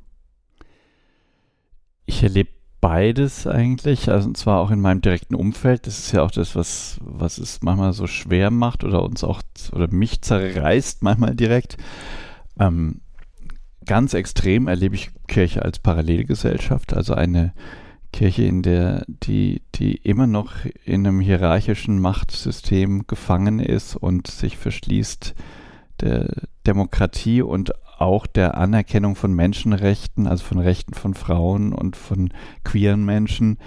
Ich 2.07 2.23
erlebe 2.23 2.56
beides 2.87 3.45
eigentlich, 3.45 4.09
also 4.09 4.29
und 4.29 4.37
zwar 4.37 4.61
auch 4.61 4.71
in 4.71 4.79
meinem 4.79 5.01
direkten 5.01 5.35
Umfeld. 5.35 5.87
Das 5.87 5.99
ist 5.99 6.13
ja 6.13 6.23
auch 6.23 6.31
das, 6.31 6.55
was, 6.55 6.97
was 7.01 7.37
es 7.37 7.61
manchmal 7.61 7.91
so 7.91 8.07
schwer 8.07 8.49
macht 8.49 8.85
oder 8.85 9.03
uns 9.03 9.25
auch 9.25 9.41
oder 9.73 9.91
mich 9.91 10.21
zerreißt 10.21 11.03
manchmal 11.03 11.35
direkt. 11.35 11.75
Ähm, 12.57 13.01
ganz 13.85 14.13
extrem 14.13 14.69
erlebe 14.69 14.95
ich 14.95 15.11
Kirche 15.27 15.63
als 15.63 15.79
Parallelgesellschaft, 15.79 16.93
also 16.93 17.13
eine 17.13 17.51
Kirche, 18.13 18.43
in 18.43 18.61
der 18.61 19.03
die, 19.05 19.63
die 19.75 19.97
immer 19.97 20.25
noch 20.25 20.53
in 20.85 21.05
einem 21.05 21.19
hierarchischen 21.19 21.99
Machtsystem 21.99 23.05
gefangen 23.05 23.59
ist 23.59 23.97
und 23.97 24.27
sich 24.27 24.55
verschließt 24.55 25.35
der 25.99 26.29
Demokratie 26.65 27.41
und 27.41 27.73
auch 27.99 28.27
der 28.27 28.57
Anerkennung 28.57 29.15
von 29.15 29.33
Menschenrechten, 29.33 30.27
also 30.27 30.43
von 30.43 30.59
Rechten 30.59 30.93
von 30.93 31.13
Frauen 31.13 31.73
und 31.73 31.95
von 31.95 32.31
queeren 32.63 33.05
Menschen, 33.05 33.57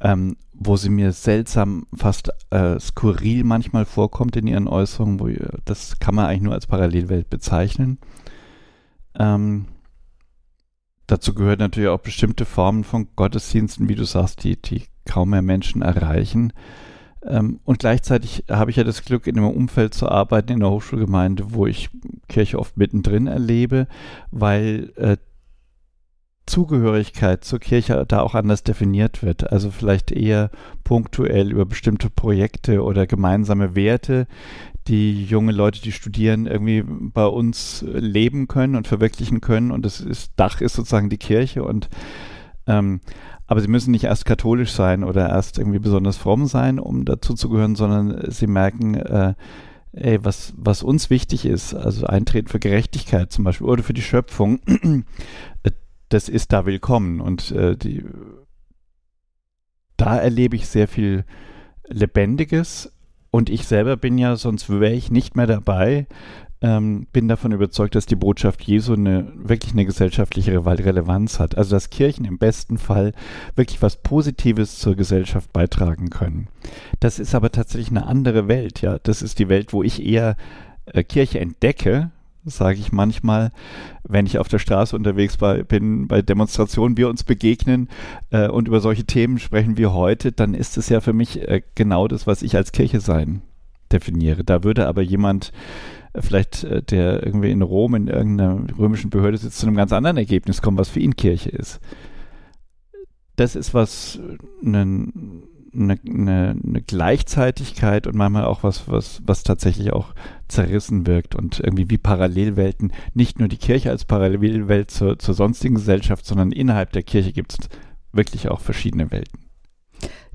ähm, 0.00 0.36
wo 0.52 0.76
sie 0.76 0.90
mir 0.90 1.12
seltsam, 1.12 1.86
fast 1.94 2.30
äh, 2.50 2.78
skurril 2.80 3.44
manchmal 3.44 3.84
vorkommt 3.84 4.36
in 4.36 4.46
ihren 4.46 4.68
Äußerungen, 4.68 5.20
wo 5.20 5.28
das 5.64 5.98
kann 5.98 6.14
man 6.14 6.26
eigentlich 6.26 6.42
nur 6.42 6.54
als 6.54 6.66
Parallelwelt 6.66 7.30
bezeichnen. 7.30 7.98
Ähm, 9.18 9.66
dazu 11.06 11.34
gehören 11.34 11.58
natürlich 11.58 11.88
auch 11.88 12.00
bestimmte 12.00 12.44
Formen 12.44 12.84
von 12.84 13.08
Gottesdiensten, 13.14 13.88
wie 13.88 13.94
du 13.94 14.04
sagst, 14.04 14.44
die, 14.44 14.60
die 14.60 14.84
kaum 15.04 15.30
mehr 15.30 15.42
Menschen 15.42 15.82
erreichen. 15.82 16.52
Ähm, 17.26 17.60
und 17.64 17.78
gleichzeitig 17.80 18.44
habe 18.50 18.70
ich 18.70 18.76
ja 18.76 18.84
das 18.84 19.04
Glück, 19.04 19.26
in 19.26 19.36
einem 19.36 19.48
Umfeld 19.48 19.94
zu 19.94 20.08
arbeiten, 20.08 20.52
in 20.52 20.60
der 20.60 20.70
Hochschulgemeinde, 20.70 21.52
wo 21.52 21.66
ich 21.66 21.90
Kirche 22.28 22.58
oft 22.58 22.76
mittendrin 22.76 23.26
erlebe, 23.26 23.86
weil 24.30 24.92
äh, 24.96 25.16
Zugehörigkeit 26.48 27.44
zur 27.44 27.58
Kirche 27.58 28.04
da 28.08 28.22
auch 28.22 28.34
anders 28.34 28.62
definiert 28.62 29.22
wird. 29.22 29.52
Also 29.52 29.70
vielleicht 29.70 30.10
eher 30.10 30.50
punktuell 30.82 31.52
über 31.52 31.66
bestimmte 31.66 32.08
Projekte 32.10 32.82
oder 32.82 33.06
gemeinsame 33.06 33.74
Werte, 33.74 34.26
die 34.86 35.24
junge 35.24 35.52
Leute, 35.52 35.82
die 35.82 35.92
studieren, 35.92 36.46
irgendwie 36.46 36.82
bei 36.86 37.26
uns 37.26 37.84
leben 37.86 38.48
können 38.48 38.74
und 38.74 38.88
verwirklichen 38.88 39.40
können. 39.40 39.70
Und 39.70 39.84
das 39.84 40.00
ist, 40.00 40.32
Dach 40.36 40.60
ist 40.60 40.74
sozusagen 40.74 41.10
die 41.10 41.18
Kirche 41.18 41.62
und 41.62 41.90
ähm, 42.66 43.00
aber 43.48 43.62
sie 43.62 43.68
müssen 43.68 43.90
nicht 43.90 44.04
erst 44.04 44.26
katholisch 44.26 44.72
sein 44.72 45.02
oder 45.02 45.30
erst 45.30 45.58
irgendwie 45.58 45.78
besonders 45.78 46.18
fromm 46.18 46.46
sein, 46.46 46.78
um 46.78 47.06
dazu 47.06 47.32
zu 47.34 47.48
gehören, 47.48 47.74
sondern 47.74 48.30
sie 48.30 48.46
merken, 48.46 48.94
äh, 48.94 49.34
ey, 49.92 50.22
was, 50.22 50.52
was 50.56 50.82
uns 50.82 51.08
wichtig 51.08 51.46
ist, 51.46 51.72
also 51.74 52.06
Eintreten 52.06 52.48
für 52.48 52.58
Gerechtigkeit 52.58 53.32
zum 53.32 53.44
Beispiel 53.44 53.66
oder 53.66 53.82
für 53.82 53.94
die 53.94 54.02
Schöpfung, 54.02 54.60
äh, 55.62 55.70
das 56.10 56.28
ist 56.28 56.52
da 56.52 56.66
willkommen. 56.66 57.22
Und 57.22 57.50
äh, 57.52 57.74
die, 57.74 58.04
da 59.96 60.18
erlebe 60.18 60.54
ich 60.54 60.68
sehr 60.68 60.86
viel 60.86 61.24
Lebendiges 61.86 62.92
und 63.30 63.48
ich 63.48 63.66
selber 63.66 63.96
bin 63.96 64.18
ja, 64.18 64.36
sonst 64.36 64.68
wäre 64.68 64.92
ich 64.92 65.10
nicht 65.10 65.36
mehr 65.36 65.46
dabei, 65.46 66.06
ähm, 66.60 67.06
bin 67.12 67.28
davon 67.28 67.52
überzeugt, 67.52 67.94
dass 67.94 68.06
die 68.06 68.16
Botschaft 68.16 68.62
Jesu 68.62 68.94
eine, 68.94 69.32
wirklich 69.36 69.72
eine 69.72 69.84
gesellschaftliche 69.84 70.64
Relevanz 70.64 71.38
hat. 71.38 71.56
Also 71.56 71.76
dass 71.76 71.90
Kirchen 71.90 72.24
im 72.24 72.38
besten 72.38 72.78
Fall 72.78 73.12
wirklich 73.54 73.80
was 73.80 73.96
Positives 74.02 74.78
zur 74.78 74.96
Gesellschaft 74.96 75.52
beitragen 75.52 76.10
können. 76.10 76.48
Das 77.00 77.18
ist 77.18 77.34
aber 77.34 77.52
tatsächlich 77.52 77.90
eine 77.90 78.06
andere 78.06 78.48
Welt. 78.48 78.80
Ja, 78.82 78.98
das 78.98 79.22
ist 79.22 79.38
die 79.38 79.48
Welt, 79.48 79.72
wo 79.72 79.82
ich 79.82 80.04
eher 80.04 80.36
äh, 80.86 81.04
Kirche 81.04 81.38
entdecke, 81.38 82.10
sage 82.44 82.78
ich 82.80 82.92
manchmal, 82.92 83.52
wenn 84.04 84.26
ich 84.26 84.38
auf 84.38 84.48
der 84.48 84.58
Straße 84.58 84.96
unterwegs 84.96 85.36
bei, 85.36 85.62
bin, 85.62 86.08
bei 86.08 86.22
Demonstrationen, 86.22 86.96
wir 86.96 87.08
uns 87.08 87.22
begegnen 87.22 87.88
äh, 88.30 88.48
und 88.48 88.68
über 88.68 88.80
solche 88.80 89.04
Themen 89.04 89.38
sprechen 89.38 89.76
wie 89.76 89.86
heute, 89.86 90.32
dann 90.32 90.54
ist 90.54 90.76
es 90.76 90.88
ja 90.88 91.00
für 91.00 91.12
mich 91.12 91.46
äh, 91.46 91.62
genau 91.74 92.08
das, 92.08 92.26
was 92.26 92.42
ich 92.42 92.56
als 92.56 92.72
Kirche 92.72 93.00
sein 93.00 93.42
definiere. 93.92 94.44
Da 94.44 94.64
würde 94.64 94.86
aber 94.86 95.02
jemand 95.02 95.52
vielleicht, 96.14 96.64
äh, 96.64 96.82
der 96.82 97.24
irgendwie 97.24 97.50
in 97.50 97.62
Rom 97.62 97.94
in 97.94 98.08
irgendeiner 98.08 98.66
römischen 98.78 99.10
Behörde 99.10 99.38
sitzt, 99.38 99.58
zu 99.58 99.66
einem 99.66 99.76
ganz 99.76 99.92
anderen 99.92 100.16
Ergebnis 100.16 100.62
kommen, 100.62 100.78
was 100.78 100.88
für 100.88 101.00
ihn 101.00 101.16
Kirche 101.16 101.50
ist. 101.50 101.80
Das 103.36 103.56
ist 103.56 103.72
was, 103.74 104.18
ein 104.62 105.44
eine, 105.74 105.98
eine, 106.06 106.56
eine, 106.64 106.82
Gleichzeitigkeit 106.82 108.06
und 108.06 108.16
manchmal 108.16 108.44
auch 108.44 108.62
was, 108.62 108.88
was, 108.88 109.22
was 109.24 109.42
tatsächlich 109.42 109.92
auch 109.92 110.14
zerrissen 110.48 111.06
wirkt 111.06 111.34
und 111.34 111.60
irgendwie 111.60 111.90
wie 111.90 111.98
Parallelwelten, 111.98 112.92
nicht 113.14 113.38
nur 113.38 113.48
die 113.48 113.58
Kirche 113.58 113.90
als 113.90 114.04
Parallelwelt 114.04 114.90
zur, 114.90 115.18
zur 115.18 115.34
sonstigen 115.34 115.74
Gesellschaft, 115.74 116.24
sondern 116.24 116.52
innerhalb 116.52 116.92
der 116.92 117.02
Kirche 117.02 117.32
gibt 117.32 117.52
es 117.52 117.68
wirklich 118.12 118.48
auch 118.48 118.60
verschiedene 118.60 119.10
Welten. 119.10 119.44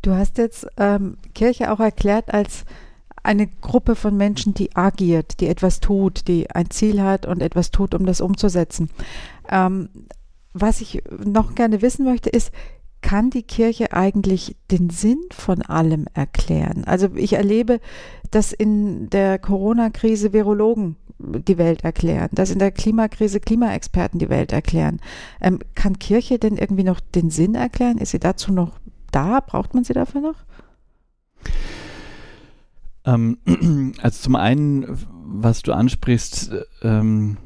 Du 0.02 0.14
hast 0.14 0.38
jetzt 0.38 0.68
ähm, 0.78 1.18
Kirche 1.34 1.72
auch 1.72 1.80
erklärt 1.80 2.34
als 2.34 2.66
eine 3.24 3.48
Gruppe 3.48 3.96
von 3.96 4.16
Menschen, 4.16 4.54
die 4.54 4.76
agiert, 4.76 5.40
die 5.40 5.48
etwas 5.48 5.80
tut, 5.80 6.28
die 6.28 6.52
ein 6.52 6.70
Ziel 6.70 7.02
hat 7.02 7.26
und 7.26 7.42
etwas 7.42 7.72
tut, 7.72 7.96
um 7.96 8.06
das 8.06 8.22
umzusetzen. 8.22 8.90
Ähm, 9.50 9.90
was 10.54 10.82
ich 10.82 11.02
noch 11.26 11.56
gerne 11.56 11.82
wissen 11.82 12.06
möchte, 12.06 12.30
ist, 12.30 12.52
kann 13.02 13.30
die 13.30 13.44
Kirche 13.44 13.94
eigentlich 13.94 14.56
den 14.72 14.90
Sinn 14.90 15.20
von 15.32 15.62
allem 15.62 16.06
erklären? 16.14 16.84
Also 16.86 17.10
ich 17.16 17.34
erlebe, 17.34 17.80
dass 18.32 18.54
in 18.54 19.10
der 19.10 19.40
Corona-Krise 19.40 20.34
Virologen 20.34 20.96
die 21.20 21.58
Welt 21.58 21.84
erklären, 21.84 22.30
dass 22.32 22.50
in 22.50 22.60
der 22.60 22.72
Klimakrise 22.72 23.40
Klimaexperten 23.40 24.20
die 24.20 24.30
Welt 24.30 24.52
erklären. 24.52 25.00
Ähm, 25.42 25.60
kann 25.76 26.00
Kirche 26.00 26.40
denn 26.40 26.58
irgendwie 26.58 26.84
noch 26.84 27.00
den 27.00 27.30
Sinn 27.30 27.56
erklären? 27.56 27.98
Ist 27.98 28.12
sie 28.12 28.20
dazu 28.20 28.52
noch 28.52 28.80
da? 29.12 29.40
Braucht 29.40 29.74
man 29.74 29.84
sie 29.84 29.94
dafür 29.94 30.22
noch? 30.22 30.36
Ähm, 33.06 33.38
also 34.02 34.24
zum 34.24 34.36
einen, 34.36 34.86
was 35.26 35.62
du 35.62 35.74
ansprichst, 35.74 36.52
ähm, 36.82 37.38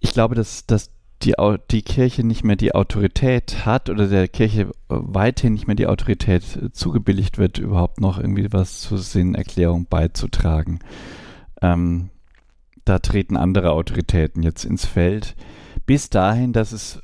ich 0.00 0.12
glaube, 0.12 0.34
dass, 0.34 0.66
dass 0.66 0.90
die, 1.22 1.34
die 1.70 1.82
Kirche 1.82 2.24
nicht 2.24 2.44
mehr 2.44 2.56
die 2.56 2.74
Autorität 2.74 3.66
hat 3.66 3.90
oder 3.90 4.06
der 4.06 4.28
Kirche 4.28 4.70
weiterhin 4.88 5.54
nicht 5.54 5.66
mehr 5.66 5.76
die 5.76 5.88
Autorität 5.88 6.44
zugebilligt 6.72 7.38
wird, 7.38 7.58
überhaupt 7.58 8.00
noch 8.00 8.18
irgendwie 8.18 8.52
was 8.52 8.80
zur 8.80 8.98
Sinnerklärung 8.98 9.86
beizutragen. 9.86 10.78
Ähm, 11.60 12.10
da 12.84 13.00
treten 13.00 13.36
andere 13.36 13.72
Autoritäten 13.72 14.42
jetzt 14.42 14.64
ins 14.64 14.86
Feld. 14.86 15.34
Bis 15.86 16.08
dahin, 16.08 16.52
dass 16.52 16.72
es, 16.72 17.02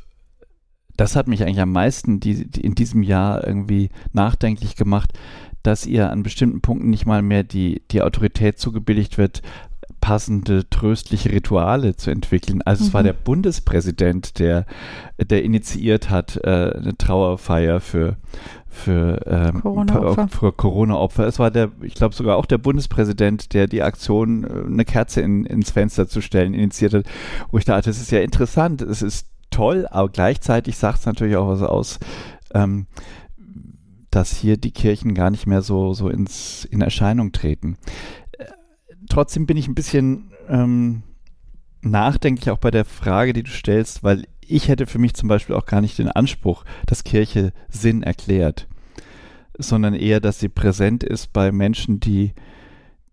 das 0.97 1.17
hat 1.17 1.27
mich 1.27 1.43
eigentlich 1.43 1.61
am 1.61 1.73
meisten 1.73 2.21
die, 2.21 2.49
die 2.49 2.61
in 2.61 2.75
diesem 2.75 3.03
Jahr 3.03 3.45
irgendwie 3.47 3.91
nachdenklich 4.13 4.77
gemacht, 4.77 5.13
dass 5.65 5.87
ihr 5.87 6.11
an 6.11 6.23
bestimmten 6.23 6.61
Punkten 6.61 6.91
nicht 6.91 7.07
mal 7.07 7.23
mehr 7.23 7.43
die, 7.43 7.83
die 7.91 8.03
Autorität 8.03 8.59
zugebilligt 8.61 9.19
wird, 9.19 9.43
passende, 10.05 10.69
tröstliche 10.69 11.33
Rituale 11.33 11.97
zu 11.97 12.11
entwickeln. 12.11 12.61
Also 12.63 12.85
mhm. 12.85 12.89
es 12.89 12.95
war 12.95 13.01
mhm. 13.01 13.07
der 13.07 13.13
Bundespräsident, 13.15 14.39
der, 14.39 14.67
der 15.19 15.43
initiiert 15.43 16.11
hat, 16.11 16.37
äh, 16.45 16.73
eine 16.77 16.95
Trauerfeier 16.99 17.81
für, 17.81 18.19
für 18.69 19.23
ähm, 19.27 19.63
Corona-Opfer. 19.63 20.29
Für 20.29 20.53
Corona 20.53 21.09
es 21.27 21.39
war 21.39 21.51
der, 21.51 21.71
ich 21.81 21.95
glaube 21.95 22.15
sogar 22.15 22.37
auch 22.37 22.45
der 22.45 22.59
Bundespräsident, 22.59 23.55
der 23.55 23.67
die 23.67 23.83
Aktion, 23.83 24.45
äh, 24.45 24.67
eine 24.67 24.85
Kerze 24.85 25.23
in, 25.23 25.47
ins 25.47 25.71
Fenster 25.71 26.07
zu 26.07 26.21
stellen, 26.21 26.53
initiiert 26.53 26.93
hat, 26.93 27.07
wo 27.51 27.57
ich 27.57 27.65
dachte, 27.65 27.89
das 27.89 27.99
ist 27.99 28.11
ja 28.11 28.21
interessant, 28.21 28.83
es 28.83 29.01
ist 29.01 29.27
toll, 29.49 29.87
aber 29.91 30.11
gleichzeitig 30.11 30.77
sagt 30.77 30.99
es 30.99 31.07
natürlich 31.07 31.37
auch 31.37 31.49
was 31.49 31.63
aus, 31.63 31.99
ähm, 32.53 32.87
dass 34.15 34.37
hier 34.37 34.57
die 34.57 34.71
Kirchen 34.71 35.15
gar 35.15 35.31
nicht 35.31 35.47
mehr 35.47 35.61
so, 35.61 35.93
so 35.93 36.09
ins, 36.09 36.65
in 36.65 36.81
Erscheinung 36.81 37.33
treten. 37.33 37.77
Äh, 38.39 38.45
trotzdem 39.09 39.47
bin 39.47 39.57
ich 39.57 39.67
ein 39.67 39.75
bisschen 39.75 40.31
ähm, 40.49 41.03
nachdenklich 41.83 42.51
auch 42.51 42.59
bei 42.59 42.71
der 42.71 42.85
Frage, 42.85 43.33
die 43.33 43.43
du 43.43 43.51
stellst, 43.51 44.05
weil 44.05 44.25
ich 44.41 44.69
hätte 44.69 44.87
für 44.87 44.99
mich 44.99 45.15
zum 45.15 45.29
Beispiel 45.29 45.57
auch 45.57 45.67
gar 45.67 45.81
nicht 45.81 45.99
den 45.99 46.09
Anspruch, 46.09 46.65
dass 46.87 47.03
Kirche 47.03 47.53
Sinn 47.69 48.05
erklärt, 48.05 48.69
sondern 49.59 49.95
eher, 49.95 50.21
dass 50.21 50.39
sie 50.39 50.49
präsent 50.49 51.03
ist 51.03 51.33
bei 51.33 51.51
Menschen, 51.51 51.99
die, 51.99 52.35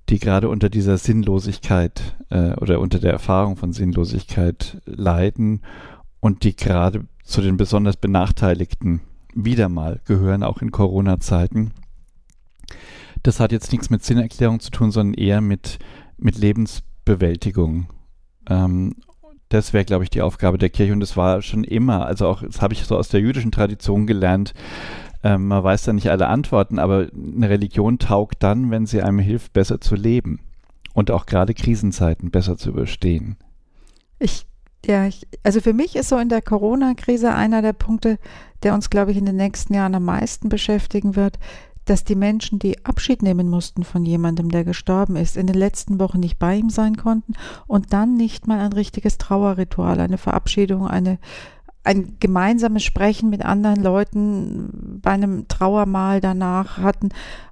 die 0.10 0.20
gerade 0.20 0.50
unter 0.50 0.70
dieser 0.70 0.98
Sinnlosigkeit 0.98 2.16
äh, 2.30 2.54
oder 2.56 2.80
unter 2.80 3.00
der 3.00 3.12
Erfahrung 3.12 3.56
von 3.56 3.74
Sinnlosigkeit 3.74 4.82
leiden 4.86 5.62
und 6.20 6.44
die 6.44 6.56
gerade 6.56 7.06
zu 7.24 7.42
den 7.42 7.58
besonders 7.58 7.98
Benachteiligten 7.98 9.02
wieder 9.34 9.70
mal 9.70 10.00
gehören, 10.06 10.44
auch 10.44 10.62
in 10.62 10.72
Corona-Zeiten. 10.72 11.72
Das 13.24 13.40
hat 13.40 13.52
jetzt 13.52 13.72
nichts 13.72 13.90
mit 13.90 14.04
Sinnerklärung 14.04 14.60
zu 14.60 14.72
tun, 14.72 14.92
sondern 14.92 15.14
eher 15.14 15.42
mit, 15.42 15.80
mit 16.18 16.38
Lebensbewältigung. 16.38 17.88
Ähm, 18.50 18.96
das 19.50 19.74
wäre, 19.74 19.86
glaube 19.86 20.04
ich, 20.04 20.10
die 20.10 20.22
Aufgabe 20.22 20.58
der 20.58 20.70
Kirche 20.70 20.94
und 20.94 21.02
das 21.02 21.18
war 21.18 21.42
schon 21.42 21.64
immer, 21.64 22.06
also 22.06 22.28
auch, 22.28 22.42
das 22.42 22.62
habe 22.62 22.74
ich 22.74 22.86
so 22.86 22.98
aus 22.98 23.10
der 23.10 23.20
jüdischen 23.20 23.52
Tradition 23.52 24.08
gelernt, 24.08 24.54
ähm, 25.24 25.48
man 25.48 25.64
weiß 25.64 25.84
da 25.84 25.94
nicht 25.94 26.10
alle 26.10 26.28
Antworten, 26.28 26.80
aber 26.80 27.08
eine 27.14 27.50
Religion 27.50 28.00
taugt 28.00 28.42
dann, 28.44 28.72
wenn 28.72 28.86
sie 28.86 29.02
einem 29.02 29.20
hilft, 29.20 29.54
besser 29.54 29.80
zu 29.80 29.96
leben 29.96 30.40
und 30.94 31.12
auch 31.12 31.26
gerade 31.26 31.54
Krisenzeiten 31.54 32.32
besser 32.32 32.58
zu 32.58 32.70
überstehen. 32.70 33.38
Ich, 34.20 34.46
ja, 34.86 35.06
ich, 35.06 35.28
also 35.44 35.62
für 35.62 35.74
mich 35.74 35.96
ist 35.96 36.10
so 36.10 36.18
in 36.18 36.30
der 36.30 36.42
Corona-Krise 36.42 37.34
einer 37.34 37.62
der 37.62 37.74
Punkte, 37.74 38.18
der 38.64 38.74
uns, 38.74 38.90
glaube 38.90 39.12
ich, 39.12 39.18
in 39.18 39.26
den 39.26 39.36
nächsten 39.36 39.74
Jahren 39.74 39.96
am 39.96 40.06
meisten 40.06 40.50
beschäftigen 40.50 41.16
wird, 41.16 41.38
dass 41.86 42.04
die 42.04 42.16
Menschen, 42.16 42.60
die 42.60 42.86
Abschied 42.86 43.22
nehmen 43.22 43.50
mussten 43.50 43.84
von 43.84 44.06
jemandem, 44.06 44.50
der 44.50 44.64
gestorben 44.64 45.16
ist, 45.16 45.36
in 45.36 45.48
den 45.48 45.56
letzten 45.56 46.00
Wochen 46.00 46.20
nicht 46.20 46.40
bei 46.40 46.56
ihm 46.56 46.70
sein 46.70 46.96
konnten 46.96 47.34
und 47.68 47.94
dann 47.94 48.16
nicht 48.16 48.48
mal 48.48 48.60
ein 48.60 48.74
richtiges 48.74 49.18
Trauerritual, 49.18 50.00
eine 50.00 50.18
Verabschiedung, 50.18 50.88
eine, 50.88 51.18
ein 51.84 52.18
gemeinsames 52.20 52.84
Sprechen 52.84 53.30
mit 53.30 53.44
anderen 53.44 53.82
Leuten 53.82 55.00
bei 55.02 55.12
einem 55.12 55.48
Trauermahl 55.48 56.22
danach 56.22 56.78
hatten. 56.78 57.10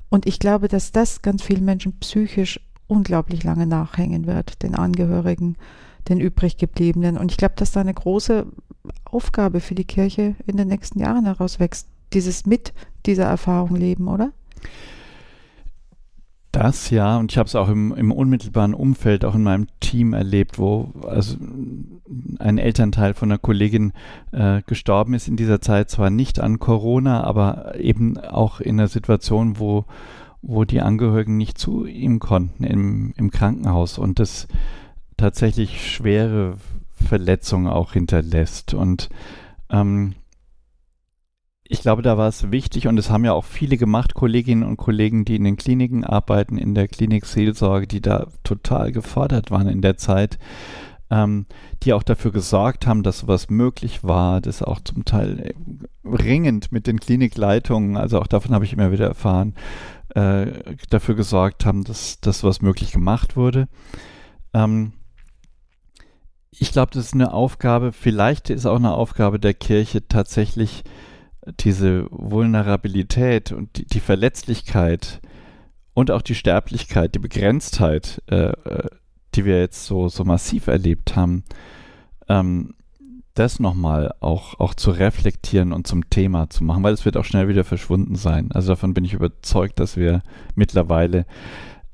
Und 0.09 0.25
ich 0.25 0.39
glaube, 0.39 0.67
dass 0.67 0.91
das 0.91 1.21
ganz 1.21 1.41
vielen 1.41 1.65
Menschen 1.65 1.99
psychisch 1.99 2.59
unglaublich 2.87 3.43
lange 3.43 3.67
nachhängen 3.67 4.25
wird, 4.25 4.63
den 4.63 4.75
Angehörigen, 4.75 5.57
den 6.09 6.19
übriggebliebenen. 6.19 7.17
Und 7.17 7.31
ich 7.31 7.37
glaube, 7.37 7.55
dass 7.57 7.71
da 7.71 7.81
eine 7.81 7.93
große 7.93 8.45
Aufgabe 9.05 9.59
für 9.59 9.75
die 9.75 9.85
Kirche 9.85 10.35
in 10.45 10.57
den 10.57 10.67
nächsten 10.67 10.99
Jahren 10.99 11.25
herauswächst, 11.25 11.87
dieses 12.13 12.45
mit 12.45 12.73
dieser 13.05 13.25
Erfahrung 13.25 13.75
leben, 13.75 14.07
oder? 14.07 14.31
Das 16.51 16.89
ja, 16.89 17.17
und 17.17 17.31
ich 17.31 17.37
habe 17.37 17.45
es 17.45 17.55
auch 17.55 17.69
im, 17.69 17.93
im, 17.93 18.11
unmittelbaren 18.11 18.73
Umfeld, 18.73 19.23
auch 19.23 19.35
in 19.35 19.43
meinem 19.43 19.67
Team 19.81 20.13
erlebt, 20.13 20.57
wo 20.57 20.91
also 21.07 21.37
ein 22.39 22.57
Elternteil 22.57 23.13
von 23.13 23.29
einer 23.29 23.37
Kollegin 23.37 23.93
äh, 24.31 24.63
gestorben 24.65 25.13
ist 25.13 25.27
in 25.27 25.35
dieser 25.35 25.61
Zeit, 25.61 25.91
zwar 25.91 26.09
nicht 26.09 26.39
an 26.39 26.57
Corona, 26.57 27.23
aber 27.23 27.79
eben 27.79 28.17
auch 28.17 28.61
in 28.61 28.79
einer 28.79 28.87
Situation, 28.87 29.59
wo, 29.59 29.85
wo 30.41 30.65
die 30.65 30.81
Angehörigen 30.81 31.37
nicht 31.37 31.59
zu 31.59 31.85
ihm 31.85 32.17
konnten 32.17 32.63
im, 32.63 33.13
im 33.15 33.29
Krankenhaus 33.29 33.99
und 33.99 34.17
das 34.17 34.47
tatsächlich 35.19 35.93
schwere 35.93 36.57
Verletzungen 36.93 37.67
auch 37.67 37.93
hinterlässt. 37.93 38.73
Und 38.73 39.09
ähm, 39.69 40.15
ich 41.63 41.81
glaube, 41.81 42.01
da 42.01 42.17
war 42.17 42.27
es 42.27 42.51
wichtig 42.51 42.87
und 42.87 42.97
es 42.97 43.09
haben 43.09 43.25
ja 43.25 43.33
auch 43.33 43.45
viele 43.45 43.77
gemacht, 43.77 44.15
Kolleginnen 44.15 44.63
und 44.63 44.77
Kollegen, 44.77 45.25
die 45.25 45.35
in 45.35 45.43
den 45.43 45.55
Kliniken 45.55 46.03
arbeiten, 46.03 46.57
in 46.57 46.73
der 46.73 46.87
Klinikseelsorge, 46.87 47.85
die 47.85 48.01
da 48.01 48.27
total 48.43 48.91
gefordert 48.91 49.51
waren 49.51 49.67
in 49.67 49.81
der 49.81 49.97
Zeit, 49.97 50.39
ähm, 51.11 51.45
die 51.83 51.93
auch 51.93 52.03
dafür 52.03 52.31
gesorgt 52.31 52.87
haben, 52.87 53.03
dass 53.03 53.19
sowas 53.19 53.49
möglich 53.49 54.03
war, 54.03 54.41
das 54.41 54.63
auch 54.63 54.79
zum 54.81 55.05
Teil 55.05 55.39
äh, 55.39 55.53
ringend 56.07 56.71
mit 56.71 56.87
den 56.87 56.99
Klinikleitungen, 56.99 57.97
also 57.97 58.19
auch 58.19 58.27
davon 58.27 58.55
habe 58.55 58.65
ich 58.65 58.73
immer 58.73 58.91
wieder 58.91 59.07
erfahren, 59.07 59.53
äh, 60.15 60.47
dafür 60.89 61.13
gesorgt 61.15 61.65
haben, 61.65 61.83
dass, 61.83 62.19
dass 62.19 62.39
sowas 62.39 62.61
möglich 62.63 62.91
gemacht 62.91 63.35
wurde. 63.35 63.67
Ähm, 64.53 64.93
ich 66.59 66.71
glaube, 66.71 66.91
das 66.93 67.07
ist 67.07 67.13
eine 67.13 67.33
Aufgabe, 67.33 67.91
vielleicht 67.91 68.49
ist 68.49 68.65
auch 68.65 68.75
eine 68.75 68.93
Aufgabe 68.93 69.39
der 69.39 69.53
Kirche 69.53 70.07
tatsächlich 70.07 70.83
diese 71.61 72.07
Vulnerabilität 72.11 73.51
und 73.51 73.77
die, 73.77 73.85
die 73.85 73.99
Verletzlichkeit 73.99 75.21
und 75.93 76.11
auch 76.11 76.21
die 76.21 76.35
Sterblichkeit, 76.35 77.15
die 77.15 77.19
Begrenztheit, 77.19 78.21
äh, 78.29 78.51
äh, 78.51 78.89
die 79.35 79.45
wir 79.45 79.59
jetzt 79.59 79.85
so, 79.85 80.09
so 80.09 80.25
massiv 80.25 80.67
erlebt 80.67 81.15
haben, 81.15 81.43
ähm, 82.27 82.75
das 83.35 83.59
nochmal 83.59 84.13
auch, 84.19 84.59
auch 84.59 84.73
zu 84.73 84.91
reflektieren 84.91 85.71
und 85.71 85.87
zum 85.87 86.09
Thema 86.09 86.49
zu 86.49 86.63
machen, 86.65 86.83
weil 86.83 86.93
es 86.93 87.05
wird 87.05 87.15
auch 87.15 87.23
schnell 87.23 87.47
wieder 87.47 87.63
verschwunden 87.63 88.15
sein. 88.15 88.51
Also 88.51 88.69
davon 88.73 88.93
bin 88.93 89.05
ich 89.05 89.13
überzeugt, 89.13 89.79
dass 89.79 89.95
wir 89.95 90.23
mittlerweile 90.55 91.19
äh, 91.19 91.25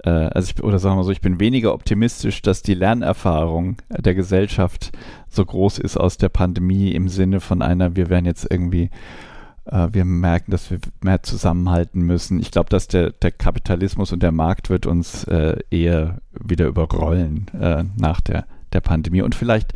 also 0.09 0.51
ich, 0.55 0.63
oder 0.63 0.79
sagen 0.79 0.97
wir 0.97 1.03
so, 1.03 1.11
ich 1.11 1.21
bin 1.21 1.39
weniger 1.39 1.73
optimistisch, 1.73 2.41
dass 2.41 2.61
die 2.61 2.73
Lernerfahrung 2.73 3.77
der 3.89 4.15
Gesellschaft 4.15 4.91
so 5.29 5.45
groß 5.45 5.79
ist 5.79 5.97
aus 5.97 6.17
der 6.17 6.29
Pandemie 6.29 6.91
im 6.91 7.07
Sinne 7.07 7.39
von 7.39 7.61
einer, 7.61 7.95
wir 7.95 8.09
werden 8.09 8.25
jetzt 8.25 8.47
irgendwie 8.49 8.89
äh, 9.65 9.89
wir 9.91 10.05
merken, 10.05 10.51
dass 10.51 10.71
wir 10.71 10.79
mehr 11.01 11.23
zusammenhalten 11.23 12.01
müssen. 12.01 12.39
Ich 12.39 12.51
glaube, 12.51 12.69
dass 12.69 12.87
der, 12.87 13.11
der 13.11 13.31
Kapitalismus 13.31 14.11
und 14.11 14.23
der 14.23 14.31
Markt 14.31 14.69
wird 14.69 14.85
uns 14.85 15.23
äh, 15.25 15.57
eher 15.69 16.21
wieder 16.31 16.67
überrollen 16.67 17.47
äh, 17.59 17.83
nach 17.97 18.21
der, 18.21 18.45
der 18.73 18.81
Pandemie. 18.81 19.21
Und 19.21 19.35
vielleicht 19.35 19.73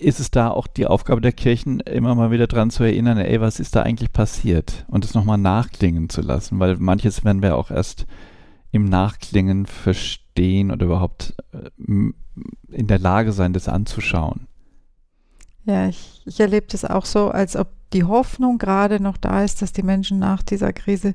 ist 0.00 0.20
es 0.20 0.30
da 0.30 0.48
auch 0.48 0.66
die 0.66 0.86
Aufgabe 0.86 1.20
der 1.20 1.32
Kirchen, 1.32 1.80
immer 1.80 2.14
mal 2.14 2.30
wieder 2.30 2.46
dran 2.46 2.70
zu 2.70 2.84
erinnern, 2.84 3.18
ey, 3.18 3.40
was 3.40 3.60
ist 3.60 3.76
da 3.76 3.82
eigentlich 3.82 4.12
passiert? 4.12 4.84
Und 4.88 5.04
es 5.04 5.14
nochmal 5.14 5.38
nachklingen 5.38 6.08
zu 6.08 6.22
lassen, 6.22 6.58
weil 6.58 6.76
manches 6.78 7.24
werden 7.24 7.42
wir 7.42 7.56
auch 7.56 7.70
erst 7.70 8.06
im 8.74 8.86
Nachklingen 8.86 9.66
verstehen 9.66 10.72
oder 10.72 10.86
überhaupt 10.86 11.34
äh, 11.52 11.70
in 11.78 12.86
der 12.88 12.98
Lage 12.98 13.32
sein, 13.32 13.52
das 13.52 13.68
anzuschauen. 13.68 14.48
Ja, 15.64 15.88
ich, 15.88 16.22
ich 16.26 16.40
erlebe 16.40 16.66
das 16.68 16.84
auch 16.84 17.06
so, 17.06 17.30
als 17.30 17.54
ob 17.54 17.68
die 17.92 18.02
Hoffnung 18.02 18.58
gerade 18.58 19.00
noch 19.00 19.16
da 19.16 19.44
ist, 19.44 19.62
dass 19.62 19.72
die 19.72 19.84
Menschen 19.84 20.18
nach 20.18 20.42
dieser 20.42 20.72
Krise 20.72 21.14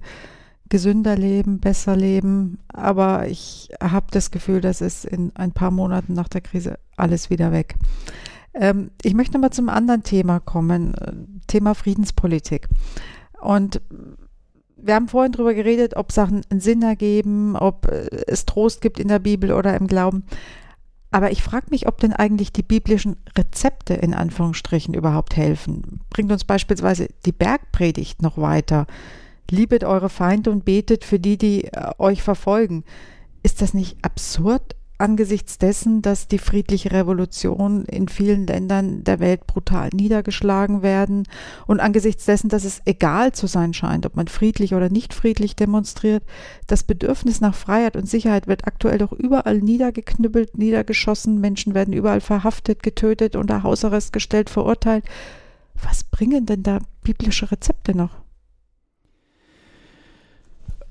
gesünder 0.69 1.17
leben, 1.17 1.59
besser 1.59 1.97
leben. 1.97 2.59
Aber 2.69 3.27
ich 3.27 3.69
habe 3.83 4.07
das 4.11 4.31
Gefühl, 4.31 4.61
dass 4.61 4.79
es 4.79 5.03
in 5.03 5.35
ein 5.35 5.51
paar 5.51 5.71
Monaten 5.71 6.13
nach 6.13 6.29
der 6.29 6.39
Krise 6.39 6.79
alles 6.95 7.29
wieder 7.29 7.51
weg. 7.51 7.75
Ähm, 8.53 8.91
ich 9.01 9.13
möchte 9.13 9.37
mal 9.37 9.51
zum 9.51 9.67
anderen 9.67 10.03
Thema 10.03 10.39
kommen, 10.39 10.93
äh, 10.93 11.11
Thema 11.47 11.75
Friedenspolitik. 11.75 12.69
Und 13.41 13.81
wir 14.81 14.95
haben 14.95 15.07
vorhin 15.07 15.31
darüber 15.31 15.53
geredet, 15.53 15.95
ob 15.95 16.11
Sachen 16.11 16.41
einen 16.49 16.59
Sinn 16.59 16.81
ergeben, 16.81 17.55
ob 17.55 17.87
äh, 17.87 18.07
es 18.27 18.45
Trost 18.45 18.81
gibt 18.81 18.99
in 18.99 19.07
der 19.07 19.19
Bibel 19.19 19.51
oder 19.51 19.75
im 19.75 19.87
Glauben. 19.87 20.23
Aber 21.11 21.31
ich 21.31 21.41
frage 21.41 21.67
mich, 21.71 21.87
ob 21.87 21.97
denn 21.99 22.13
eigentlich 22.13 22.53
die 22.53 22.63
biblischen 22.63 23.15
Rezepte 23.37 23.95
in 23.95 24.13
Anführungsstrichen 24.13 24.93
überhaupt 24.93 25.35
helfen. 25.35 26.01
Bringt 26.09 26.31
uns 26.31 26.43
beispielsweise 26.43 27.07
die 27.25 27.31
Bergpredigt 27.31 28.21
noch 28.21 28.37
weiter. 28.37 28.85
Liebet 29.49 29.83
eure 29.83 30.09
Feinde 30.09 30.51
und 30.51 30.65
betet 30.65 31.03
für 31.03 31.19
die, 31.19 31.37
die 31.37 31.65
äh, 31.65 31.91
euch 31.97 32.21
verfolgen. 32.21 32.83
Ist 33.41 33.61
das 33.61 33.73
nicht 33.73 33.97
absurd 34.03 34.75
angesichts 34.99 35.57
dessen, 35.57 36.01
dass 36.01 36.27
die 36.27 36.37
friedliche 36.37 36.91
Revolution 36.91 37.85
in 37.85 38.07
vielen 38.07 38.45
Ländern 38.45 39.03
der 39.03 39.19
Welt 39.19 39.47
brutal 39.47 39.89
niedergeschlagen 39.93 40.81
werden 40.81 41.23
und 41.67 41.79
angesichts 41.79 42.25
dessen, 42.25 42.49
dass 42.49 42.65
es 42.65 42.81
egal 42.85 43.31
zu 43.31 43.47
sein 43.47 43.73
scheint, 43.73 44.05
ob 44.05 44.15
man 44.15 44.27
friedlich 44.27 44.75
oder 44.75 44.89
nicht 44.89 45.13
friedlich 45.13 45.55
demonstriert, 45.55 46.23
das 46.67 46.83
Bedürfnis 46.83 47.39
nach 47.41 47.55
Freiheit 47.55 47.95
und 47.95 48.09
Sicherheit 48.09 48.47
wird 48.47 48.67
aktuell 48.67 48.97
doch 48.97 49.13
überall 49.13 49.59
niedergeknüppelt, 49.59 50.57
niedergeschossen, 50.57 51.39
Menschen 51.39 51.73
werden 51.73 51.93
überall 51.93 52.21
verhaftet, 52.21 52.83
getötet, 52.83 53.35
unter 53.35 53.63
Hausarrest 53.63 54.11
gestellt, 54.11 54.49
verurteilt. 54.49 55.05
Was 55.81 56.03
bringen 56.03 56.45
denn 56.45 56.63
da 56.63 56.79
biblische 57.03 57.51
Rezepte 57.51 57.95
noch? 57.95 58.11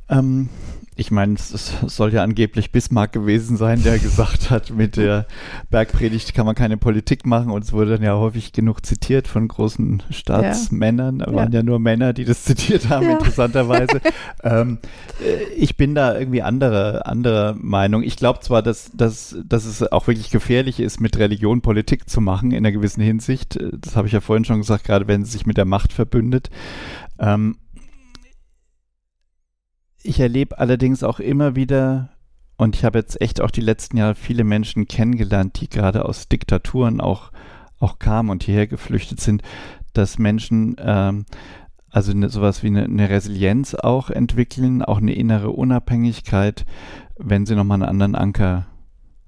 Ähm, 0.08 0.48
ich 0.98 1.12
meine, 1.12 1.34
es 1.34 1.72
soll 1.86 2.12
ja 2.12 2.24
angeblich 2.24 2.72
Bismarck 2.72 3.12
gewesen 3.12 3.56
sein, 3.56 3.84
der 3.84 4.00
gesagt 4.00 4.50
hat, 4.50 4.70
mit 4.70 4.96
der 4.96 5.26
Bergpredigt 5.70 6.34
kann 6.34 6.44
man 6.44 6.56
keine 6.56 6.76
Politik 6.76 7.24
machen 7.24 7.52
und 7.52 7.62
es 7.62 7.72
wurde 7.72 7.92
dann 7.92 8.02
ja 8.02 8.16
häufig 8.16 8.52
genug 8.52 8.84
zitiert 8.84 9.28
von 9.28 9.46
großen 9.46 10.02
Staatsmännern. 10.10 11.20
Ja. 11.20 11.32
waren 11.32 11.52
ja 11.52 11.62
nur 11.62 11.78
Männer, 11.78 12.12
die 12.12 12.24
das 12.24 12.42
zitiert 12.42 12.88
haben, 12.88 13.06
ja. 13.06 13.12
interessanterweise. 13.12 14.00
ähm, 14.42 14.78
äh, 15.24 15.44
ich 15.54 15.76
bin 15.76 15.94
da 15.94 16.18
irgendwie 16.18 16.42
anderer 16.42 17.06
andere 17.06 17.54
Meinung. 17.60 18.02
Ich 18.02 18.16
glaube 18.16 18.40
zwar, 18.40 18.62
dass, 18.62 18.90
dass, 18.92 19.36
dass 19.46 19.66
es 19.66 19.92
auch 19.92 20.08
wirklich 20.08 20.30
gefährlich 20.30 20.80
ist, 20.80 21.00
mit 21.00 21.16
Religion 21.16 21.60
Politik 21.60 22.10
zu 22.10 22.20
machen 22.20 22.50
in 22.50 22.58
einer 22.58 22.72
gewissen 22.72 23.02
Hinsicht. 23.02 23.56
Das 23.72 23.94
habe 23.94 24.08
ich 24.08 24.14
ja 24.14 24.20
vorhin 24.20 24.44
schon 24.44 24.58
gesagt, 24.58 24.82
gerade 24.82 25.06
wenn 25.06 25.24
sie 25.24 25.30
sich 25.30 25.46
mit 25.46 25.58
der 25.58 25.64
Macht 25.64 25.92
verbündet. 25.92 26.50
Ähm, 27.20 27.56
ich 30.02 30.20
erlebe 30.20 30.58
allerdings 30.58 31.02
auch 31.02 31.20
immer 31.20 31.56
wieder, 31.56 32.10
und 32.56 32.76
ich 32.76 32.84
habe 32.84 32.98
jetzt 32.98 33.20
echt 33.20 33.40
auch 33.40 33.50
die 33.50 33.60
letzten 33.60 33.96
Jahre 33.96 34.14
viele 34.14 34.44
Menschen 34.44 34.88
kennengelernt, 34.88 35.60
die 35.60 35.68
gerade 35.68 36.04
aus 36.04 36.28
Diktaturen 36.28 37.00
auch, 37.00 37.30
auch 37.78 37.98
kamen 37.98 38.30
und 38.30 38.42
hierher 38.42 38.66
geflüchtet 38.66 39.20
sind, 39.20 39.42
dass 39.92 40.18
Menschen 40.18 40.76
ähm, 40.80 41.24
also 41.90 42.12
ne, 42.12 42.28
sowas 42.28 42.62
wie 42.62 42.68
eine, 42.68 42.84
eine, 42.84 43.08
Resilienz 43.08 43.74
auch 43.74 44.10
entwickeln, 44.10 44.82
auch 44.82 44.98
eine 44.98 45.14
innere 45.14 45.50
Unabhängigkeit, 45.50 46.66
wenn 47.16 47.46
sie 47.46 47.54
nochmal 47.54 47.76
einen 47.76 47.88
anderen 47.88 48.14
Anker 48.14 48.66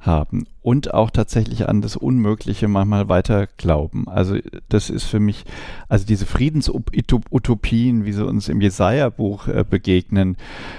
haben 0.01 0.47
und 0.63 0.95
auch 0.95 1.11
tatsächlich 1.11 1.69
an 1.69 1.83
das 1.83 1.97
Unmögliche 1.97 2.69
manchmal 2.69 3.09
weiter 3.09 3.47
glauben. 3.59 4.09
Also 4.09 4.37
das 4.69 4.89
ist 4.89 5.05
für 5.05 5.21
mich, 5.21 5.45
also 5.89 6.07
diese 6.07 6.25
Friedensutopien, 6.25 8.05
wie 8.05 8.13
sie 8.13 8.27
uns 8.27 8.49
im 8.49 8.61
Jesaja-Buch 8.61 9.49
äh, 9.49 9.65
begegnen, 9.69 10.37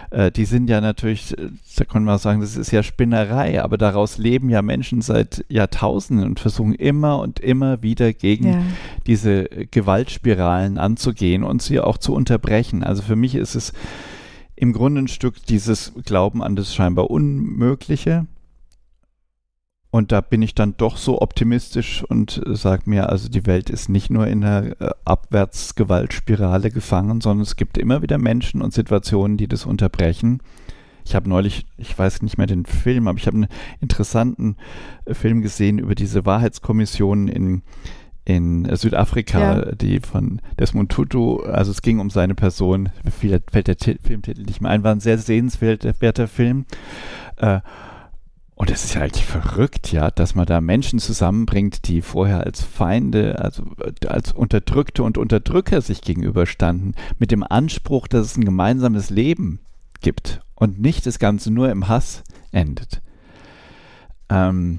äh, 0.09 0.31
die 0.31 0.45
sind 0.45 0.69
ja 0.69 0.81
natürlich, 0.81 1.35
da 1.77 1.85
kann 1.85 2.03
man 2.03 2.17
sagen, 2.17 2.41
das 2.41 2.57
ist 2.57 2.71
ja 2.71 2.81
Spinnerei, 2.81 3.61
aber 3.61 3.77
daraus 3.77 4.17
leben 4.17 4.49
ja 4.49 4.61
Menschen 4.61 5.01
seit 5.01 5.45
Jahrtausenden 5.49 6.25
und 6.25 6.39
versuchen 6.39 6.73
immer 6.73 7.19
und 7.19 7.39
immer 7.39 7.83
wieder 7.83 8.13
gegen 8.13 8.47
ja. 8.47 8.61
diese 9.05 9.43
Gewaltspiralen 9.43 10.79
anzugehen 10.79 11.43
und 11.43 11.61
sie 11.61 11.79
auch 11.79 11.97
zu 11.97 12.13
unterbrechen. 12.13 12.83
Also 12.83 13.03
für 13.03 13.15
mich 13.15 13.35
ist 13.35 13.55
es 13.55 13.73
im 14.55 14.73
Grunde 14.73 15.01
ein 15.01 15.07
Stück 15.07 15.43
dieses 15.45 15.93
Glauben 16.05 16.43
an 16.43 16.55
das 16.55 16.73
scheinbar 16.73 17.09
Unmögliche, 17.09 18.27
und 19.91 20.13
da 20.13 20.21
bin 20.21 20.41
ich 20.41 20.55
dann 20.55 20.75
doch 20.77 20.95
so 20.95 21.21
optimistisch 21.21 22.03
und 22.07 22.41
sage 22.45 22.83
mir, 22.85 23.09
also 23.09 23.27
die 23.27 23.45
Welt 23.45 23.69
ist 23.69 23.89
nicht 23.89 24.09
nur 24.09 24.25
in 24.25 24.43
einer 24.43 24.81
äh, 24.81 24.91
Abwärtsgewaltspirale 25.03 26.71
gefangen, 26.71 27.19
sondern 27.19 27.43
es 27.43 27.57
gibt 27.57 27.77
immer 27.77 28.01
wieder 28.01 28.17
Menschen 28.17 28.61
und 28.61 28.73
Situationen, 28.73 29.35
die 29.35 29.49
das 29.49 29.65
unterbrechen. 29.65 30.41
Ich 31.05 31.13
habe 31.13 31.27
neulich, 31.27 31.65
ich 31.77 31.97
weiß 31.97 32.21
nicht 32.21 32.37
mehr 32.37 32.47
den 32.47 32.65
Film, 32.65 33.09
aber 33.09 33.17
ich 33.17 33.27
habe 33.27 33.35
einen 33.35 33.47
interessanten 33.81 34.55
äh, 35.03 35.13
Film 35.13 35.41
gesehen 35.41 35.77
über 35.77 35.93
diese 35.93 36.25
Wahrheitskommission 36.25 37.27
in, 37.27 37.61
in 38.23 38.73
Südafrika, 38.73 39.57
ja. 39.57 39.71
die 39.73 39.99
von 39.99 40.41
Desmond 40.57 40.89
Tutu, 40.89 41.41
also 41.41 41.69
es 41.69 41.81
ging 41.81 41.99
um 41.99 42.09
seine 42.09 42.35
Person, 42.35 42.91
fällt 43.09 43.67
der 43.67 43.75
Filmtitel 44.01 44.43
nicht 44.43 44.61
mehr 44.61 44.71
ein, 44.71 44.85
war 44.85 44.93
ein 44.93 45.01
sehr 45.01 45.17
sehenswerter 45.17 46.29
Film. 46.29 46.65
Äh, 47.35 47.59
und 48.61 48.69
es 48.69 48.85
ist 48.85 48.93
ja 48.93 49.01
eigentlich 49.01 49.25
verrückt, 49.25 49.91
ja, 49.91 50.11
dass 50.11 50.35
man 50.35 50.45
da 50.45 50.61
Menschen 50.61 50.99
zusammenbringt, 50.99 51.87
die 51.87 52.03
vorher 52.03 52.41
als 52.41 52.61
Feinde, 52.61 53.39
also 53.39 53.63
als 54.05 54.33
Unterdrückte 54.33 55.01
und 55.01 55.17
Unterdrücker 55.17 55.81
sich 55.81 56.03
gegenüberstanden, 56.03 56.93
mit 57.17 57.31
dem 57.31 57.41
Anspruch, 57.41 58.07
dass 58.07 58.27
es 58.27 58.37
ein 58.37 58.45
gemeinsames 58.45 59.09
Leben 59.09 59.61
gibt 60.01 60.41
und 60.53 60.79
nicht 60.79 61.07
das 61.07 61.17
Ganze 61.17 61.49
nur 61.49 61.71
im 61.71 61.87
Hass 61.87 62.23
endet. 62.51 63.01
Ähm, 64.29 64.77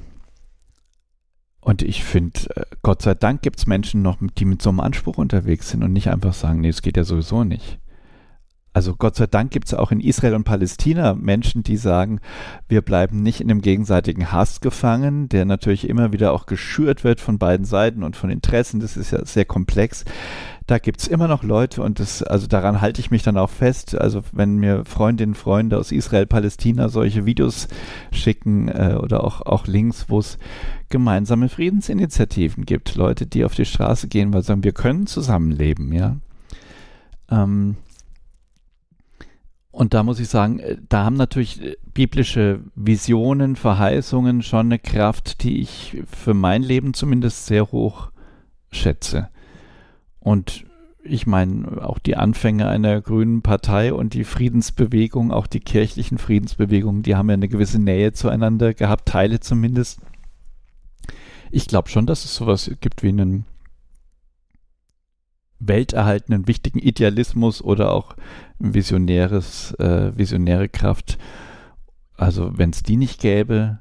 und 1.61 1.83
ich 1.83 2.05
finde, 2.05 2.39
äh, 2.55 2.63
Gott 2.83 3.03
sei 3.03 3.17
Dank 3.17 3.43
gibt 3.43 3.59
es 3.59 3.67
Menschen 3.67 4.01
noch, 4.01 4.19
die 4.39 4.45
mit 4.45 4.63
so 4.63 4.71
einem 4.71 4.79
Anspruch 4.79 5.19
unterwegs 5.19 5.71
sind 5.71 5.83
und 5.83 5.93
nicht 5.93 6.09
einfach 6.09 6.35
sagen, 6.35 6.61
nee, 6.61 6.69
es 6.69 6.83
geht 6.83 6.97
ja 6.97 7.03
sowieso 7.03 7.43
nicht 7.43 7.81
also 8.75 8.97
Gott 8.97 9.17
sei 9.17 9.27
Dank 9.27 9.51
gibt 9.51 9.67
es 9.67 9.75
auch 9.75 9.93
in 9.93 10.01
Israel 10.01 10.35
und 10.35 10.45
Palästina 10.45 11.15
Menschen, 11.15 11.63
die 11.63 11.77
sagen, 11.77 12.21
wir 12.69 12.81
bleiben 12.81 13.23
nicht 13.23 13.41
in 13.41 13.49
dem 13.49 13.61
gegenseitigen 13.61 14.33
Hass 14.33 14.61
gefangen, 14.61 15.29
der 15.29 15.45
natürlich 15.45 15.89
immer 15.89 16.13
wieder 16.13 16.33
auch 16.33 16.47
geschürt 16.47 17.05
wird 17.05 17.21
von 17.21 17.39
beiden 17.39 17.67
Seiten 17.67 18.03
und 18.03 18.17
von 18.17 18.31
Interessen. 18.31 18.81
Das 18.81 18.97
ist 18.97 19.11
ja 19.11 19.25
sehr 19.27 19.45
komplex. 19.45 20.07
Da 20.67 20.79
gibt 20.79 21.01
es 21.03 21.09
immer 21.09 21.29
noch 21.29 21.43
Leute 21.43 21.83
und 21.83 21.99
das, 22.01 22.23
also 22.23 22.47
daran 22.47 22.81
halte 22.81 23.01
ich 23.01 23.11
mich 23.11 23.23
dann 23.23 23.37
auch 23.37 23.51
fest. 23.51 23.95
Also 23.95 24.23
wenn 24.33 24.57
mir 24.57 24.87
Freundinnen 24.87 25.33
und 25.33 25.39
Freunde 25.39 25.77
aus 25.77 25.93
Israel, 25.93 26.25
Palästina 26.25 26.89
solche 26.89 27.27
Videos 27.27 27.69
schicken 28.11 28.69
äh, 28.69 28.97
oder 28.99 29.25
auch, 29.25 29.43
auch 29.43 29.67
Links, 29.67 30.07
wo 30.09 30.19
es 30.19 30.39
gemeinsame 30.89 31.51
Friedensinitiativen 31.51 32.65
gibt, 32.65 32.95
Leute, 32.95 33.27
die 33.27 33.45
auf 33.45 33.55
die 33.55 33.67
Straße 33.67 34.09
gehen, 34.09 34.33
weil 34.33 34.43
sie 34.43 34.49
sagen, 34.49 34.65
wir 34.65 34.73
können 34.73 35.07
zusammenleben, 35.07 35.93
ja. 35.93 36.17
Ähm, 37.31 37.77
und 39.73 39.95
da 39.95 40.03
muss 40.03 40.21
ich 40.21 40.29
sagen, 40.29 40.59
äh, 40.59 40.77
da 40.89 41.05
haben 41.05 41.17
natürlich 41.17 41.63
äh, 41.63 41.77
biblische 41.95 42.61
Visionen, 42.75 43.57
Verheißungen 43.57 44.43
schon 44.43 44.67
eine 44.67 44.79
Kraft, 44.79 45.43
die 45.43 45.61
ich 45.61 46.03
für 46.07 46.35
mein 46.35 46.63
Leben 46.63 46.95
zumindest 46.95 47.47
sehr 47.47 47.73
hoch 47.73 48.11
schätze. 48.71 49.31
Und 50.21 50.67
ich 51.03 51.27
meine, 51.27 51.83
auch 51.83 51.99
die 51.99 52.17
Anfänge 52.17 52.69
einer 52.69 53.01
grünen 53.01 53.43
Partei 53.43 53.93
und 53.93 54.15
die 54.15 54.25
Friedensbewegung, 54.25 55.33
auch 55.33 55.47
die 55.47 55.61
kirchlichen 55.61 56.19
Friedensbewegungen, 56.19 57.03
die 57.03 57.17
haben 57.17 57.29
ja 57.29 57.35
eine 57.35 57.49
gewisse 57.49 57.81
Nähe 57.81 58.13
zueinander 58.13 58.75
gehabt, 58.75 59.09
Teile 59.09 59.41
zumindest. 59.41 60.01
Ich 61.51 61.67
glaube 61.67 61.89
schon, 61.89 62.07
dass 62.07 62.25
es 62.25 62.35
sowas 62.35 62.71
gibt 62.81 63.03
wie 63.03 63.09
einen 63.09 63.47
welterhaltenden, 65.67 66.49
wichtigen 66.49 66.79
Idealismus 66.79 67.63
oder 67.63 67.93
auch 67.93 68.17
visionäres, 68.59 69.73
äh, 69.79 70.17
visionäre 70.17 70.69
Kraft. 70.69 71.19
Also 72.17 72.57
wenn 72.57 72.71
es 72.71 72.83
die 72.83 72.97
nicht 72.97 73.21
gäbe, 73.21 73.79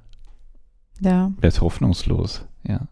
ja. 1.00 1.32
wäre 1.38 1.48
es 1.48 1.62
hoffnungslos, 1.62 2.46
ja. 2.64 2.88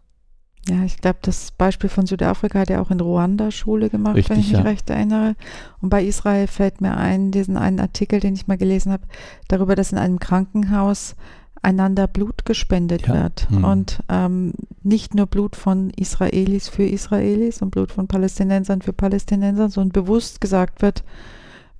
Ja, 0.68 0.84
ich 0.84 0.98
glaube, 0.98 1.18
das 1.22 1.52
Beispiel 1.52 1.88
von 1.88 2.06
Südafrika 2.06 2.60
hat 2.60 2.70
ja 2.70 2.82
auch 2.82 2.90
in 2.90 3.00
Ruanda 3.00 3.50
Schule 3.50 3.88
gemacht, 3.88 4.16
Richtig, 4.16 4.30
wenn 4.30 4.40
ich 4.40 4.48
mich 4.48 4.58
ja. 4.58 4.62
recht 4.62 4.90
erinnere. 4.90 5.34
Und 5.80 5.88
bei 5.88 6.04
Israel 6.04 6.46
fällt 6.46 6.80
mir 6.80 6.96
ein, 6.96 7.30
diesen 7.30 7.56
einen 7.56 7.80
Artikel, 7.80 8.20
den 8.20 8.34
ich 8.34 8.46
mal 8.46 8.58
gelesen 8.58 8.92
habe, 8.92 9.04
darüber, 9.48 9.74
dass 9.74 9.90
in 9.90 9.98
einem 9.98 10.18
Krankenhaus 10.18 11.16
einander 11.62 12.06
Blut 12.06 12.44
gespendet 12.44 13.06
ja. 13.06 13.14
wird. 13.14 13.50
Mhm. 13.50 13.64
Und 13.64 14.00
ähm, 14.08 14.52
nicht 14.82 15.14
nur 15.14 15.26
Blut 15.26 15.56
von 15.56 15.90
Israelis 15.90 16.68
für 16.68 16.84
Israelis 16.84 17.60
und 17.62 17.70
Blut 17.70 17.92
von 17.92 18.06
Palästinensern 18.06 18.82
für 18.82 18.92
Palästinenser, 18.92 19.68
sondern 19.68 19.92
bewusst 19.92 20.40
gesagt 20.40 20.82
wird, 20.82 21.04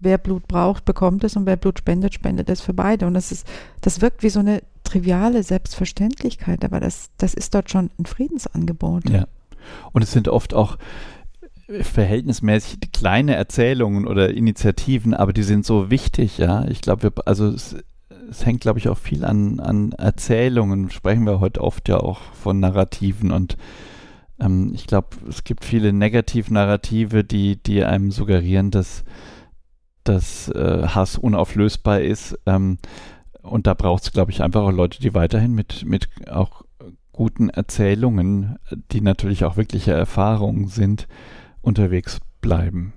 wer 0.00 0.18
Blut 0.18 0.46
braucht, 0.48 0.84
bekommt 0.84 1.24
es 1.24 1.36
und 1.36 1.46
wer 1.46 1.56
Blut 1.56 1.78
spendet, 1.78 2.14
spendet 2.14 2.48
es 2.50 2.60
für 2.60 2.74
beide. 2.74 3.06
Und 3.06 3.14
das 3.14 3.32
ist, 3.32 3.46
das 3.80 4.00
wirkt 4.00 4.22
wie 4.22 4.30
so 4.30 4.40
eine 4.40 4.62
triviale 4.84 5.42
Selbstverständlichkeit, 5.42 6.64
aber 6.64 6.80
das, 6.80 7.10
das 7.18 7.34
ist 7.34 7.54
dort 7.54 7.70
schon 7.70 7.90
ein 7.98 8.06
Friedensangebot. 8.06 9.08
Ja. 9.08 9.26
Und 9.92 10.02
es 10.02 10.12
sind 10.12 10.28
oft 10.28 10.52
auch 10.54 10.78
verhältnismäßig 11.82 12.80
kleine 12.92 13.36
Erzählungen 13.36 14.06
oder 14.06 14.30
Initiativen, 14.30 15.14
aber 15.14 15.32
die 15.32 15.44
sind 15.44 15.64
so 15.64 15.90
wichtig, 15.90 16.38
ja. 16.38 16.66
Ich 16.66 16.80
glaube, 16.80 17.12
also 17.26 17.46
es, 17.48 17.76
es 18.30 18.46
hängt, 18.46 18.60
glaube 18.60 18.78
ich, 18.78 18.88
auch 18.88 18.98
viel 18.98 19.24
an, 19.24 19.60
an 19.60 19.92
Erzählungen. 19.92 20.90
Sprechen 20.90 21.26
wir 21.26 21.40
heute 21.40 21.60
oft 21.60 21.88
ja 21.88 21.98
auch 21.98 22.20
von 22.32 22.60
Narrativen 22.60 23.32
und 23.32 23.56
ähm, 24.40 24.72
ich 24.74 24.86
glaube, 24.86 25.08
es 25.28 25.44
gibt 25.44 25.64
viele 25.64 25.92
Negativnarrative, 25.92 27.24
die, 27.24 27.62
die 27.62 27.84
einem 27.84 28.10
suggerieren, 28.10 28.70
dass 28.70 29.04
dass 30.04 30.48
äh, 30.48 30.86
Hass 30.88 31.18
unauflösbar 31.18 32.00
ist. 32.00 32.38
Ähm, 32.46 32.78
und 33.42 33.66
da 33.66 33.74
braucht 33.74 34.04
es, 34.04 34.12
glaube 34.12 34.30
ich, 34.30 34.42
einfach 34.42 34.62
auch 34.62 34.72
Leute, 34.72 35.00
die 35.00 35.14
weiterhin 35.14 35.54
mit, 35.54 35.84
mit 35.84 36.08
auch 36.30 36.64
guten 37.12 37.48
Erzählungen, 37.48 38.56
die 38.92 39.00
natürlich 39.00 39.44
auch 39.44 39.56
wirkliche 39.56 39.92
Erfahrungen 39.92 40.68
sind, 40.68 41.06
unterwegs 41.60 42.18
bleiben. 42.40 42.92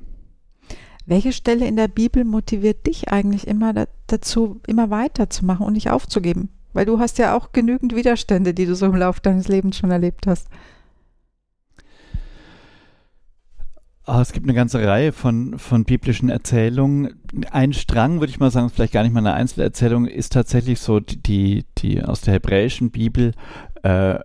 Welche 1.06 1.34
Stelle 1.34 1.68
in 1.68 1.76
der 1.76 1.88
Bibel 1.88 2.24
motiviert 2.24 2.88
dich 2.88 3.10
eigentlich 3.10 3.48
immer 3.48 3.74
da, 3.74 3.86
dazu, 4.08 4.62
immer 4.68 4.90
weiterzumachen 4.90 5.66
und 5.66 5.74
nicht 5.74 5.90
aufzugeben? 5.90 6.50
Weil 6.72 6.86
du 6.86 7.00
hast 7.00 7.18
ja 7.18 7.36
auch 7.36 7.52
genügend 7.52 7.96
Widerstände, 7.96 8.54
die 8.54 8.66
du 8.66 8.76
so 8.76 8.86
im 8.86 8.96
Laufe 8.96 9.22
deines 9.22 9.48
Lebens 9.48 9.78
schon 9.78 9.92
erlebt 9.92 10.28
hast. 10.28 10.48
Oh, 14.06 14.20
es 14.20 14.34
gibt 14.34 14.46
eine 14.46 14.54
ganze 14.54 14.86
Reihe 14.86 15.14
von, 15.14 15.58
von 15.58 15.86
biblischen 15.86 16.30
Erzählungen. 16.30 17.22
Ein 17.52 17.72
Strang, 17.72 18.20
würde 18.20 18.32
ich 18.32 18.40
mal 18.40 18.52
sagen, 18.52 18.70
vielleicht 18.70 18.92
gar 18.92 19.04
nicht 19.04 19.14
mal 19.14 19.20
eine 19.20 19.34
Einzelerzählung, 19.34 20.08
ist 20.08 20.34
tatsächlich 20.34 20.80
so 20.80 21.00
die, 21.00 21.64
die 21.78 22.04
aus 22.04 22.20
der 22.20 22.34
hebräischen 22.34 22.92
Bibel, 22.92 23.32
äh, 23.84 24.20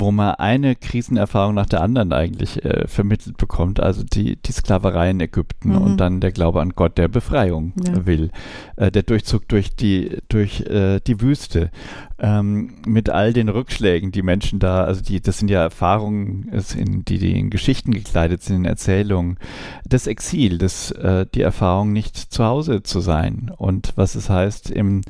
wo 0.00 0.10
man 0.10 0.34
eine 0.36 0.76
Krisenerfahrung 0.76 1.54
nach 1.54 1.66
der 1.66 1.82
anderen 1.82 2.12
eigentlich 2.12 2.64
äh, 2.64 2.86
vermittelt 2.86 3.36
bekommt. 3.36 3.80
Also 3.80 4.02
die, 4.02 4.36
die 4.36 4.52
Sklaverei 4.52 5.10
in 5.10 5.20
Ägypten 5.20 5.70
mhm. 5.70 5.78
und 5.78 5.96
dann 5.98 6.20
der 6.20 6.32
Glaube 6.32 6.60
an 6.60 6.70
Gott, 6.70 6.98
der 6.98 7.08
Befreiung 7.08 7.72
ja. 7.86 8.06
will. 8.06 8.30
Äh, 8.76 8.90
der 8.90 9.02
Durchzug 9.02 9.48
durch 9.48 9.74
die, 9.76 10.18
durch 10.28 10.60
äh, 10.62 11.00
die 11.00 11.20
Wüste. 11.20 11.70
Ähm, 12.18 12.74
mit 12.86 13.10
all 13.10 13.32
den 13.32 13.48
Rückschlägen, 13.48 14.12
die 14.12 14.22
Menschen 14.22 14.60
da, 14.60 14.84
also 14.84 15.02
die, 15.02 15.20
das 15.20 15.38
sind 15.38 15.50
ja 15.50 15.62
Erfahrungen, 15.62 16.48
in, 16.76 17.04
die, 17.04 17.18
die 17.18 17.38
in 17.38 17.50
Geschichten 17.50 17.90
gekleidet 17.90 18.42
sind, 18.42 18.56
in 18.56 18.64
Erzählungen. 18.64 19.38
Das 19.84 20.06
Exil, 20.06 20.58
das, 20.58 20.92
äh, 20.92 21.26
die 21.34 21.42
Erfahrung, 21.42 21.92
nicht 21.92 22.16
zu 22.16 22.44
Hause 22.44 22.82
zu 22.82 23.00
sein 23.00 23.50
und 23.56 23.92
was 23.96 24.14
es 24.14 24.30
heißt, 24.30 24.70
im, 24.70 25.02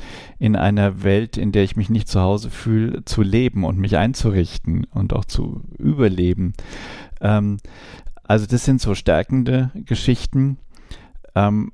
in 0.45 0.57
einer 0.57 1.03
Welt, 1.03 1.39
in 1.39 1.53
der 1.53 1.65
ich 1.65 1.75
mich 1.75 1.89
nicht 1.89 2.07
zu 2.07 2.21
Hause 2.21 2.51
fühle, 2.51 3.03
zu 3.07 3.23
leben 3.23 3.65
und 3.65 3.79
mich 3.79 3.97
einzurichten 3.97 4.85
und 4.93 5.15
auch 5.15 5.25
zu 5.25 5.63
überleben. 5.79 6.53
Ähm, 7.23 7.57
also 8.25 8.45
das 8.45 8.67
sind 8.67 8.79
so 8.79 8.95
stärkende 8.95 9.71
Geschichten. 9.75 10.59
Ähm, 11.35 11.73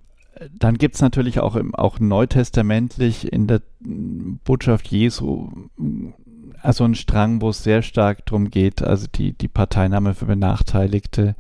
dann 0.57 0.79
gibt 0.79 0.95
es 0.95 1.01
natürlich 1.01 1.41
auch, 1.41 1.57
im, 1.57 1.75
auch 1.75 1.99
neutestamentlich 1.99 3.33
in 3.33 3.49
der 3.49 3.61
Botschaft 3.81 4.87
Jesu 4.87 5.51
also 6.63 6.85
einen 6.85 6.95
Strang, 6.95 7.41
wo 7.41 7.49
es 7.49 7.65
sehr 7.65 7.83
stark 7.83 8.25
darum 8.27 8.51
geht, 8.51 8.83
also 8.83 9.09
die, 9.13 9.33
die 9.33 9.49
Parteinahme 9.49 10.15
für 10.15 10.27
Benachteiligte, 10.27 11.35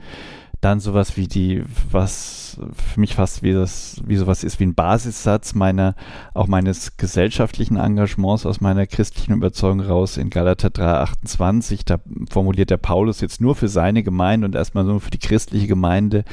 dann 0.60 0.80
sowas 0.80 1.16
wie 1.16 1.26
die, 1.26 1.62
was 1.90 2.60
für 2.74 3.00
mich 3.00 3.14
fast 3.14 3.42
wie 3.42 3.52
das, 3.52 4.02
wie 4.04 4.16
sowas 4.16 4.44
ist 4.44 4.60
wie 4.60 4.64
ein 4.64 4.74
Basissatz 4.74 5.54
meiner, 5.54 5.94
auch 6.34 6.48
meines 6.48 6.98
gesellschaftlichen 6.98 7.76
Engagements 7.76 8.44
aus 8.44 8.60
meiner 8.60 8.86
christlichen 8.86 9.32
Überzeugung 9.32 9.80
raus 9.80 10.18
in 10.18 10.28
Galater 10.28 10.68
3,28. 10.68 11.80
Da 11.86 12.00
formuliert 12.30 12.70
der 12.70 12.76
Paulus 12.76 13.20
jetzt 13.20 13.40
nur 13.40 13.54
für 13.54 13.68
seine 13.68 14.02
Gemeinde 14.02 14.46
und 14.46 14.54
erstmal 14.54 14.84
nur 14.84 15.00
für 15.00 15.10
die 15.10 15.18
christliche 15.18 15.66
Gemeinde, 15.66 16.24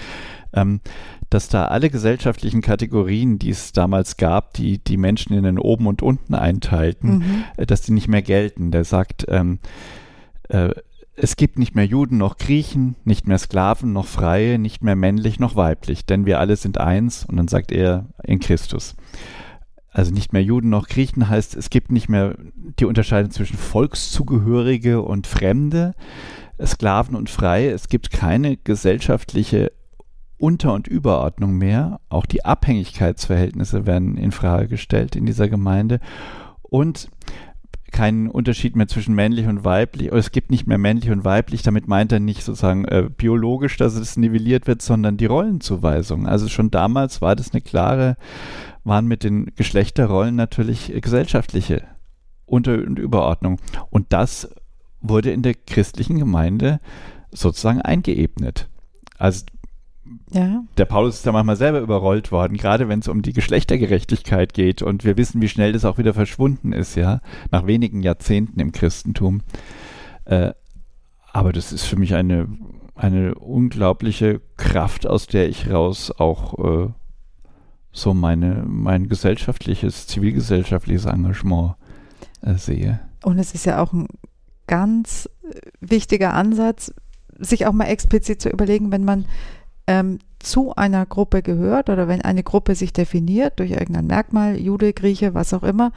ähm, 0.53 0.81
dass 1.29 1.47
da 1.47 1.65
alle 1.65 1.89
gesellschaftlichen 1.89 2.61
Kategorien, 2.61 3.39
die 3.39 3.49
es 3.49 3.71
damals 3.71 4.17
gab, 4.17 4.53
die 4.53 4.79
die 4.79 4.97
Menschen 4.97 5.33
in 5.33 5.43
den 5.43 5.59
oben 5.59 5.87
und 5.87 6.01
unten 6.01 6.35
einteilten, 6.35 7.17
mhm. 7.17 7.43
äh, 7.55 7.65
dass 7.65 7.81
die 7.81 7.91
nicht 7.93 8.07
mehr 8.07 8.21
gelten. 8.21 8.71
Der 8.71 8.83
sagt, 8.83 9.25
ähm, 9.29 9.59
äh, 10.49 10.71
es 11.19 11.35
gibt 11.35 11.57
nicht 11.57 11.75
mehr 11.75 11.85
Juden 11.85 12.17
noch 12.17 12.37
Griechen, 12.37 12.95
nicht 13.03 13.27
mehr 13.27 13.39
Sklaven 13.39 13.91
noch 13.91 14.05
Freie, 14.05 14.59
nicht 14.59 14.83
mehr 14.83 14.95
männlich 14.95 15.39
noch 15.39 15.55
weiblich, 15.55 16.05
denn 16.05 16.25
wir 16.27 16.39
alle 16.39 16.55
sind 16.55 16.77
eins 16.77 17.25
und 17.25 17.37
dann 17.37 17.47
sagt 17.47 17.71
er 17.71 18.09
in 18.23 18.39
Christus. 18.39 18.95
Also 19.89 20.13
nicht 20.13 20.31
mehr 20.31 20.43
Juden 20.43 20.69
noch 20.69 20.87
Griechen 20.87 21.27
heißt, 21.27 21.55
es 21.55 21.71
gibt 21.71 21.91
nicht 21.91 22.07
mehr 22.07 22.35
die 22.79 22.85
Unterscheidung 22.85 23.31
zwischen 23.31 23.57
Volkszugehörige 23.57 25.01
und 25.01 25.25
Fremde, 25.25 25.95
Sklaven 26.63 27.15
und 27.15 27.31
Freie. 27.31 27.71
Es 27.71 27.87
gibt 27.87 28.11
keine 28.11 28.55
gesellschaftliche 28.57 29.71
Unter- 30.37 30.73
und 30.73 30.87
Überordnung 30.87 31.57
mehr. 31.57 31.99
Auch 32.09 32.27
die 32.27 32.45
Abhängigkeitsverhältnisse 32.45 33.87
werden 33.87 34.17
in 34.17 34.31
Frage 34.31 34.67
gestellt 34.67 35.15
in 35.15 35.25
dieser 35.25 35.47
Gemeinde. 35.47 35.99
Und 36.61 37.09
keinen 37.91 38.29
Unterschied 38.29 38.75
mehr 38.75 38.87
zwischen 38.87 39.15
männlich 39.15 39.47
und 39.47 39.63
weiblich, 39.63 40.11
oder 40.11 40.19
es 40.19 40.31
gibt 40.31 40.51
nicht 40.51 40.67
mehr 40.67 40.77
männlich 40.77 41.09
und 41.09 41.23
weiblich, 41.25 41.61
damit 41.61 41.87
meint 41.87 42.11
er 42.11 42.19
nicht 42.19 42.43
sozusagen 42.43 42.85
äh, 42.85 43.09
biologisch, 43.15 43.77
dass 43.77 43.95
es 43.95 44.17
nivelliert 44.17 44.67
wird, 44.67 44.81
sondern 44.81 45.17
die 45.17 45.25
Rollenzuweisung. 45.25 46.27
Also 46.27 46.47
schon 46.47 46.71
damals 46.71 47.21
war 47.21 47.35
das 47.35 47.51
eine 47.51 47.61
klare, 47.61 48.17
waren 48.83 49.07
mit 49.07 49.23
den 49.23 49.51
Geschlechterrollen 49.55 50.35
natürlich 50.35 50.93
gesellschaftliche 51.01 51.83
Unter- 52.45 52.83
und 52.85 52.99
Überordnung. 52.99 53.59
Und 53.89 54.13
das 54.13 54.49
wurde 55.01 55.31
in 55.31 55.41
der 55.41 55.53
christlichen 55.53 56.19
Gemeinde 56.19 56.79
sozusagen 57.31 57.81
eingeebnet. 57.81 58.69
Also 59.17 59.45
ja. 60.31 60.63
Der 60.77 60.85
Paulus 60.85 61.15
ist 61.15 61.25
da 61.25 61.31
manchmal 61.31 61.55
selber 61.55 61.79
überrollt 61.79 62.31
worden, 62.31 62.57
gerade 62.57 62.89
wenn 62.89 62.99
es 62.99 63.07
um 63.07 63.21
die 63.21 63.33
Geschlechtergerechtigkeit 63.33 64.53
geht. 64.53 64.81
Und 64.81 65.03
wir 65.03 65.17
wissen, 65.17 65.41
wie 65.41 65.49
schnell 65.49 65.73
das 65.73 65.85
auch 65.85 65.97
wieder 65.97 66.13
verschwunden 66.13 66.73
ist, 66.73 66.95
ja, 66.95 67.21
nach 67.51 67.65
wenigen 67.65 68.01
Jahrzehnten 68.03 68.59
im 68.59 68.71
Christentum. 68.71 69.41
Äh, 70.25 70.51
aber 71.31 71.53
das 71.53 71.71
ist 71.71 71.85
für 71.85 71.97
mich 71.97 72.15
eine, 72.15 72.47
eine 72.95 73.35
unglaubliche 73.35 74.41
Kraft, 74.57 75.07
aus 75.07 75.27
der 75.27 75.49
ich 75.49 75.69
raus 75.69 76.11
auch 76.11 76.87
äh, 76.87 76.89
so 77.91 78.13
meine, 78.13 78.63
mein 78.67 79.07
gesellschaftliches, 79.07 80.07
zivilgesellschaftliches 80.07 81.05
Engagement 81.05 81.75
äh, 82.41 82.55
sehe. 82.55 82.99
Und 83.23 83.39
es 83.39 83.53
ist 83.53 83.65
ja 83.65 83.81
auch 83.81 83.93
ein 83.93 84.07
ganz 84.67 85.29
wichtiger 85.79 86.33
Ansatz, 86.33 86.93
sich 87.39 87.65
auch 87.65 87.73
mal 87.73 87.85
explizit 87.85 88.41
zu 88.41 88.49
überlegen, 88.49 88.91
wenn 88.91 89.05
man 89.05 89.25
ähm, 89.87 90.19
zu 90.39 90.75
einer 90.75 91.05
Gruppe 91.05 91.41
gehört 91.41 91.89
oder 91.89 92.07
wenn 92.07 92.21
eine 92.21 92.43
Gruppe 92.43 92.75
sich 92.75 92.93
definiert 92.93 93.59
durch 93.59 93.71
irgendein 93.71 94.07
Merkmal, 94.07 94.57
Jude, 94.57 94.93
Grieche, 94.93 95.33
was 95.33 95.53
auch 95.53 95.63
immer, 95.63 95.91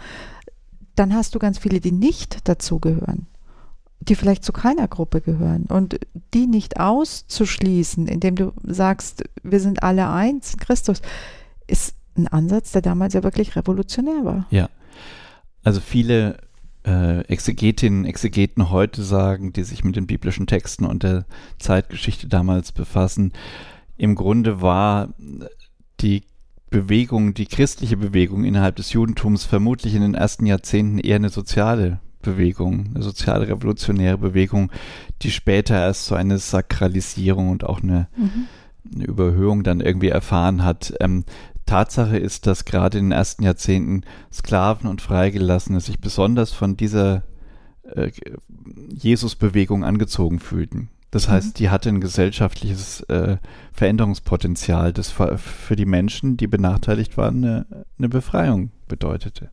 dann 0.94 1.14
hast 1.14 1.34
du 1.34 1.38
ganz 1.38 1.58
viele, 1.58 1.80
die 1.80 1.92
nicht 1.92 2.48
dazugehören, 2.48 3.26
die 4.00 4.14
vielleicht 4.14 4.44
zu 4.44 4.52
keiner 4.52 4.88
Gruppe 4.88 5.20
gehören. 5.20 5.64
Und 5.66 5.98
die 6.34 6.46
nicht 6.46 6.80
auszuschließen, 6.80 8.06
indem 8.06 8.36
du 8.36 8.52
sagst, 8.62 9.24
wir 9.42 9.60
sind 9.60 9.82
alle 9.82 10.08
eins 10.08 10.54
in 10.54 10.60
Christus, 10.60 11.02
ist 11.66 11.94
ein 12.16 12.28
Ansatz, 12.28 12.72
der 12.72 12.82
damals 12.82 13.14
ja 13.14 13.22
wirklich 13.22 13.56
revolutionär 13.56 14.24
war. 14.24 14.46
Ja. 14.50 14.68
Also 15.62 15.80
viele 15.80 16.38
äh, 16.86 17.20
Exegetinnen, 17.26 18.04
Exegeten 18.04 18.70
heute 18.70 19.02
sagen, 19.02 19.52
die 19.52 19.64
sich 19.64 19.84
mit 19.84 19.96
den 19.96 20.06
biblischen 20.06 20.46
Texten 20.46 20.86
und 20.86 21.02
der 21.02 21.26
Zeitgeschichte 21.58 22.26
damals 22.26 22.72
befassen, 22.72 23.32
im 24.00 24.14
Grunde 24.14 24.62
war 24.62 25.10
die 26.00 26.22
Bewegung, 26.70 27.34
die 27.34 27.44
christliche 27.44 27.98
Bewegung 27.98 28.44
innerhalb 28.44 28.76
des 28.76 28.94
Judentums 28.94 29.44
vermutlich 29.44 29.94
in 29.94 30.00
den 30.00 30.14
ersten 30.14 30.46
Jahrzehnten 30.46 30.98
eher 30.98 31.16
eine 31.16 31.28
soziale 31.28 32.00
Bewegung, 32.22 32.92
eine 32.94 33.02
soziale 33.02 33.48
revolutionäre 33.48 34.16
Bewegung, 34.16 34.72
die 35.20 35.30
später 35.30 35.78
erst 35.78 36.06
so 36.06 36.14
eine 36.14 36.38
Sakralisierung 36.38 37.50
und 37.50 37.64
auch 37.64 37.82
eine, 37.82 38.08
mhm. 38.16 38.46
eine 38.94 39.04
Überhöhung 39.04 39.64
dann 39.64 39.80
irgendwie 39.80 40.08
erfahren 40.08 40.64
hat. 40.64 40.94
Ähm, 41.00 41.24
Tatsache 41.66 42.16
ist, 42.16 42.46
dass 42.46 42.64
gerade 42.64 42.96
in 42.96 43.06
den 43.06 43.12
ersten 43.12 43.42
Jahrzehnten 43.42 44.04
Sklaven 44.32 44.88
und 44.88 45.02
Freigelassene 45.02 45.80
sich 45.80 46.00
besonders 46.00 46.52
von 46.52 46.74
dieser 46.74 47.22
äh, 47.82 48.10
Jesus-Bewegung 48.94 49.84
angezogen 49.84 50.38
fühlten. 50.38 50.88
Das 51.10 51.28
mhm. 51.28 51.32
heißt, 51.32 51.58
die 51.58 51.70
hatte 51.70 51.88
ein 51.88 52.00
gesellschaftliches 52.00 53.02
äh, 53.02 53.38
Veränderungspotenzial, 53.72 54.92
das 54.92 55.10
für, 55.10 55.76
die 55.76 55.86
Menschen, 55.86 56.36
die 56.36 56.46
benachteiligt 56.46 57.16
waren, 57.16 57.44
eine, 57.44 57.86
eine 57.98 58.08
Befreiung 58.08 58.70
bedeutete. 58.88 59.50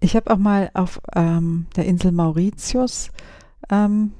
Ich 0.00 0.16
habe 0.16 0.30
auch 0.32 0.38
mal 0.38 0.70
auf 0.74 1.00
ähm, 1.14 1.66
der 1.76 1.84
Insel 1.84 2.12
Mauritius 2.12 3.10
ähm, 3.70 4.12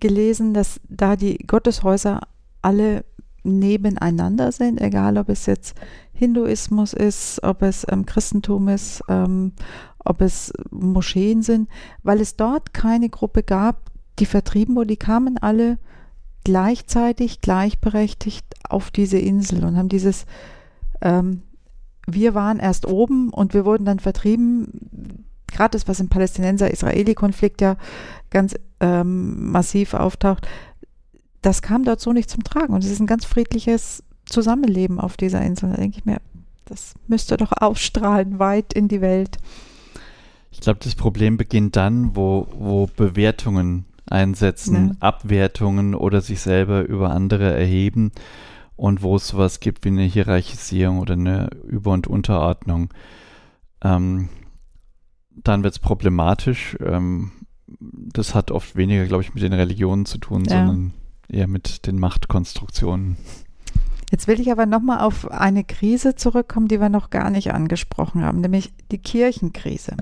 gelesen, 0.00 0.52
dass 0.52 0.80
da 0.88 1.16
die 1.16 1.38
Gotteshäuser 1.38 2.20
alle 2.60 3.04
nebeneinander 3.44 4.52
sind, 4.52 4.80
egal 4.80 5.16
ob 5.16 5.28
es 5.28 5.46
jetzt 5.46 5.76
Hinduismus 6.12 6.92
ist, 6.92 7.42
ob 7.44 7.62
es 7.62 7.86
ähm, 7.88 8.04
Christentum 8.04 8.68
ist, 8.68 9.02
ähm, 9.08 9.52
ob 10.04 10.20
es 10.20 10.52
Moscheen 10.70 11.42
sind, 11.42 11.68
weil 12.02 12.20
es 12.20 12.36
dort 12.36 12.74
keine 12.74 13.08
Gruppe 13.08 13.44
gab, 13.44 13.90
die 14.18 14.26
vertrieben 14.26 14.76
wurden, 14.76 14.88
die 14.88 14.96
kamen 14.96 15.38
alle 15.38 15.78
gleichzeitig, 16.44 17.40
gleichberechtigt 17.40 18.44
auf 18.68 18.90
diese 18.90 19.18
Insel 19.18 19.64
und 19.64 19.76
haben 19.76 19.88
dieses, 19.88 20.26
ähm, 21.00 21.42
wir 22.06 22.34
waren 22.34 22.58
erst 22.58 22.86
oben 22.86 23.30
und 23.30 23.54
wir 23.54 23.64
wurden 23.64 23.84
dann 23.84 24.00
vertrieben. 24.00 25.24
Gerade 25.46 25.72
das, 25.72 25.88
was 25.88 26.00
im 26.00 26.08
Palästinenser-Israeli-Konflikt 26.08 27.60
ja 27.60 27.76
ganz 28.30 28.54
ähm, 28.80 29.50
massiv 29.50 29.94
auftaucht, 29.94 30.46
das 31.42 31.62
kam 31.62 31.84
dort 31.84 32.00
so 32.00 32.12
nicht 32.12 32.30
zum 32.30 32.44
Tragen. 32.44 32.74
Und 32.74 32.84
es 32.84 32.90
ist 32.90 33.00
ein 33.00 33.06
ganz 33.06 33.24
friedliches 33.24 34.02
Zusammenleben 34.26 35.00
auf 35.00 35.16
dieser 35.16 35.42
Insel. 35.42 35.70
Da 35.70 35.76
denke 35.76 35.98
ich 35.98 36.04
mir, 36.04 36.18
das 36.64 36.94
müsste 37.06 37.36
doch 37.36 37.52
ausstrahlen 37.52 38.38
weit 38.38 38.72
in 38.72 38.88
die 38.88 39.00
Welt. 39.00 39.38
Ich 40.50 40.60
glaube, 40.60 40.80
das 40.82 40.94
Problem 40.94 41.36
beginnt 41.36 41.76
dann, 41.76 42.16
wo, 42.16 42.48
wo 42.52 42.88
Bewertungen 42.96 43.84
einsetzen, 44.10 44.88
ja. 44.88 44.94
Abwertungen 45.00 45.94
oder 45.94 46.20
sich 46.20 46.40
selber 46.40 46.82
über 46.82 47.10
andere 47.10 47.54
erheben 47.54 48.12
und 48.76 49.02
wo 49.02 49.16
es 49.16 49.28
sowas 49.28 49.60
gibt 49.60 49.84
wie 49.84 49.88
eine 49.88 50.04
Hierarchisierung 50.04 51.00
oder 51.00 51.14
eine 51.14 51.50
Über- 51.66 51.92
und 51.92 52.06
Unterordnung, 52.06 52.90
ähm, 53.82 54.28
dann 55.30 55.62
wird 55.62 55.74
es 55.74 55.78
problematisch. 55.78 56.76
Ähm, 56.80 57.32
das 57.80 58.34
hat 58.34 58.50
oft 58.50 58.76
weniger, 58.76 59.06
glaube 59.06 59.22
ich, 59.22 59.34
mit 59.34 59.42
den 59.42 59.52
Religionen 59.52 60.06
zu 60.06 60.18
tun, 60.18 60.44
ja. 60.44 60.50
sondern 60.50 60.94
eher 61.28 61.48
mit 61.48 61.86
den 61.86 61.98
Machtkonstruktionen. 61.98 63.16
Jetzt 64.10 64.26
will 64.26 64.40
ich 64.40 64.50
aber 64.50 64.64
nochmal 64.64 65.00
auf 65.00 65.30
eine 65.30 65.64
Krise 65.64 66.14
zurückkommen, 66.14 66.68
die 66.68 66.80
wir 66.80 66.88
noch 66.88 67.10
gar 67.10 67.30
nicht 67.30 67.52
angesprochen 67.52 68.22
haben, 68.24 68.40
nämlich 68.40 68.72
die 68.90 68.98
Kirchenkrise. 68.98 69.96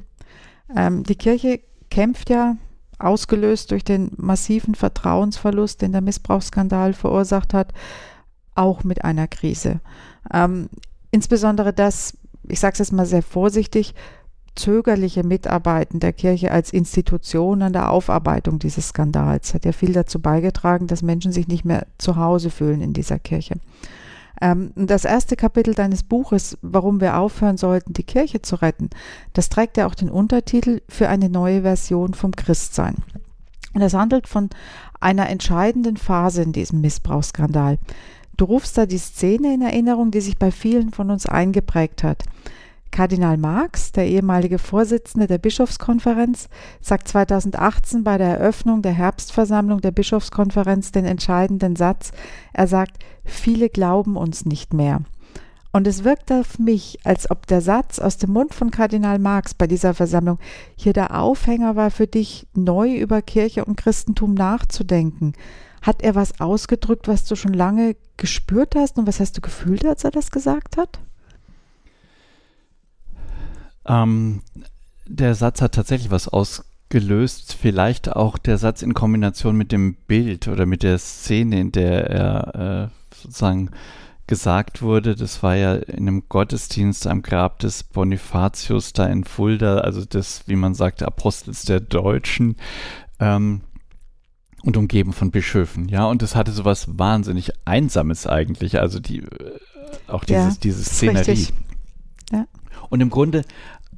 Ähm, 0.74 1.02
die 1.02 1.16
Kirche 1.16 1.60
kämpft 1.90 2.30
ja 2.30 2.56
ausgelöst 2.98 3.70
durch 3.70 3.84
den 3.84 4.10
massiven 4.16 4.74
Vertrauensverlust, 4.74 5.82
den 5.82 5.92
der 5.92 6.00
Missbrauchsskandal 6.00 6.92
verursacht 6.92 7.54
hat, 7.54 7.72
auch 8.54 8.84
mit 8.84 9.04
einer 9.04 9.28
Krise. 9.28 9.80
Ähm, 10.32 10.68
insbesondere 11.10 11.72
das, 11.72 12.16
ich 12.48 12.60
sage 12.60 12.72
es 12.74 12.78
jetzt 12.78 12.92
mal 12.92 13.06
sehr 13.06 13.22
vorsichtig, 13.22 13.94
zögerliche 14.54 15.22
Mitarbeiten 15.22 16.00
der 16.00 16.12
Kirche 16.12 16.50
als 16.50 16.72
Institution 16.72 17.62
an 17.62 17.74
der 17.74 17.90
Aufarbeitung 17.90 18.58
dieses 18.58 18.88
Skandals 18.88 19.54
hat 19.54 19.64
ja 19.64 19.72
viel 19.72 19.92
dazu 19.92 20.18
beigetragen, 20.20 20.86
dass 20.86 21.02
Menschen 21.02 21.30
sich 21.30 21.46
nicht 21.46 21.64
mehr 21.64 21.86
zu 21.98 22.16
Hause 22.16 22.50
fühlen 22.50 22.80
in 22.80 22.94
dieser 22.94 23.18
Kirche. 23.18 23.56
Ähm, 24.40 24.72
das 24.74 25.04
erste 25.04 25.36
Kapitel 25.36 25.74
deines 25.74 26.02
Buches, 26.02 26.58
warum 26.62 27.00
wir 27.00 27.18
aufhören 27.18 27.56
sollten, 27.56 27.92
die 27.92 28.04
Kirche 28.04 28.42
zu 28.42 28.56
retten, 28.56 28.90
das 29.32 29.48
trägt 29.48 29.76
ja 29.76 29.86
auch 29.86 29.94
den 29.94 30.10
Untertitel 30.10 30.82
für 30.88 31.08
eine 31.08 31.28
neue 31.28 31.62
Version 31.62 32.14
vom 32.14 32.32
Christsein. 32.32 32.96
Und 33.74 33.80
das 33.80 33.94
handelt 33.94 34.26
von 34.26 34.50
einer 35.00 35.28
entscheidenden 35.28 35.96
Phase 35.96 36.42
in 36.42 36.52
diesem 36.52 36.80
Missbrauchsskandal. 36.80 37.78
Du 38.36 38.44
rufst 38.44 38.76
da 38.76 38.86
die 38.86 38.98
Szene 38.98 39.54
in 39.54 39.62
Erinnerung, 39.62 40.10
die 40.10 40.20
sich 40.20 40.38
bei 40.38 40.50
vielen 40.50 40.92
von 40.92 41.10
uns 41.10 41.26
eingeprägt 41.26 42.02
hat. 42.02 42.24
Kardinal 42.96 43.36
Marx, 43.36 43.92
der 43.92 44.06
ehemalige 44.06 44.58
Vorsitzende 44.58 45.26
der 45.26 45.36
Bischofskonferenz, 45.36 46.48
sagt 46.80 47.08
2018 47.08 48.04
bei 48.04 48.16
der 48.16 48.38
Eröffnung 48.38 48.80
der 48.80 48.94
Herbstversammlung 48.94 49.82
der 49.82 49.90
Bischofskonferenz 49.90 50.92
den 50.92 51.04
entscheidenden 51.04 51.76
Satz. 51.76 52.12
Er 52.54 52.66
sagt, 52.66 53.04
viele 53.22 53.68
glauben 53.68 54.16
uns 54.16 54.46
nicht 54.46 54.72
mehr. 54.72 55.02
Und 55.72 55.86
es 55.86 56.04
wirkt 56.04 56.32
auf 56.32 56.58
mich, 56.58 56.98
als 57.04 57.30
ob 57.30 57.46
der 57.46 57.60
Satz 57.60 57.98
aus 57.98 58.16
dem 58.16 58.32
Mund 58.32 58.54
von 58.54 58.70
Kardinal 58.70 59.18
Marx 59.18 59.52
bei 59.52 59.66
dieser 59.66 59.92
Versammlung 59.92 60.38
hier 60.74 60.94
der 60.94 61.20
Aufhänger 61.20 61.76
war 61.76 61.90
für 61.90 62.06
dich, 62.06 62.46
neu 62.54 62.96
über 62.96 63.20
Kirche 63.20 63.66
und 63.66 63.76
Christentum 63.76 64.32
nachzudenken. 64.32 65.34
Hat 65.82 66.00
er 66.00 66.14
was 66.14 66.40
ausgedrückt, 66.40 67.08
was 67.08 67.26
du 67.26 67.36
schon 67.36 67.52
lange 67.52 67.94
gespürt 68.16 68.74
hast 68.74 68.96
und 68.96 69.06
was 69.06 69.20
hast 69.20 69.36
du 69.36 69.42
gefühlt, 69.42 69.84
als 69.84 70.02
er 70.02 70.12
das 70.12 70.30
gesagt 70.30 70.78
hat? 70.78 70.98
Ähm, 73.86 74.42
der 75.06 75.34
Satz 75.34 75.62
hat 75.62 75.74
tatsächlich 75.74 76.10
was 76.10 76.28
ausgelöst. 76.28 77.56
Vielleicht 77.60 78.14
auch 78.14 78.38
der 78.38 78.58
Satz 78.58 78.82
in 78.82 78.94
Kombination 78.94 79.56
mit 79.56 79.72
dem 79.72 79.94
Bild 79.94 80.48
oder 80.48 80.66
mit 80.66 80.82
der 80.82 80.98
Szene, 80.98 81.60
in 81.60 81.72
der 81.72 82.10
er 82.10 82.90
äh, 82.90 83.14
sozusagen 83.14 83.70
gesagt 84.26 84.82
wurde. 84.82 85.14
Das 85.14 85.42
war 85.42 85.54
ja 85.54 85.74
in 85.74 86.08
einem 86.08 86.28
Gottesdienst 86.28 87.06
am 87.06 87.22
Grab 87.22 87.60
des 87.60 87.84
Bonifatius 87.84 88.92
da 88.92 89.06
in 89.06 89.24
Fulda, 89.24 89.78
also 89.78 90.04
des, 90.04 90.42
wie 90.46 90.56
man 90.56 90.74
sagt, 90.74 91.02
Apostels 91.02 91.64
der 91.64 91.80
Deutschen. 91.80 92.56
Ähm, 93.20 93.62
und 94.62 94.76
umgeben 94.76 95.12
von 95.12 95.30
Bischöfen, 95.30 95.88
ja, 95.88 96.06
und 96.06 96.22
das 96.22 96.34
hatte 96.34 96.50
so 96.50 96.64
was 96.64 96.98
wahnsinnig 96.98 97.52
Einsames 97.64 98.26
eigentlich, 98.26 98.80
also 98.80 98.98
die, 98.98 99.18
äh, 99.18 99.60
auch 100.08 100.24
dieses, 100.24 100.54
ja, 100.54 100.60
diese 100.60 100.82
Szenerie. 100.82 101.46
Ja. 102.32 102.46
Und 102.90 103.00
im 103.00 103.10
Grunde 103.10 103.42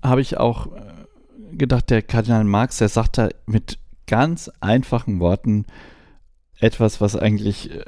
habe 0.03 0.21
ich 0.21 0.37
auch 0.37 0.67
äh, 0.67 1.57
gedacht, 1.57 1.91
der 1.91 2.03
Kardinal 2.03 2.45
Marx, 2.45 2.79
der 2.79 2.89
sagt 2.89 3.19
da 3.19 3.29
mit 3.47 3.79
ganz 4.07 4.51
einfachen 4.61 5.21
Worten 5.21 5.67
etwas, 6.59 7.01
was 7.01 7.17
eigentlich, 7.17 7.71
äh, 7.71 7.85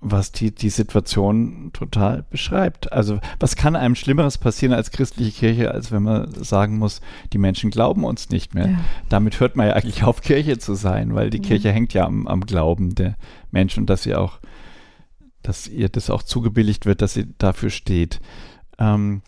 was 0.00 0.32
die, 0.32 0.54
die 0.54 0.70
Situation 0.70 1.70
total 1.72 2.24
beschreibt. 2.30 2.92
Also, 2.92 3.20
was 3.40 3.56
kann 3.56 3.76
einem 3.76 3.94
Schlimmeres 3.94 4.38
passieren 4.38 4.72
als 4.72 4.90
christliche 4.90 5.32
Kirche, 5.32 5.70
als 5.72 5.90
wenn 5.90 6.02
man 6.02 6.32
sagen 6.32 6.78
muss, 6.78 7.00
die 7.32 7.38
Menschen 7.38 7.70
glauben 7.70 8.04
uns 8.04 8.30
nicht 8.30 8.54
mehr. 8.54 8.70
Ja. 8.70 8.78
Damit 9.08 9.40
hört 9.40 9.56
man 9.56 9.68
ja 9.68 9.72
eigentlich 9.74 10.04
auf, 10.04 10.20
Kirche 10.20 10.58
zu 10.58 10.74
sein, 10.74 11.14
weil 11.14 11.30
die 11.30 11.38
ja. 11.38 11.44
Kirche 11.44 11.72
hängt 11.72 11.94
ja 11.94 12.04
am, 12.04 12.26
am 12.26 12.42
Glauben 12.42 12.94
der 12.94 13.16
Menschen 13.50 13.80
und 13.80 13.90
dass 13.90 14.04
sie 14.04 14.14
auch, 14.14 14.38
dass 15.42 15.66
ihr 15.66 15.88
das 15.88 16.10
auch 16.10 16.22
zugebilligt 16.22 16.86
wird, 16.86 17.02
dass 17.02 17.14
sie 17.14 17.34
dafür 17.38 17.70
steht. 17.70 18.20
Ähm, 18.78 19.22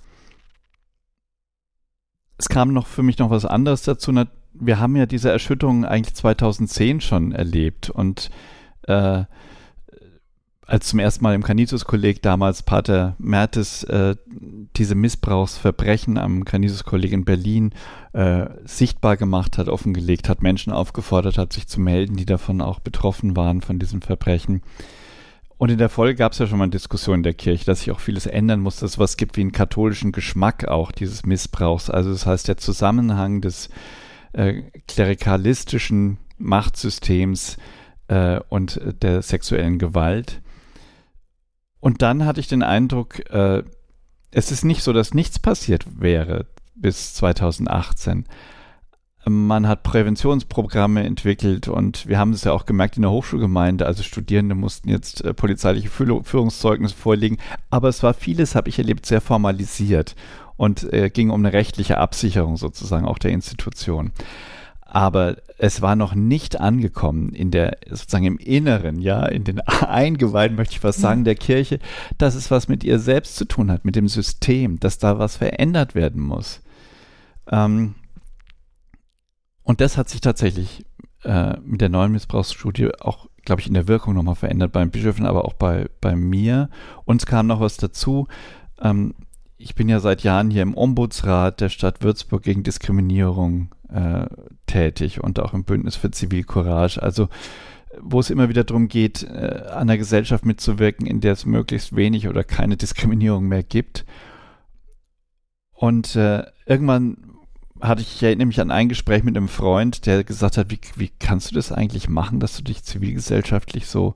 es 2.41 2.49
kam 2.49 2.73
noch 2.73 2.87
für 2.87 3.03
mich 3.03 3.19
noch 3.19 3.29
was 3.29 3.45
anderes 3.45 3.83
dazu. 3.83 4.13
Wir 4.55 4.81
haben 4.81 4.97
ja 4.97 5.05
diese 5.05 5.31
Erschütterung 5.31 5.85
eigentlich 5.85 6.15
2010 6.15 7.03
schon 7.03 7.33
erlebt 7.33 7.91
und 7.91 8.31
äh, 8.85 9.25
als 10.67 10.87
zum 10.87 11.01
ersten 11.01 11.23
Mal 11.23 11.35
im 11.35 11.43
Canisius-Kolleg 11.43 12.23
damals 12.23 12.63
Pater 12.63 13.15
Mertes 13.19 13.85
äh, 13.85 14.17
diese 14.77 14.95
Missbrauchsverbrechen 14.95 16.17
am 16.17 16.45
Canisius-Kolleg 16.45 17.13
in 17.13 17.25
Berlin 17.27 17.73
äh, 18.15 18.47
sichtbar 18.65 19.19
gemacht 19.19 19.59
hat, 19.59 19.69
offengelegt 19.69 20.29
hat, 20.29 20.43
Menschen 20.43 20.73
aufgefordert 20.73 21.37
hat, 21.37 21.53
sich 21.53 21.67
zu 21.67 21.79
melden, 21.79 22.17
die 22.17 22.25
davon 22.25 22.63
auch 22.63 22.81
betroffen 22.81 23.37
waren 23.37 23.61
von 23.61 23.79
diesen 23.79 24.01
Verbrechen. 24.01 24.63
Und 25.61 25.71
in 25.71 25.77
der 25.77 25.91
Folge 25.91 26.15
gab 26.15 26.33
es 26.33 26.39
ja 26.39 26.47
schon 26.47 26.57
mal 26.57 26.65
eine 26.65 26.71
Diskussion 26.71 27.17
in 27.17 27.23
der 27.23 27.35
Kirche, 27.35 27.67
dass 27.67 27.81
sich 27.81 27.91
auch 27.91 28.01
vieles 28.01 28.25
ändern 28.25 28.61
muss, 28.61 28.77
dass 28.77 28.93
es 28.93 28.99
was 28.99 29.19
gibt 29.19 29.37
wie 29.37 29.43
einen 29.43 29.53
katholischen 29.53 30.11
Geschmack 30.11 30.67
auch 30.67 30.91
dieses 30.91 31.27
Missbrauchs. 31.27 31.91
Also 31.91 32.11
das 32.13 32.25
heißt, 32.25 32.49
der 32.49 32.57
Zusammenhang 32.57 33.43
des 33.43 33.69
äh, 34.33 34.63
klerikalistischen 34.89 36.17
Machtsystems 36.39 37.59
äh, 38.09 38.41
und 38.49 38.81
der 39.03 39.21
sexuellen 39.21 39.79
Gewalt. 39.79 40.41
Und 41.79 42.01
dann 42.01 42.25
hatte 42.25 42.41
ich 42.41 42.49
den 42.49 42.63
Eindruck, 42.63 43.31
äh, 43.31 43.63
es 44.31 44.51
ist 44.53 44.65
nicht 44.65 44.83
so, 44.83 44.95
dass 44.95 45.13
nichts 45.13 45.39
passiert 45.39 45.85
wäre 46.01 46.47
bis 46.75 47.13
2018. 47.13 48.25
Man 49.27 49.69
hat 49.69 49.83
Präventionsprogramme 49.83 51.05
entwickelt 51.05 51.69
und 51.69 52.07
wir 52.09 52.19
haben 52.19 52.33
es 52.33 52.45
ja 52.45 52.53
auch 52.53 52.65
gemerkt 52.65 52.97
in 52.97 53.03
der 53.03 53.11
Hochschulgemeinde. 53.11 53.85
Also 53.85 54.03
Studierende 54.03 54.55
mussten 54.55 54.89
jetzt 54.89 55.23
äh, 55.25 55.35
polizeiliche 55.35 55.91
Führungszeugnisse 55.91 56.95
vorlegen. 56.95 57.37
Aber 57.69 57.89
es 57.89 58.03
war 58.03 58.15
vieles, 58.15 58.55
habe 58.55 58.71
ich 58.71 58.79
erlebt, 58.79 59.05
sehr 59.05 59.21
formalisiert 59.21 60.17
und 60.57 60.91
äh, 60.93 61.11
ging 61.11 61.31
um 61.31 61.45
eine 61.45 61.53
rechtliche 61.53 61.99
Absicherung 61.99 62.57
sozusagen 62.57 63.05
auch 63.05 63.19
der 63.19 63.33
Institution. 63.33 64.13
Aber 64.81 65.37
es 65.59 65.83
war 65.83 65.95
noch 65.95 66.15
nicht 66.15 66.59
angekommen 66.59 67.33
in 67.33 67.51
der, 67.51 67.77
sozusagen 67.89 68.25
im 68.25 68.39
Inneren, 68.39 69.01
ja, 69.01 69.25
in 69.27 69.45
den 69.45 69.61
Eingeweiden, 69.87 70.57
möchte 70.57 70.75
ich 70.75 70.83
was 70.83 70.97
sagen, 70.97 71.25
der 71.25 71.37
Kirche, 71.37 71.79
dass 72.19 72.35
es 72.35 72.51
was 72.51 72.69
mit 72.69 72.83
ihr 72.83 72.99
selbst 72.99 73.37
zu 73.37 73.45
tun 73.45 73.71
hat, 73.71 73.85
mit 73.85 73.97
dem 73.97 74.09
System, 74.09 74.81
dass 74.81 74.99
da 74.99 75.19
was 75.19 75.37
verändert 75.37 75.95
werden 75.95 76.23
muss. 76.23 76.61
Ähm, 77.51 77.95
und 79.63 79.81
das 79.81 79.97
hat 79.97 80.09
sich 80.09 80.21
tatsächlich 80.21 80.85
äh, 81.25 81.59
mit 81.61 81.81
der 81.81 81.89
neuen 81.89 82.13
Missbrauchsstudie 82.13 82.91
auch, 83.01 83.29
glaube 83.45 83.61
ich, 83.61 83.67
in 83.67 83.75
der 83.75 83.89
Wirkung 83.89 84.15
nochmal 84.15 84.35
verändert 84.35 84.73
beim 84.73 84.91
Bischöfen, 84.91 85.27
aber 85.27 85.45
auch 85.45 85.55
bei, 85.55 85.89
bei 86.01 86.17
mir. 86.17 86.71
Uns 87.05 87.27
kam 87.27 87.47
noch 87.47 87.61
was 87.61 87.77
dazu. 87.77 88.27
Ähm, 88.81 89.15
ich 89.59 89.75
bin 89.75 89.89
ja 89.89 90.01
seit 90.01 90.23
Jahren 90.23 90.51
hier 90.51 90.63
im 90.63 90.77
Ombudsrat 90.77 91.61
der 91.61 91.69
Stadt 91.69 92.03
Würzburg 92.03 92.43
gegen 92.43 92.63
Diskriminierung 92.63 93.75
äh, 93.91 94.27
tätig 94.67 95.23
und 95.23 95.39
auch 95.39 95.53
im 95.53 95.65
Bündnis 95.65 95.97
für 95.97 96.11
Zivilcourage. 96.11 97.03
Also 97.03 97.29
wo 98.01 98.21
es 98.21 98.31
immer 98.31 98.49
wieder 98.49 98.65
darum 98.65 98.89
geht, 98.89 99.25
äh, 99.25 99.65
an 99.71 99.89
der 99.89 99.99
Gesellschaft 99.99 100.45
mitzuwirken, 100.47 101.07
in 101.07 101.21
der 101.21 101.33
es 101.33 101.45
möglichst 101.45 101.97
wenig 101.97 102.29
oder 102.29 102.45
keine 102.45 102.77
Diskriminierung 102.77 103.49
mehr 103.49 103.63
gibt. 103.63 104.05
Und 105.73 106.15
äh, 106.15 106.45
irgendwann 106.67 107.17
hatte 107.81 108.03
ich, 108.03 108.17
ich 108.17 108.23
erinnere 108.23 108.47
mich 108.47 108.61
an 108.61 108.71
ein 108.71 108.89
Gespräch 108.89 109.23
mit 109.23 109.37
einem 109.37 109.49
Freund, 109.49 110.07
der 110.07 110.25
gesagt 110.25 110.57
hat, 110.57 110.71
wie, 110.71 110.81
wie 110.97 111.11
kannst 111.19 111.51
du 111.51 111.55
das 111.55 111.73
eigentlich 111.73 112.09
machen, 112.09 112.41
dass 112.41 112.57
du 112.57 112.63
dich 112.63 112.85
zivilgesellschaftlich 112.85 113.87
so 113.87 114.15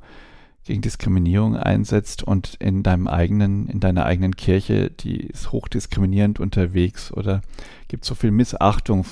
gegen 0.64 0.80
Diskriminierung 0.80 1.56
einsetzt 1.56 2.22
und 2.22 2.54
in 2.54 2.82
deinem 2.82 3.06
eigenen, 3.06 3.68
in 3.68 3.80
deiner 3.80 4.06
eigenen 4.06 4.34
Kirche, 4.34 4.90
die 4.90 5.18
ist 5.18 5.52
hochdiskriminierend 5.52 6.40
unterwegs 6.40 7.12
oder 7.12 7.42
gibt 7.88 8.04
so 8.04 8.14
viel 8.14 8.30
Missachtung 8.30 9.04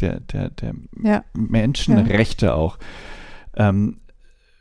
der, 0.00 0.20
der, 0.20 0.50
der 0.50 0.74
ja. 1.02 1.24
Menschenrechte 1.34 2.46
ja. 2.46 2.54
auch. 2.54 2.78
Ähm, 3.56 3.98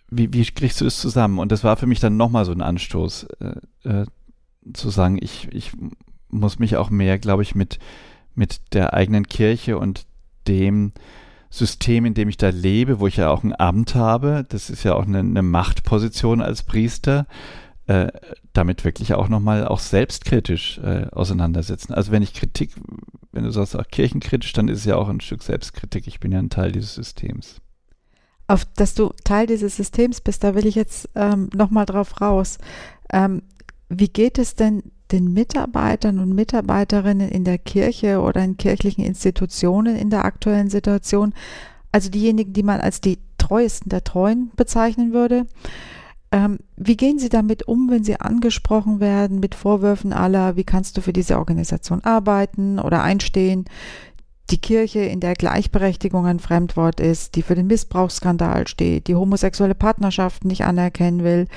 wie, 0.10 0.34
wie 0.34 0.44
kriegst 0.44 0.82
du 0.82 0.86
das 0.86 1.00
zusammen? 1.00 1.38
Und 1.38 1.52
das 1.52 1.64
war 1.64 1.78
für 1.78 1.86
mich 1.86 2.00
dann 2.00 2.18
nochmal 2.18 2.46
so 2.46 2.52
ein 2.52 2.62
Anstoß, 2.62 3.28
äh, 3.40 3.88
äh, 3.88 4.06
zu 4.74 4.90
sagen, 4.90 5.20
ich, 5.22 5.48
ich 5.52 5.72
muss 6.30 6.60
mich 6.60 6.78
auch 6.78 6.90
mehr, 6.90 7.20
glaube 7.20 7.44
ich, 7.44 7.54
mit 7.54 7.80
mit 8.40 8.74
der 8.74 8.94
eigenen 8.96 9.28
Kirche 9.28 9.78
und 9.78 10.08
dem 10.48 10.94
System, 11.52 12.06
in 12.06 12.14
dem 12.14 12.30
ich 12.30 12.38
da 12.38 12.50
lebe, 12.50 13.00
wo 13.00 13.08
ich 13.08 13.18
ja 13.18 13.30
auch 13.30 13.44
ein 13.44 13.60
Amt 13.60 13.94
habe, 13.94 14.46
das 14.50 14.70
ist 14.70 14.84
ja 14.84 14.96
auch 14.96 15.06
eine, 15.06 15.20
eine 15.20 15.42
Machtposition 15.42 16.42
als 16.42 16.64
Priester, 16.64 17.28
äh, 17.88 18.08
damit 18.54 18.86
wirklich 18.86 19.14
auch 19.14 19.30
nochmal 19.30 19.68
auch 19.68 19.80
selbstkritisch 19.80 20.80
äh, 20.80 21.08
auseinandersetzen. 21.12 21.94
Also 21.94 22.12
wenn 22.12 22.24
ich 22.24 22.34
Kritik, 22.34 22.76
wenn 23.32 23.44
du 23.44 23.52
sagst 23.52 23.76
auch 23.76 23.88
kirchenkritisch, 23.88 24.54
dann 24.54 24.70
ist 24.70 24.80
es 24.80 24.86
ja 24.86 24.96
auch 24.96 25.10
ein 25.10 25.22
Stück 25.22 25.44
Selbstkritik. 25.44 26.08
Ich 26.08 26.20
bin 26.20 26.32
ja 26.32 26.40
ein 26.40 26.50
Teil 26.50 26.72
dieses 26.72 26.96
Systems. 26.96 27.58
Auf 28.48 28.66
dass 28.76 28.96
du 28.96 29.12
Teil 29.24 29.48
dieses 29.48 29.76
Systems 29.76 30.22
bist, 30.22 30.44
da 30.44 30.56
will 30.56 30.66
ich 30.66 30.76
jetzt 30.76 31.10
ähm, 31.16 31.50
nochmal 31.54 31.86
drauf 31.86 32.22
raus. 32.22 32.58
Ähm, 33.12 33.44
wie 33.90 34.08
geht 34.08 34.38
es 34.38 34.56
denn 34.56 34.84
den 35.12 35.34
Mitarbeitern 35.34 36.20
und 36.20 36.34
Mitarbeiterinnen 36.34 37.30
in 37.30 37.44
der 37.44 37.58
Kirche 37.58 38.22
oder 38.22 38.44
in 38.44 38.58
kirchlichen 38.58 39.04
Institutionen 39.04 39.96
in 39.96 40.10
der 40.10 40.26
aktuellen 40.26 40.70
Situation, 40.70 41.34
also 41.92 42.10
diejenigen, 42.10 42.54
die 42.54 42.64
man 42.64 42.80
als 42.80 43.02
die 43.02 43.18
treuesten 43.38 43.90
der 43.90 44.04
Treuen 44.04 44.52
bezeichnen 44.56 45.14
würde. 45.14 45.48
Ähm, 46.32 46.60
wie 46.76 46.96
gehen 46.96 47.18
Sie 47.18 47.30
damit 47.30 47.68
um, 47.68 47.90
wenn 47.90 48.04
Sie 48.04 48.20
angesprochen 48.20 49.00
werden 49.00 49.40
mit 49.40 49.56
Vorwürfen 49.56 50.14
aller, 50.14 50.56
wie 50.56 50.64
kannst 50.64 50.96
du 50.96 51.02
für 51.02 51.14
diese 51.14 51.40
Organisation 51.40 52.04
arbeiten 52.04 52.78
oder 52.78 53.02
einstehen? 53.02 53.66
Die 54.50 54.58
Kirche, 54.58 55.02
in 55.02 55.20
der 55.20 55.36
Gleichberechtigung 55.36 56.26
ein 56.26 56.40
Fremdwort 56.40 57.00
ist, 57.00 57.36
die 57.36 57.44
für 57.44 57.54
den 57.54 57.68
Missbrauchsskandal 57.68 58.68
steht, 58.68 59.08
die 59.08 59.14
homosexuelle 59.14 59.76
Partnerschaften 59.76 60.48
nicht 60.48 60.64
anerkennen 60.64 61.24
will, 61.24 61.48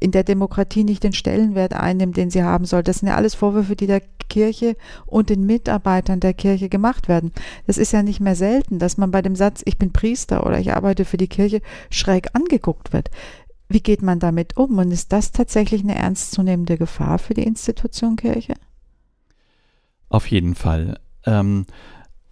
in 0.00 0.12
der 0.12 0.24
Demokratie 0.24 0.84
nicht 0.84 1.04
den 1.04 1.12
Stellenwert 1.12 1.74
einnimmt, 1.74 2.16
den 2.16 2.30
sie 2.30 2.42
haben 2.42 2.64
soll. 2.64 2.82
Das 2.82 3.00
sind 3.00 3.08
ja 3.08 3.16
alles 3.16 3.34
Vorwürfe, 3.34 3.76
die 3.76 3.86
der 3.86 4.00
Kirche 4.30 4.76
und 5.04 5.28
den 5.28 5.44
Mitarbeitern 5.44 6.20
der 6.20 6.32
Kirche 6.32 6.70
gemacht 6.70 7.06
werden. 7.06 7.32
Das 7.66 7.76
ist 7.76 7.92
ja 7.92 8.02
nicht 8.02 8.20
mehr 8.20 8.36
selten, 8.36 8.78
dass 8.78 8.96
man 8.96 9.10
bei 9.10 9.20
dem 9.20 9.36
Satz, 9.36 9.62
ich 9.66 9.76
bin 9.76 9.92
Priester 9.92 10.46
oder 10.46 10.58
ich 10.58 10.72
arbeite 10.72 11.04
für 11.04 11.18
die 11.18 11.28
Kirche, 11.28 11.60
schräg 11.90 12.34
angeguckt 12.34 12.94
wird. 12.94 13.10
Wie 13.68 13.82
geht 13.82 14.00
man 14.00 14.20
damit 14.20 14.56
um? 14.56 14.78
Und 14.78 14.90
ist 14.90 15.12
das 15.12 15.32
tatsächlich 15.32 15.82
eine 15.82 15.96
ernstzunehmende 15.96 16.78
Gefahr 16.78 17.18
für 17.18 17.34
die 17.34 17.42
Institution 17.42 18.16
Kirche? 18.16 18.54
Auf 20.08 20.30
jeden 20.30 20.54
Fall. 20.54 20.98
Ähm, 21.26 21.66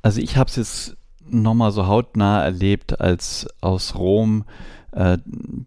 also 0.07 0.21
ich 0.21 0.37
habe 0.37 0.49
es 0.49 0.55
jetzt 0.55 0.97
nochmal 1.29 1.73
so 1.73 1.89
hautnah 1.89 2.41
erlebt, 2.41 3.01
als 3.01 3.49
aus 3.61 3.97
Rom 3.97 4.45
äh, 4.93 5.19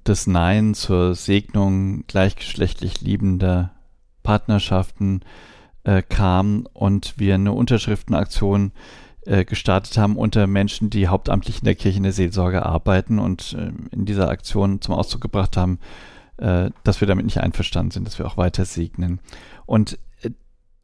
das 0.06 0.28
Nein 0.28 0.76
zur 0.76 1.14
Segnung 1.14 2.06
gleichgeschlechtlich 2.08 3.02
liebender 3.02 3.72
Partnerschaften 4.24 5.24
äh, 5.84 6.02
kam 6.02 6.70
und 6.72 7.16
wir 7.18 7.36
eine 7.36 7.52
Unterschriftenaktion 7.52 8.72
äh, 9.26 9.44
gestartet 9.44 9.98
haben 9.98 10.16
unter 10.16 10.48
Menschen, 10.48 10.90
die 10.90 11.10
hauptamtlich 11.10 11.60
in 11.60 11.66
der 11.66 11.76
Kirche 11.76 11.98
in 11.98 12.04
der 12.04 12.14
Seelsorge 12.14 12.66
arbeiten 12.66 13.20
und 13.20 13.58
äh, 13.60 13.74
in 13.92 14.06
dieser 14.06 14.30
Aktion 14.30 14.80
zum 14.80 14.96
Ausdruck 14.96 15.20
gebracht 15.20 15.58
haben, 15.58 15.80
äh, 16.38 16.72
dass 16.86 17.02
wir 17.02 17.10
damit 17.10 17.26
nicht 17.26 17.42
einverstanden 17.42 17.92
sind, 17.92 18.08
dass 18.08 18.18
wir 18.18 18.26
auch 18.26 18.38
weiter 18.38 18.64
segnen. 18.64 19.20
Und 19.66 20.00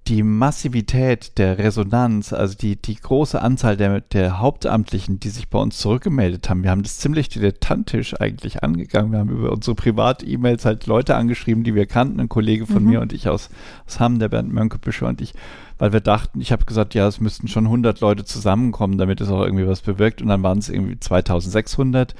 die 0.08 0.22
Massivität 0.22 1.38
der 1.40 1.58
Resonanz, 1.58 2.32
also 2.32 2.56
die, 2.56 2.76
die 2.76 2.96
große 2.96 3.42
Anzahl 3.42 3.76
der, 3.76 4.02
der 4.02 4.40
Hauptamtlichen, 4.40 5.20
die 5.20 5.30
sich 5.30 5.50
bei 5.50 5.58
uns 5.58 5.80
zurückgemeldet 5.80 6.48
haben, 6.48 6.62
wir 6.62 6.70
haben 6.70 6.84
das 6.84 7.00
ziemlich 7.00 7.28
dilettantisch 7.28 8.20
eigentlich 8.20 8.62
angegangen. 8.64 9.12
Wir 9.12 9.20
haben 9.20 9.30
über 9.30 9.52
unsere 9.52 9.74
Privat-E-Mails 9.74 10.66
halt 10.66 10.86
Leute 10.86 11.16
angeschrieben, 11.16 11.64
die 11.64 11.74
wir 11.74 11.88
kannten, 11.88 12.20
ein 12.20 12.30
Kollege 12.30 12.68
von 12.68 12.84
mhm. 12.84 12.90
mir 12.90 13.02
und 13.02 13.14
ich 13.14 13.28
aus, 13.30 13.50
aus 13.88 14.00
Hamm, 14.00 14.20
der 14.20 14.30
Bernd 14.30 14.54
Mönkebüsche 14.54 15.08
und 15.08 15.22
ich, 15.22 15.34
weil 15.80 15.92
wir 15.92 16.02
dachten, 16.02 16.40
ich 16.40 16.52
habe 16.52 16.66
gesagt, 16.66 16.94
ja, 16.94 17.08
es 17.08 17.20
müssten 17.20 17.48
schon 17.48 17.66
100 17.66 18.00
Leute 18.00 18.26
zusammenkommen, 18.26 19.00
damit 19.00 19.22
es 19.22 19.30
auch 19.30 19.44
irgendwie 19.44 19.68
was 19.68 19.82
bewirkt 19.82 20.22
und 20.22 20.28
dann 20.28 20.44
waren 20.44 20.60
es 20.60 20.70
irgendwie 20.70 21.00
2600 21.00 22.14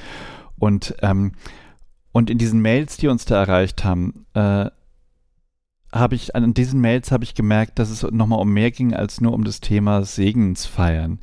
und 0.58 0.96
ähm, 1.04 1.34
und 2.16 2.30
in 2.30 2.38
diesen 2.38 2.62
Mails, 2.62 2.96
die 2.96 3.10
uns 3.10 3.26
da 3.26 3.42
erreicht 3.42 3.84
haben, 3.84 4.26
äh, 4.36 4.70
habe 5.96 6.16
ich, 6.16 6.36
an 6.36 6.54
diesen 6.54 6.82
Mails 6.82 7.12
habe 7.12 7.24
ich 7.24 7.34
gemerkt, 7.34 7.80
dass 7.80 7.90
es 7.90 8.04
nochmal 8.04 8.40
um 8.40 8.52
mehr 8.52 8.70
ging 8.70 8.94
als 8.94 9.22
nur 9.22 9.34
um 9.34 9.44
das 9.44 9.62
Thema 9.62 10.04
Segensfeiern. 10.04 11.20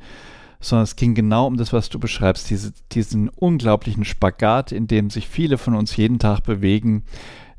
Sondern 0.59 0.83
es 0.83 0.95
ging 0.95 1.13
genau 1.13 1.47
um 1.47 1.57
das, 1.57 1.73
was 1.73 1.89
du 1.89 1.99
beschreibst, 1.99 2.49
diese, 2.49 2.73
diesen 2.91 3.29
unglaublichen 3.29 4.05
Spagat, 4.05 4.71
in 4.71 4.87
dem 4.87 5.09
sich 5.09 5.27
viele 5.27 5.57
von 5.57 5.75
uns 5.75 5.95
jeden 5.95 6.19
Tag 6.19 6.41
bewegen, 6.41 7.03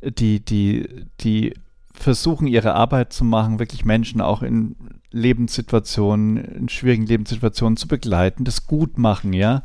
die, 0.02 0.44
die, 0.44 0.88
die 1.20 1.54
versuchen, 1.92 2.46
ihre 2.46 2.74
Arbeit 2.74 3.12
zu 3.12 3.24
machen, 3.24 3.58
wirklich 3.58 3.84
Menschen 3.84 4.20
auch 4.20 4.42
in 4.42 4.74
Lebenssituationen, 5.10 6.36
in 6.36 6.68
schwierigen 6.68 7.06
Lebenssituationen 7.06 7.76
zu 7.76 7.86
begleiten, 7.86 8.44
das 8.44 8.66
gut 8.66 8.98
machen, 8.98 9.32
ja 9.32 9.62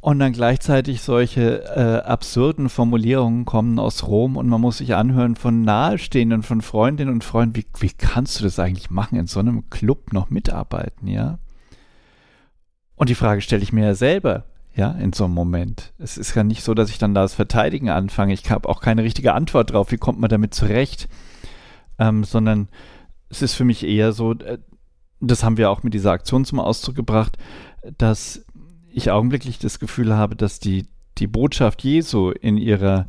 und 0.00 0.18
dann 0.18 0.32
gleichzeitig 0.32 1.02
solche 1.02 1.64
äh, 1.64 2.06
absurden 2.06 2.68
Formulierungen 2.70 3.44
kommen 3.44 3.78
aus 3.78 4.06
Rom 4.06 4.36
und 4.36 4.48
man 4.48 4.60
muss 4.60 4.78
sich 4.78 4.94
anhören 4.94 5.36
von 5.36 5.62
Nahestehenden, 5.62 6.42
von 6.42 6.62
Freundinnen 6.62 7.12
und 7.12 7.24
Freunden, 7.24 7.56
wie, 7.56 7.66
wie 7.80 7.90
kannst 7.90 8.40
du 8.40 8.44
das 8.44 8.58
eigentlich 8.58 8.90
machen, 8.90 9.18
in 9.18 9.26
so 9.26 9.40
einem 9.40 9.68
Club 9.68 10.12
noch 10.12 10.30
mitarbeiten, 10.30 11.06
ja? 11.06 11.38
Und 12.96 13.08
die 13.08 13.14
Frage 13.14 13.40
stelle 13.40 13.62
ich 13.62 13.72
mir 13.72 13.84
ja 13.84 13.94
selber, 13.94 14.44
ja, 14.74 14.92
in 14.92 15.12
so 15.12 15.24
einem 15.24 15.34
Moment. 15.34 15.92
Es 15.98 16.16
ist 16.16 16.34
ja 16.34 16.44
nicht 16.44 16.62
so, 16.62 16.74
dass 16.74 16.90
ich 16.90 16.98
dann 16.98 17.14
das 17.14 17.34
Verteidigen 17.34 17.88
anfange. 17.88 18.34
Ich 18.34 18.50
habe 18.50 18.68
auch 18.68 18.80
keine 18.80 19.02
richtige 19.02 19.34
Antwort 19.34 19.72
drauf, 19.72 19.90
wie 19.90 19.96
kommt 19.96 20.20
man 20.20 20.30
damit 20.30 20.54
zurecht, 20.54 21.08
ähm, 21.98 22.24
sondern 22.24 22.68
es 23.28 23.42
ist 23.42 23.54
für 23.54 23.64
mich 23.64 23.86
eher 23.86 24.12
so, 24.12 24.32
äh, 24.32 24.58
das 25.20 25.44
haben 25.44 25.58
wir 25.58 25.70
auch 25.70 25.82
mit 25.82 25.92
dieser 25.92 26.12
Aktion 26.12 26.44
zum 26.44 26.60
Ausdruck 26.60 26.94
gebracht, 26.94 27.36
dass 27.98 28.44
ich 28.92 29.10
augenblicklich 29.10 29.58
das 29.58 29.78
Gefühl 29.78 30.14
habe, 30.14 30.36
dass 30.36 30.60
die, 30.60 30.86
die 31.18 31.26
Botschaft 31.26 31.82
Jesu 31.82 32.30
in 32.30 32.56
ihrer 32.56 33.06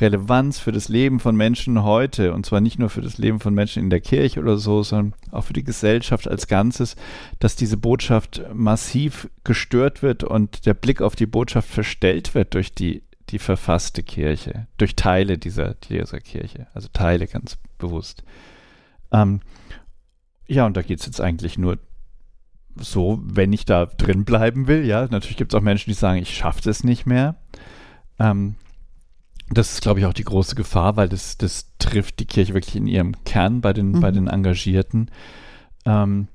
Relevanz 0.00 0.58
für 0.58 0.72
das 0.72 0.88
Leben 0.88 1.20
von 1.20 1.36
Menschen 1.36 1.84
heute, 1.84 2.32
und 2.32 2.44
zwar 2.44 2.60
nicht 2.60 2.78
nur 2.78 2.90
für 2.90 3.02
das 3.02 3.18
Leben 3.18 3.40
von 3.40 3.54
Menschen 3.54 3.82
in 3.82 3.90
der 3.90 4.00
Kirche 4.00 4.40
oder 4.40 4.56
so, 4.56 4.82
sondern 4.82 5.14
auch 5.30 5.44
für 5.44 5.52
die 5.52 5.64
Gesellschaft 5.64 6.26
als 6.26 6.48
Ganzes, 6.48 6.96
dass 7.38 7.56
diese 7.56 7.76
Botschaft 7.76 8.42
massiv 8.52 9.30
gestört 9.44 10.02
wird 10.02 10.24
und 10.24 10.66
der 10.66 10.74
Blick 10.74 11.02
auf 11.02 11.14
die 11.14 11.26
Botschaft 11.26 11.68
verstellt 11.68 12.34
wird 12.34 12.54
durch 12.54 12.74
die, 12.74 13.02
die 13.28 13.38
verfasste 13.38 14.02
Kirche, 14.02 14.66
durch 14.76 14.96
Teile 14.96 15.38
dieser, 15.38 15.74
dieser 15.74 16.20
Kirche, 16.20 16.66
also 16.74 16.88
Teile 16.92 17.28
ganz 17.28 17.58
bewusst. 17.78 18.24
Ähm, 19.12 19.40
ja, 20.48 20.66
und 20.66 20.76
da 20.76 20.82
geht 20.82 21.00
es 21.00 21.06
jetzt 21.06 21.20
eigentlich 21.20 21.58
nur 21.58 21.78
so, 22.76 23.20
wenn 23.22 23.52
ich 23.52 23.64
da 23.64 23.86
drin 23.86 24.24
bleiben 24.24 24.66
will, 24.66 24.84
ja, 24.84 25.06
natürlich 25.10 25.36
gibt 25.36 25.52
es 25.52 25.58
auch 25.58 25.62
Menschen, 25.62 25.90
die 25.90 25.94
sagen, 25.94 26.20
ich 26.20 26.34
schaffe 26.34 26.68
es 26.68 26.84
nicht 26.84 27.06
mehr. 27.06 27.36
Ähm, 28.18 28.56
das 29.50 29.72
ist, 29.72 29.82
glaube 29.82 30.00
ich, 30.00 30.06
auch 30.06 30.14
die 30.14 30.24
große 30.24 30.54
Gefahr, 30.54 30.96
weil 30.96 31.08
das, 31.08 31.36
das 31.36 31.66
trifft 31.78 32.20
die 32.20 32.26
Kirche 32.26 32.54
wirklich 32.54 32.76
in 32.76 32.86
ihrem 32.86 33.24
Kern 33.24 33.60
bei 33.60 33.72
den, 33.72 33.92
mhm. 33.92 34.00
bei 34.00 34.10
den 34.10 34.28
Engagierten. 34.28 35.10
Ähm, 35.84 36.28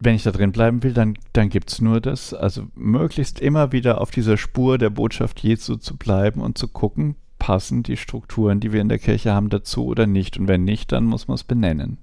wenn 0.00 0.16
ich 0.16 0.22
da 0.22 0.32
drin 0.32 0.52
bleiben 0.52 0.82
will, 0.82 0.92
dann, 0.92 1.16
dann 1.32 1.48
gibt 1.48 1.72
es 1.72 1.80
nur 1.80 2.00
das. 2.00 2.34
Also 2.34 2.66
möglichst 2.74 3.40
immer 3.40 3.72
wieder 3.72 4.00
auf 4.00 4.10
dieser 4.10 4.36
Spur 4.36 4.76
der 4.76 4.90
Botschaft 4.90 5.40
Jesu 5.40 5.76
zu 5.76 5.96
bleiben 5.96 6.40
und 6.40 6.58
zu 6.58 6.68
gucken, 6.68 7.16
passen 7.38 7.82
die 7.82 7.96
Strukturen, 7.96 8.60
die 8.60 8.72
wir 8.72 8.80
in 8.80 8.88
der 8.88 8.98
Kirche 8.98 9.32
haben, 9.32 9.48
dazu 9.48 9.86
oder 9.86 10.06
nicht. 10.06 10.36
Und 10.38 10.48
wenn 10.48 10.64
nicht, 10.64 10.92
dann 10.92 11.04
muss 11.04 11.28
man 11.28 11.36
es 11.36 11.44
benennen. 11.44 11.98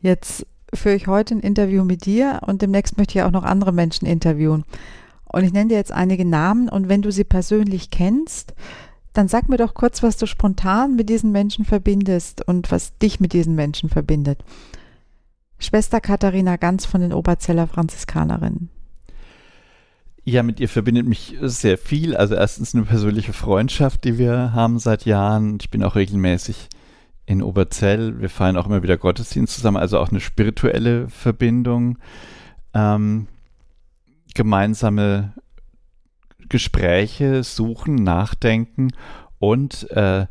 Jetzt 0.00 0.46
führe 0.74 0.94
ich 0.94 1.06
heute 1.06 1.34
ein 1.34 1.40
Interview 1.40 1.84
mit 1.84 2.06
dir 2.06 2.40
und 2.46 2.62
demnächst 2.62 2.96
möchte 2.96 3.18
ich 3.18 3.24
auch 3.24 3.30
noch 3.30 3.44
andere 3.44 3.72
Menschen 3.72 4.06
interviewen. 4.06 4.64
Und 5.24 5.44
ich 5.44 5.52
nenne 5.52 5.68
dir 5.68 5.76
jetzt 5.76 5.92
einige 5.92 6.24
Namen 6.24 6.68
und 6.68 6.88
wenn 6.88 7.02
du 7.02 7.10
sie 7.10 7.24
persönlich 7.24 7.90
kennst, 7.90 8.54
dann 9.12 9.28
sag 9.28 9.48
mir 9.48 9.58
doch 9.58 9.74
kurz, 9.74 10.02
was 10.02 10.16
du 10.16 10.26
spontan 10.26 10.96
mit 10.96 11.08
diesen 11.08 11.32
Menschen 11.32 11.64
verbindest 11.64 12.46
und 12.46 12.70
was 12.70 12.96
dich 12.98 13.20
mit 13.20 13.32
diesen 13.32 13.54
Menschen 13.54 13.88
verbindet. 13.88 14.42
Schwester 15.58 16.00
Katharina 16.00 16.56
Ganz 16.56 16.86
von 16.86 17.00
den 17.00 17.12
Oberzeller 17.12 17.66
Franziskanerinnen. 17.66 18.68
Ja, 20.24 20.42
mit 20.42 20.60
ihr 20.60 20.68
verbindet 20.68 21.06
mich 21.06 21.36
sehr 21.40 21.78
viel. 21.78 22.16
Also 22.16 22.34
erstens 22.34 22.74
eine 22.74 22.84
persönliche 22.84 23.32
Freundschaft, 23.32 24.04
die 24.04 24.18
wir 24.18 24.52
haben 24.52 24.78
seit 24.78 25.04
Jahren. 25.04 25.58
Ich 25.60 25.70
bin 25.70 25.82
auch 25.82 25.96
regelmäßig 25.96 26.68
in 27.32 27.42
Oberzell. 27.42 28.20
Wir 28.20 28.28
feiern 28.28 28.56
auch 28.56 28.66
immer 28.66 28.82
wieder 28.82 28.96
Gottesdienst 28.96 29.54
zusammen, 29.54 29.78
also 29.78 29.98
auch 29.98 30.10
eine 30.10 30.20
spirituelle 30.20 31.08
Verbindung. 31.08 31.98
Ähm, 32.74 33.26
gemeinsame 34.34 35.32
Gespräche 36.48 37.42
suchen, 37.42 37.96
nachdenken 37.96 38.92
und 39.38 39.90
äh, 39.90 40.26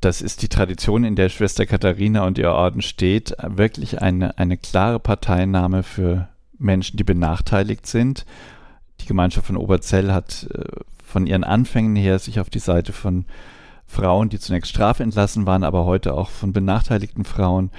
das 0.00 0.20
ist 0.20 0.42
die 0.42 0.48
Tradition, 0.48 1.04
in 1.04 1.16
der 1.16 1.30
Schwester 1.30 1.64
Katharina 1.64 2.26
und 2.26 2.36
ihr 2.36 2.50
Orden 2.50 2.82
steht, 2.82 3.34
wirklich 3.42 4.02
eine, 4.02 4.36
eine 4.36 4.58
klare 4.58 5.00
Parteinahme 5.00 5.82
für 5.82 6.28
Menschen, 6.58 6.98
die 6.98 7.04
benachteiligt 7.04 7.86
sind. 7.86 8.26
Die 9.00 9.06
Gemeinschaft 9.06 9.46
von 9.46 9.56
Oberzell 9.56 10.12
hat 10.12 10.46
äh, 10.52 10.64
von 11.02 11.26
ihren 11.26 11.44
Anfängen 11.44 11.96
her 11.96 12.18
sich 12.18 12.40
auf 12.40 12.50
die 12.50 12.58
Seite 12.58 12.92
von 12.92 13.24
Frauen, 13.86 14.28
die 14.28 14.38
zunächst 14.38 14.70
strafentlassen 14.70 15.46
waren, 15.46 15.64
aber 15.64 15.84
heute 15.84 16.14
auch 16.14 16.30
von 16.30 16.52
benachteiligten 16.52 17.24
Frauen 17.24 17.70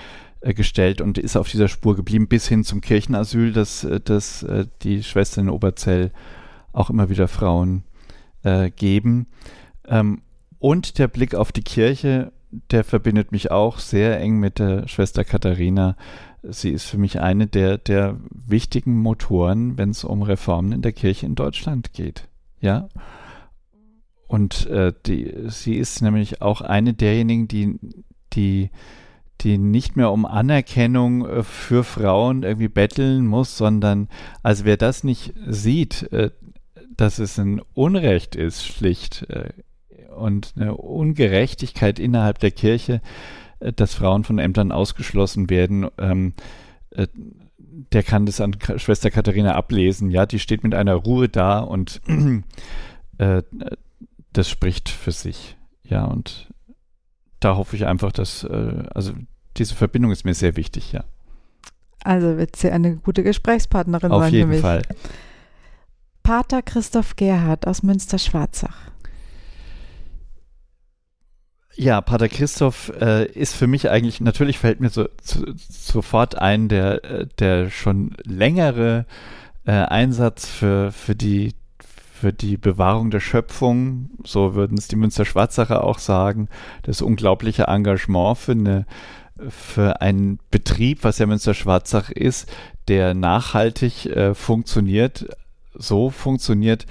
äh, 0.46 0.54
gestellt 0.54 1.02
und 1.02 1.18
ist 1.18 1.36
auf 1.38 1.50
dieser 1.50 1.68
Spur 1.68 1.96
geblieben 1.96 2.28
bis 2.28 2.48
hin 2.48 2.64
zum 2.64 2.80
Kirchenasyl, 2.80 3.52
dass, 3.52 3.84
äh, 3.84 4.00
dass 4.00 4.44
äh, 4.44 4.68
die 4.84 5.02
Schwestern 5.02 5.46
in 5.46 5.50
Oberzell 5.50 6.12
auch 6.72 6.90
immer 6.90 7.10
wieder 7.10 7.28
Frauen 7.28 7.84
geben. 8.76 9.26
Ähm, 9.88 10.22
und 10.60 11.00
der 11.00 11.08
Blick 11.08 11.34
auf 11.34 11.52
die 11.52 11.64
Kirche, 11.64 12.32
der 12.70 12.84
verbindet 12.84 13.32
mich 13.32 13.50
auch 13.50 13.80
sehr 13.80 14.20
eng 14.20 14.40
mit 14.40 14.60
der 14.60 14.88
Schwester 14.88 15.24
Katharina. 15.24 15.96
Sie 16.44 16.70
ist 16.70 16.86
für 16.86 17.00
mich 17.00 17.20
eine 17.20 17.48
der, 17.48 17.80
der 17.80 18.18
wichtigen 18.30 19.00
Motoren, 19.00 19.80
wenn 19.80 19.90
es 19.90 20.04
um 20.04 20.22
Reformen 20.22 20.74
in 20.74 20.84
der 20.84 20.94
Kirche 20.94 21.26
in 21.26 21.34
Deutschland 21.34 21.94
geht. 21.94 22.28
Ja. 22.62 22.88
Und 24.28 24.68
äh, 24.68 24.94
die, 25.06 25.34
sie 25.48 25.76
ist 25.76 26.02
nämlich 26.02 26.42
auch 26.42 26.62
eine 26.62 26.94
derjenigen, 26.94 27.48
die, 27.48 27.80
die 28.34 28.70
die 29.42 29.58
nicht 29.58 29.96
mehr 29.96 30.12
um 30.12 30.26
Anerkennung 30.26 31.28
äh, 31.28 31.44
für 31.44 31.84
Frauen 31.84 32.44
irgendwie 32.44 32.68
betteln 32.68 33.26
muss, 33.28 33.58
sondern 33.58 34.08
also 34.44 34.66
wer 34.66 34.78
das 34.78 35.04
nicht 35.04 35.34
sieht, 35.48 36.12
äh, 36.12 36.32
dass 36.96 37.20
es 37.20 37.38
ein 37.38 37.62
Unrecht 37.74 38.36
ist, 38.36 38.66
schlicht 38.66 39.26
äh, 39.30 39.50
und 40.16 40.54
eine 40.56 40.76
Ungerechtigkeit 40.76 42.00
innerhalb 42.00 42.40
der 42.40 42.52
Kirche, 42.52 43.02
dass 43.60 43.96
Frauen 43.96 44.24
von 44.24 44.40
Ämtern 44.40 44.72
ausgeschlossen 44.72 45.50
werden, 45.50 45.88
ähm, 45.98 46.34
der 47.92 48.04
kann 48.04 48.26
das 48.26 48.40
an 48.40 48.56
Schwester 48.78 49.12
Katharina 49.12 49.56
ablesen. 49.56 50.10
Ja, 50.10 50.26
die 50.26 50.40
steht 50.40 50.64
mit 50.64 50.74
einer 50.74 50.94
Ruhe 50.94 51.28
da 51.28 51.60
und 51.60 52.02
äh, 53.18 53.42
das 54.38 54.50
spricht 54.50 54.90
für 54.90 55.12
sich. 55.12 55.58
Ja, 55.84 56.06
und 56.06 56.48
da 57.40 57.56
hoffe 57.56 57.76
ich 57.76 57.86
einfach, 57.86 58.12
dass, 58.12 58.44
äh, 58.44 58.84
also 58.94 59.14
diese 59.58 59.76
Verbindung 59.76 60.12
ist 60.12 60.26
mir 60.26 60.34
sehr 60.34 60.56
wichtig, 60.56 60.92
ja. 60.92 61.04
Also 62.04 62.38
wird 62.38 62.56
sie 62.56 62.70
eine 62.70 62.98
gute 62.98 63.24
Gesprächspartnerin 63.24 64.12
Auf 64.12 64.24
sein 64.24 64.34
jeden 64.34 64.48
für 64.48 64.54
mich. 64.54 64.62
Fall. 64.62 64.82
Pater 66.22 66.62
Christoph 66.62 67.16
Gerhard 67.16 67.68
aus 67.68 67.84
Münster-Schwarzach. 67.84 68.92
Ja, 71.76 72.02
Pater 72.02 72.30
Christoph 72.30 72.92
äh, 73.02 73.26
ist 73.26 73.54
für 73.54 73.68
mich 73.68 73.90
eigentlich, 73.90 74.22
natürlich 74.22 74.60
fällt 74.60 74.80
mir 74.80 74.90
so, 74.90 75.08
zu, 75.22 75.46
sofort 75.58 76.36
ein, 76.36 76.70
der, 76.70 77.04
äh, 77.04 77.28
der 77.40 77.70
schon 77.70 78.16
längere 78.24 79.06
äh, 79.66 79.72
Einsatz 79.72 80.48
für, 80.48 80.92
für, 80.92 81.16
die, 81.16 81.54
für 82.16 82.32
die 82.32 82.56
Bewahrung 82.56 83.12
der 83.12 83.20
Schöpfung, 83.20 84.10
so 84.24 84.56
würden 84.56 84.78
es 84.78 84.88
die 84.88 84.96
Münster-Schwarzacher 84.96 85.84
auch 85.84 86.00
sagen, 86.00 86.48
das 86.84 87.02
unglaubliche 87.02 87.64
Engagement 87.64 88.38
für, 88.38 88.54
eine, 88.54 88.86
für 89.50 90.02
einen 90.02 90.40
Betrieb, 90.50 91.04
was 91.04 91.20
ja 91.20 91.26
Münster-Schwarzach 91.26 92.10
ist, 92.10 92.50
der 92.88 93.14
nachhaltig 93.16 94.06
äh, 94.06 94.34
funktioniert, 94.34 95.28
so 95.74 96.10
funktioniert, 96.10 96.86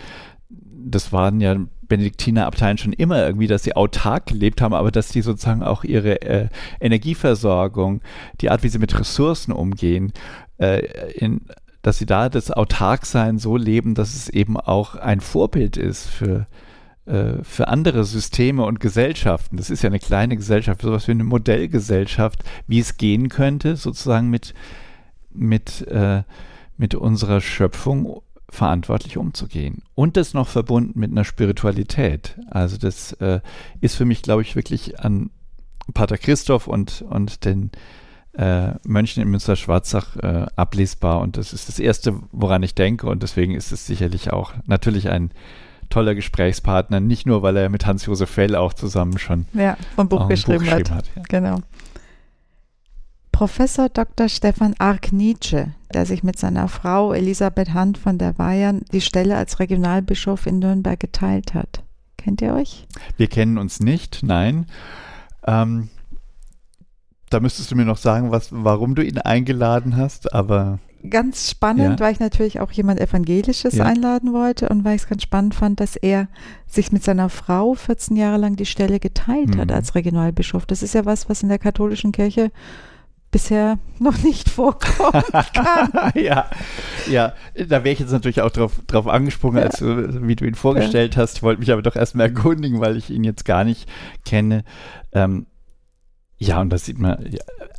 das 0.51 1.11
waren 1.11 1.41
ja 1.41 1.57
Benediktinerabteien 1.89 2.77
schon 2.77 2.93
immer 2.93 3.25
irgendwie, 3.25 3.47
dass 3.47 3.63
sie 3.63 3.75
autark 3.77 4.27
gelebt 4.27 4.61
haben, 4.61 4.75
aber 4.75 4.91
dass 4.91 5.09
die 5.09 5.23
sozusagen 5.23 5.63
auch 5.63 5.85
ihre 5.85 6.21
äh, 6.21 6.49
Energieversorgung, 6.81 8.03
die 8.43 8.51
Art, 8.51 8.63
wie 8.63 8.69
sie 8.69 8.79
mit 8.79 8.99
Ressourcen 8.99 9.53
umgehen, 9.53 10.13
äh, 10.59 10.83
in, 11.15 11.41
dass 11.85 11.99
sie 11.99 12.07
da 12.07 12.31
das 12.31 12.51
Autarksein 12.51 13.39
so 13.39 13.59
leben, 13.59 13.95
dass 13.95 14.15
es 14.15 14.31
eben 14.31 14.57
auch 14.57 14.95
ein 14.95 15.21
Vorbild 15.21 15.77
ist 15.77 16.07
für, 16.07 16.47
äh, 17.05 17.43
für 17.43 17.69
andere 17.69 18.05
Systeme 18.05 18.65
und 18.65 18.81
Gesellschaften. 18.81 19.59
Das 19.59 19.69
ist 19.69 19.83
ja 19.83 19.91
eine 19.91 19.99
kleine 19.99 20.35
Gesellschaft, 20.35 20.81
sowas 20.81 21.07
wie 21.09 21.13
eine 21.13 21.25
Modellgesellschaft, 21.25 22.43
wie 22.67 22.79
es 22.79 22.97
gehen 22.97 23.29
könnte, 23.29 23.77
sozusagen 23.77 24.31
mit, 24.31 24.55
mit, 25.31 25.87
äh, 25.89 26.23
mit 26.79 26.95
unserer 26.95 27.43
Schöpfung 27.43 28.23
verantwortlich 28.49 29.19
umzugehen. 29.19 29.83
Und 29.95 30.17
das 30.17 30.33
noch 30.33 30.49
verbunden 30.49 30.99
mit 30.99 31.11
einer 31.11 31.25
Spiritualität. 31.25 32.41
Also 32.49 32.79
das 32.79 33.13
äh, 33.15 33.41
ist 33.83 33.95
für 33.95 34.07
mich, 34.07 34.23
glaube 34.23 34.41
ich, 34.41 34.57
wirklich 34.57 35.01
an 35.01 35.29
Pater 35.93 36.17
Christoph 36.17 36.67
und, 36.67 37.03
und 37.03 37.45
den 37.45 37.73
äh, 38.37 38.75
Mönchen 38.85 39.23
in 39.23 39.31
Münster-Schwarzach 39.31 40.17
äh, 40.17 40.47
ablesbar. 40.57 41.21
Und 41.21 41.37
das 41.37 41.53
ist 41.53 41.69
das 41.69 41.79
Erste, 41.79 42.15
woran 42.33 42.63
ich 42.63 42.75
denke. 42.75 43.07
Und 43.07 43.23
deswegen 43.23 43.55
ist 43.55 43.73
es 43.73 43.87
sicherlich 43.87 44.33
auch 44.33 44.53
natürlich 44.67 45.09
ein 45.09 45.31
toller 45.91 46.15
Gesprächspartner. 46.15 47.01
Nicht 47.01 47.27
nur, 47.27 47.43
weil 47.43 47.57
er 47.57 47.69
mit 47.69 47.87
Hans-Josef 47.87 48.31
Fell 48.31 48.57
auch 48.57 48.73
zusammen 48.73 49.19
schon 49.19 49.47
ja, 49.53 49.77
ein 49.97 50.09
Buch, 50.09 50.29
geschrieben, 50.29 50.59
Buch 50.59 50.65
geschrieben 50.65 50.91
hat. 50.91 51.07
hat 51.07 51.11
ja. 51.17 51.23
Genau. 51.29 51.61
Professor 53.33 53.89
Dr. 53.89 54.29
Stefan 54.29 54.75
Ark-Nietzsche, 54.79 55.73
der 55.93 56.07
sich 56.07 56.23
mit 56.23 56.39
seiner 56.39 56.69
Frau 56.69 57.13
Elisabeth 57.13 57.75
Hand 57.75 57.99
von 57.99 58.17
der 58.17 58.39
Weihern 58.39 58.83
die 58.93 59.01
Stelle 59.01 59.37
als 59.37 59.59
Regionalbischof 59.59 60.47
in 60.47 60.61
Nürnberg 60.61 61.01
geteilt 61.01 61.53
hat. 61.53 61.83
Kennt 62.17 62.41
ihr 62.43 62.55
euch? 62.55 62.87
Wir 63.17 63.27
kennen 63.27 63.59
uns 63.59 63.81
nicht, 63.81 64.21
nein. 64.23 64.67
Ähm, 65.47 65.89
da 67.35 67.41
müsstest 67.41 67.71
du 67.71 67.77
mir 67.77 67.85
noch 67.85 67.97
sagen, 67.99 68.31
was, 68.31 68.49
warum 68.51 68.95
du 68.95 69.03
ihn 69.05 69.19
eingeladen 69.19 69.97
hast, 69.97 70.33
aber. 70.33 70.79
Ganz 71.11 71.51
spannend, 71.51 72.01
Ja. 72.01 72.07
weil 72.07 72.13
ich 72.15 72.21
natürlich 72.21 72.61
auch 72.61 72.73
jemand 72.73 72.99
Evangelisches 72.99 73.75
Ja. 73.75 73.85
einladen 73.85 74.33
wollte 74.33 74.71
und 74.71 74.85
weil 74.85 74.97
ich 74.97 75.03
es 75.03 75.09
ganz 75.09 75.23
spannend 75.23 75.55
fand, 75.55 75.79
dass 75.81 75.97
er 75.97 76.29
sich 76.67 76.93
mit 76.93 77.05
seiner 77.05 77.29
Frau 77.29 77.75
14 77.75 78.17
Jahre 78.17 78.39
lang 78.39 78.57
die 78.57 78.65
Stelle 78.65 78.99
geteilt 79.01 79.59
hat 79.59 79.69
Mhm. 79.69 79.75
als 79.75 79.95
Regionalbischof. 79.95 80.65
Das 80.65 80.83
ist 80.83 80.95
ja 80.95 81.05
was, 81.05 81.29
was 81.29 81.43
in 81.43 81.51
der 81.51 81.59
katholischen 81.59 82.13
Kirche 82.13 82.51
bisher 83.31 83.79
noch 83.99 84.17
nicht 84.23 84.49
vorkommt. 84.59 85.25
ja, 86.15 86.47
ja, 87.11 87.33
da 87.55 87.85
wäre 87.85 87.91
ich 87.91 87.99
jetzt 87.99 88.13
natürlich 88.13 88.41
auch 88.41 88.51
drauf, 88.51 88.73
drauf 88.87 89.07
angesprungen, 89.09 89.63
als 89.63 89.79
du, 89.81 90.27
wie 90.27 90.37
du 90.37 90.45
ihn 90.47 90.55
vorgestellt 90.55 91.17
hast. 91.17 91.37
Ich 91.39 91.43
wollte 91.43 91.61
mich 91.61 91.73
aber 91.73 91.83
doch 91.83 91.97
erstmal 91.97 92.29
erkundigen, 92.29 92.81
weil 92.81 92.97
ich 92.97 93.11
ihn 93.11 93.25
jetzt 93.25 93.45
gar 93.45 93.65
nicht 93.65 93.89
kenne. 94.25 94.65
Ähm, 95.13 95.47
ja, 96.47 96.61
und 96.61 96.71
das 96.71 96.85
sieht 96.85 96.99
man, 96.99 97.19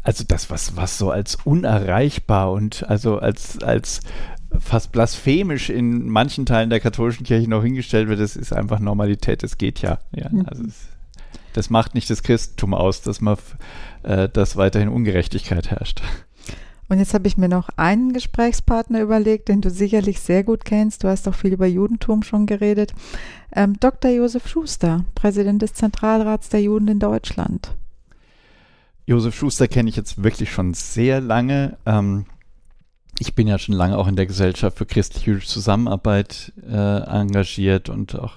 also 0.04 0.24
das, 0.28 0.50
was, 0.50 0.76
was 0.76 0.98
so 0.98 1.12
als 1.12 1.36
unerreichbar 1.36 2.52
und 2.52 2.88
also 2.90 3.20
als, 3.20 3.62
als 3.62 4.02
fast 4.60 4.92
blasphemisch 4.92 5.70
in 5.70 6.10
manchen 6.10 6.46
Teilen 6.46 6.70
der 6.70 6.80
katholischen 6.80 7.26
Kirche 7.26 7.50
noch 7.50 7.64
hingestellt 7.64 8.08
wird, 8.08 8.20
das 8.20 8.36
ist 8.36 8.54
einfach 8.54 8.80
Normalität, 8.80 9.44
das 9.44 9.58
geht 9.58 9.82
ja. 9.82 10.00
ja 10.14 10.30
Mhm. 10.32 10.46
also 10.48 10.64
es, 10.64 10.88
das 11.54 11.70
macht 11.70 11.96
nicht 11.96 12.10
das 12.10 12.24
Christentum 12.24 12.74
aus, 12.74 13.02
dass 13.02 13.22
man, 13.22 13.38
äh, 14.04 14.28
dass 14.28 14.58
weiterhin 14.58 14.90
Ungerechtigkeit 14.90 15.72
herrscht. 15.72 16.02
Und 16.88 17.00
jetzt 17.00 17.14
habe 17.14 17.28
ich 17.28 17.38
mir 17.38 17.50
noch 17.50 17.70
einen 17.78 18.14
Gesprächspartner 18.14 19.02
überlegt, 19.02 19.50
den 19.50 19.62
du 19.62 19.70
sicherlich 19.70 20.20
sehr 20.20 20.44
gut 20.44 20.66
kennst. 20.66 21.04
Du 21.04 21.08
hast 21.08 21.28
auch 21.28 21.34
viel 21.34 21.54
über 21.54 21.66
Judentum 21.66 22.22
schon 22.22 22.46
geredet. 22.46 22.94
Ähm, 23.52 23.80
Dr. 23.80 24.12
Josef 24.12 24.48
Schuster, 24.48 25.06
Präsident 25.16 25.62
des 25.62 25.74
Zentralrats 25.74 26.50
der 26.50 26.62
Juden 26.62 26.88
in 26.88 27.00
Deutschland. 27.00 27.76
Josef 29.08 29.36
Schuster 29.36 29.68
kenne 29.68 29.90
ich 29.90 29.96
jetzt 29.96 30.24
wirklich 30.24 30.52
schon 30.52 30.74
sehr 30.74 31.22
lange. 31.22 31.78
Ähm, 31.86 32.26
ich 33.20 33.36
bin 33.36 33.48
ja 33.48 33.58
schon 33.60 33.76
lange 33.76 33.98
auch 33.98 34.08
in 34.08 34.16
der 34.16 34.26
Gesellschaft 34.26 34.78
für 34.78 34.86
christlich-jüdische 34.86 35.48
Zusammenarbeit 35.48 36.52
äh, 36.68 37.00
engagiert 37.04 37.90
und 37.90 38.18
auch 38.20 38.34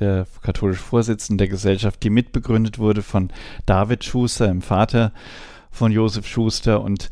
der 0.00 0.26
katholische 0.42 0.82
Vorsitzende 0.82 1.42
der 1.42 1.48
Gesellschaft, 1.48 2.02
die 2.02 2.10
mitbegründet 2.10 2.78
wurde 2.78 3.02
von 3.02 3.30
David 3.66 4.04
Schuster, 4.04 4.46
dem 4.46 4.62
Vater 4.62 5.12
von 5.70 5.92
Josef 5.92 6.26
Schuster. 6.26 6.80
Und 6.80 7.10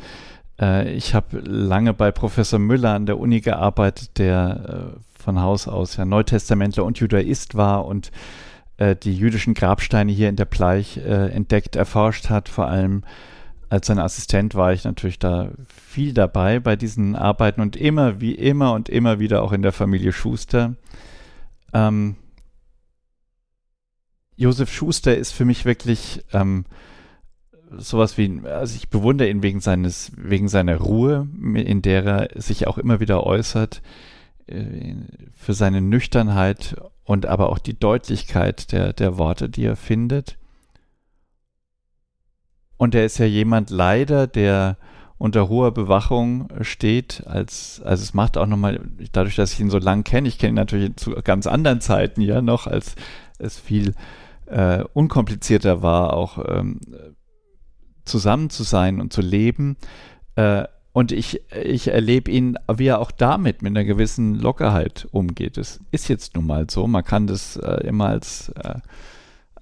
äh, 0.61 0.93
ich 0.93 1.15
habe 1.15 1.39
lange 1.41 1.93
bei 1.95 2.11
Professor 2.11 2.59
Müller 2.59 2.95
an 2.95 3.07
der 3.07 3.19
Uni 3.19 3.41
gearbeitet, 3.41 4.19
der 4.19 4.95
äh, 4.97 5.23
von 5.23 5.41
Haus 5.41 5.69
aus 5.69 5.97
ja 5.97 6.05
Neutestamentler 6.05 6.85
und 6.85 6.99
Judaist 6.99 7.55
war 7.57 7.85
und 7.85 8.11
äh, 8.77 8.97
die 8.97 9.17
jüdischen 9.17 9.55
Grabsteine 9.55 10.13
hier 10.13 10.29
in 10.29 10.37
der 10.37 10.45
Bleich 10.45 10.97
äh, 10.99 11.29
entdeckt, 11.29 11.77
erforscht 11.77 12.31
hat. 12.31 12.49
Vor 12.49 12.69
allem 12.69 13.05
als 13.69 13.87
sein 13.87 13.99
Assistent 13.99 14.55
war 14.55 14.73
ich 14.73 14.85
natürlich 14.85 15.19
da 15.19 15.51
viel 15.67 16.13
dabei 16.13 16.61
bei 16.61 16.77
diesen 16.77 17.17
Arbeiten 17.17 17.63
und 17.63 17.75
immer 17.75 18.21
wie 18.21 18.35
immer 18.35 18.75
und 18.75 18.89
immer 18.89 19.19
wieder 19.19 19.43
auch 19.43 19.53
in 19.53 19.63
der 19.63 19.73
Familie 19.73 20.13
Schuster. 20.13 20.75
Ähm, 21.73 22.17
Josef 24.37 24.73
Schuster 24.73 25.17
ist 25.17 25.33
für 25.33 25.45
mich 25.45 25.65
wirklich 25.65 26.23
ähm, 26.33 26.67
sowas 27.77 28.19
wie, 28.19 28.41
also 28.45 28.77
ich 28.77 28.91
bewundere 28.91 29.29
ihn 29.29 29.43
wegen 29.43 29.61
seines, 29.61 30.13
wegen 30.17 30.49
seiner 30.49 30.77
Ruhe, 30.77 31.29
in 31.55 31.81
der 31.83 32.05
er 32.05 32.41
sich 32.41 32.67
auch 32.67 32.77
immer 32.77 33.01
wieder 33.01 33.25
äußert, 33.25 33.83
äh, 34.47 34.95
für 35.35 35.55
seine 35.55 35.81
Nüchternheit 35.81 36.77
und 37.05 37.27
aber 37.27 37.51
auch 37.51 37.59
die 37.59 37.79
Deutlichkeit 37.79 38.73
der, 38.73 38.93
der 38.93 39.19
Worte, 39.19 39.49
die 39.49 39.65
er 39.65 39.77
findet. 39.77 40.39
Und 42.77 42.95
er 42.95 43.05
ist 43.05 43.19
ja 43.19 43.27
jemand 43.27 43.71
leider, 43.71 44.27
der 44.27 44.77
unter 45.19 45.49
hoher 45.49 45.73
Bewachung 45.73 46.49
steht, 46.63 47.25
als, 47.27 47.81
also 47.85 48.03
es 48.03 48.13
macht 48.13 48.37
auch 48.37 48.47
nochmal, 48.47 48.81
dadurch, 49.13 49.37
dass 49.37 49.53
ich 49.53 49.61
ihn 49.61 49.71
so 49.71 49.79
lang 49.79 50.03
kenne, 50.03 50.27
ich 50.27 50.37
kenne 50.37 50.53
ihn 50.53 50.57
natürlich 50.57 50.97
zu 50.97 51.13
ganz 51.23 51.47
anderen 51.47 51.81
Zeiten 51.81 52.21
ja 52.23 52.43
noch, 52.43 52.67
als 52.67 52.97
es 53.39 53.57
viel 53.59 53.95
äh, 54.47 54.83
unkomplizierter 54.95 55.81
war, 55.81 56.15
auch 56.15 56.45
ähm, 56.49 56.81
zusammen 58.05 58.51
zu 58.51 58.65
sein 58.65 59.01
und 59.01 59.13
zu 59.13 59.21
leben. 59.21 59.77
Äh, 60.35 60.65
und 60.93 61.11
ich, 61.13 61.41
ich 61.65 61.89
erlebe 61.89 62.31
ihn, 62.31 62.59
wie 62.73 62.87
er 62.87 63.01
auch 63.01 63.11
damit 63.11 63.63
mit 63.63 63.71
einer 63.71 63.85
gewissen 63.85 64.35
Lockerheit 64.35 65.09
umgeht. 65.11 65.57
Es 65.57 65.81
ist 65.91 66.09
jetzt 66.09 66.35
nun 66.35 66.47
mal 66.47 66.69
so. 66.69 66.87
Man 66.87 67.05
kann 67.05 67.27
das 67.27 67.57
äh, 67.57 67.87
immer 67.87 68.09
als 68.09 68.51
äh, 68.51 68.75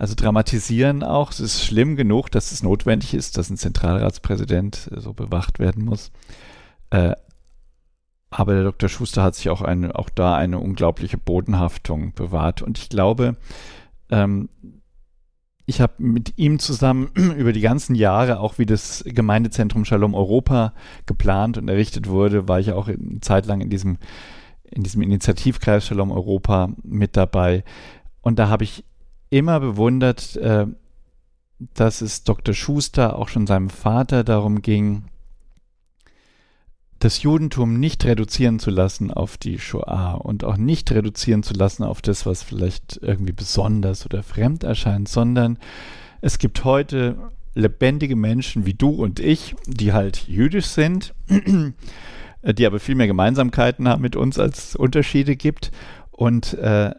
also 0.00 0.14
dramatisieren 0.14 1.02
auch. 1.04 1.30
Es 1.30 1.40
ist 1.40 1.62
schlimm 1.62 1.94
genug, 1.94 2.30
dass 2.30 2.52
es 2.52 2.62
notwendig 2.62 3.14
ist, 3.14 3.36
dass 3.36 3.50
ein 3.50 3.58
Zentralratspräsident 3.58 4.90
äh, 4.96 5.00
so 5.00 5.12
bewacht 5.12 5.58
werden 5.58 5.84
muss. 5.84 6.10
Äh, 6.88 7.12
aber 8.30 8.54
der 8.54 8.64
Dr. 8.64 8.88
Schuster 8.88 9.22
hat 9.22 9.34
sich 9.34 9.50
auch, 9.50 9.60
eine, 9.60 9.94
auch 9.94 10.08
da 10.08 10.36
eine 10.36 10.58
unglaubliche 10.58 11.18
Bodenhaftung 11.18 12.14
bewahrt. 12.14 12.62
Und 12.62 12.78
ich 12.78 12.88
glaube, 12.88 13.36
ähm, 14.10 14.48
ich 15.70 15.80
habe 15.80 15.94
mit 15.98 16.36
ihm 16.36 16.58
zusammen 16.58 17.10
über 17.14 17.52
die 17.52 17.60
ganzen 17.60 17.94
Jahre, 17.94 18.40
auch 18.40 18.58
wie 18.58 18.66
das 18.66 19.04
Gemeindezentrum 19.06 19.84
Shalom 19.84 20.14
Europa 20.14 20.74
geplant 21.06 21.58
und 21.58 21.68
errichtet 21.68 22.08
wurde, 22.08 22.48
war 22.48 22.58
ich 22.58 22.72
auch 22.72 22.88
eine 22.88 23.20
Zeit 23.20 23.46
lang 23.46 23.60
in 23.60 23.70
diesem, 23.70 23.98
in 24.64 24.82
diesem 24.82 25.00
Initiativkreis 25.00 25.86
Shalom 25.86 26.10
Europa 26.10 26.70
mit 26.82 27.16
dabei. 27.16 27.62
Und 28.20 28.40
da 28.40 28.48
habe 28.48 28.64
ich 28.64 28.84
immer 29.30 29.60
bewundert, 29.60 30.34
äh, 30.36 30.66
dass 31.74 32.00
es 32.00 32.24
Dr. 32.24 32.52
Schuster, 32.52 33.16
auch 33.16 33.28
schon 33.28 33.46
seinem 33.46 33.70
Vater, 33.70 34.24
darum 34.24 34.62
ging, 34.62 35.04
das 37.00 37.22
Judentum 37.22 37.80
nicht 37.80 38.04
reduzieren 38.04 38.58
zu 38.58 38.70
lassen 38.70 39.10
auf 39.10 39.38
die 39.38 39.58
Shoah 39.58 40.20
und 40.22 40.44
auch 40.44 40.58
nicht 40.58 40.92
reduzieren 40.92 41.42
zu 41.42 41.54
lassen 41.54 41.82
auf 41.82 42.02
das, 42.02 42.26
was 42.26 42.42
vielleicht 42.42 43.00
irgendwie 43.02 43.32
besonders 43.32 44.04
oder 44.04 44.22
fremd 44.22 44.64
erscheint, 44.64 45.08
sondern 45.08 45.58
es 46.20 46.38
gibt 46.38 46.64
heute 46.64 47.16
lebendige 47.54 48.16
Menschen 48.16 48.66
wie 48.66 48.74
du 48.74 48.90
und 48.90 49.18
ich, 49.18 49.56
die 49.66 49.94
halt 49.94 50.28
jüdisch 50.28 50.66
sind, 50.66 51.14
die 52.42 52.66
aber 52.66 52.78
viel 52.78 52.94
mehr 52.94 53.06
Gemeinsamkeiten 53.06 53.88
haben 53.88 54.02
mit 54.02 54.14
uns 54.14 54.38
als 54.38 54.76
Unterschiede 54.76 55.36
gibt 55.36 55.72
und 56.10 56.52
äh, 56.54 56.90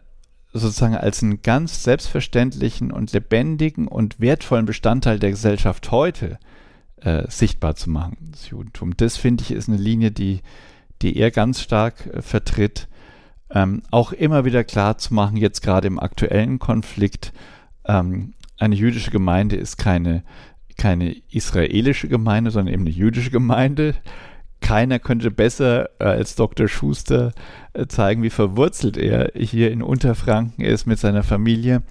sozusagen 0.51 0.95
als 0.95 1.21
einen 1.21 1.43
ganz 1.43 1.83
selbstverständlichen 1.83 2.91
und 2.91 3.13
lebendigen 3.13 3.87
und 3.87 4.19
wertvollen 4.19 4.65
Bestandteil 4.65 5.19
der 5.19 5.29
Gesellschaft 5.29 5.91
heute 5.91 6.39
äh, 7.01 7.29
sichtbar 7.29 7.75
zu 7.75 7.89
machen, 7.89 8.17
das 8.31 8.49
Judentum. 8.49 8.95
Das 8.95 9.17
finde 9.17 9.43
ich 9.43 9.51
ist 9.51 9.67
eine 9.67 9.77
Linie, 9.77 10.11
die, 10.11 10.41
die 11.01 11.17
er 11.17 11.31
ganz 11.31 11.61
stark 11.61 12.07
äh, 12.07 12.21
vertritt. 12.21 12.87
Ähm, 13.49 13.81
auch 13.91 14.13
immer 14.13 14.45
wieder 14.45 14.63
klar 14.63 14.97
zu 14.97 15.13
machen, 15.13 15.35
jetzt 15.35 15.61
gerade 15.61 15.87
im 15.87 15.99
aktuellen 15.99 16.57
Konflikt, 16.59 17.33
ähm, 17.85 18.33
eine 18.57 18.75
jüdische 18.75 19.11
Gemeinde 19.11 19.55
ist 19.55 19.77
keine, 19.77 20.23
keine 20.77 21.15
israelische 21.31 22.07
Gemeinde, 22.07 22.51
sondern 22.51 22.73
eben 22.73 22.83
eine 22.83 22.91
jüdische 22.91 23.31
Gemeinde. 23.31 23.95
Keiner 24.61 24.99
könnte 24.99 25.31
besser 25.31 25.89
äh, 25.99 26.03
als 26.03 26.35
Dr. 26.35 26.67
Schuster 26.67 27.33
äh, 27.73 27.87
zeigen, 27.87 28.21
wie 28.21 28.29
verwurzelt 28.29 28.97
er 28.97 29.31
hier 29.35 29.71
in 29.71 29.81
Unterfranken 29.81 30.63
ist 30.63 30.85
mit 30.85 30.99
seiner 30.99 31.23
Familie. 31.23 31.81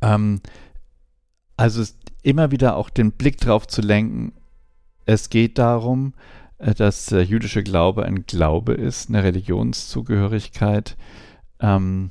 Ähm, 0.00 0.40
also 1.56 1.82
immer 2.22 2.50
wieder 2.50 2.76
auch 2.76 2.90
den 2.90 3.12
Blick 3.12 3.38
darauf 3.38 3.66
zu 3.66 3.80
lenken, 3.82 4.32
es 5.04 5.30
geht 5.30 5.58
darum, 5.58 6.14
äh, 6.58 6.74
dass 6.74 7.06
der 7.06 7.24
jüdische 7.24 7.62
Glaube 7.62 8.04
ein 8.04 8.24
Glaube 8.26 8.74
ist, 8.74 9.08
eine 9.08 9.22
Religionszugehörigkeit. 9.22 10.96
Ähm, 11.60 12.10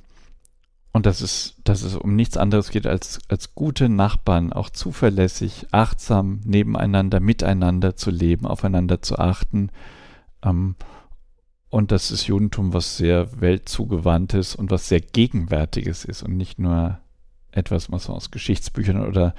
und 0.94 1.06
dass 1.06 1.22
es, 1.22 1.56
dass 1.64 1.84
es 1.84 1.96
um 1.96 2.16
nichts 2.18 2.36
anderes 2.36 2.70
geht 2.70 2.86
als, 2.86 3.20
als 3.30 3.56
gute 3.56 3.88
Nachbarn, 3.88 4.52
auch 4.52 4.70
zuverlässig, 4.70 5.68
achtsam 5.72 6.42
nebeneinander, 6.44 7.22
miteinander 7.22 7.96
zu 7.96 8.12
leben, 8.12 8.46
aufeinander 8.46 9.02
zu 9.02 9.18
achten. 9.18 9.70
Ähm, 10.44 10.76
und 11.70 11.94
das 11.94 12.12
ist 12.12 12.28
Judentum, 12.28 12.74
was 12.74 12.98
sehr 12.98 13.40
weltzugewandtes 13.40 14.56
und 14.56 14.70
was 14.70 14.90
sehr 14.90 15.00
gegenwärtiges 15.00 16.04
ist 16.04 16.24
und 16.24 16.36
nicht 16.36 16.60
nur 16.60 17.00
etwas, 17.52 17.90
was 17.90 18.10
man 18.10 18.18
aus 18.18 18.32
Geschichtsbüchern 18.32 19.08
oder 19.08 19.34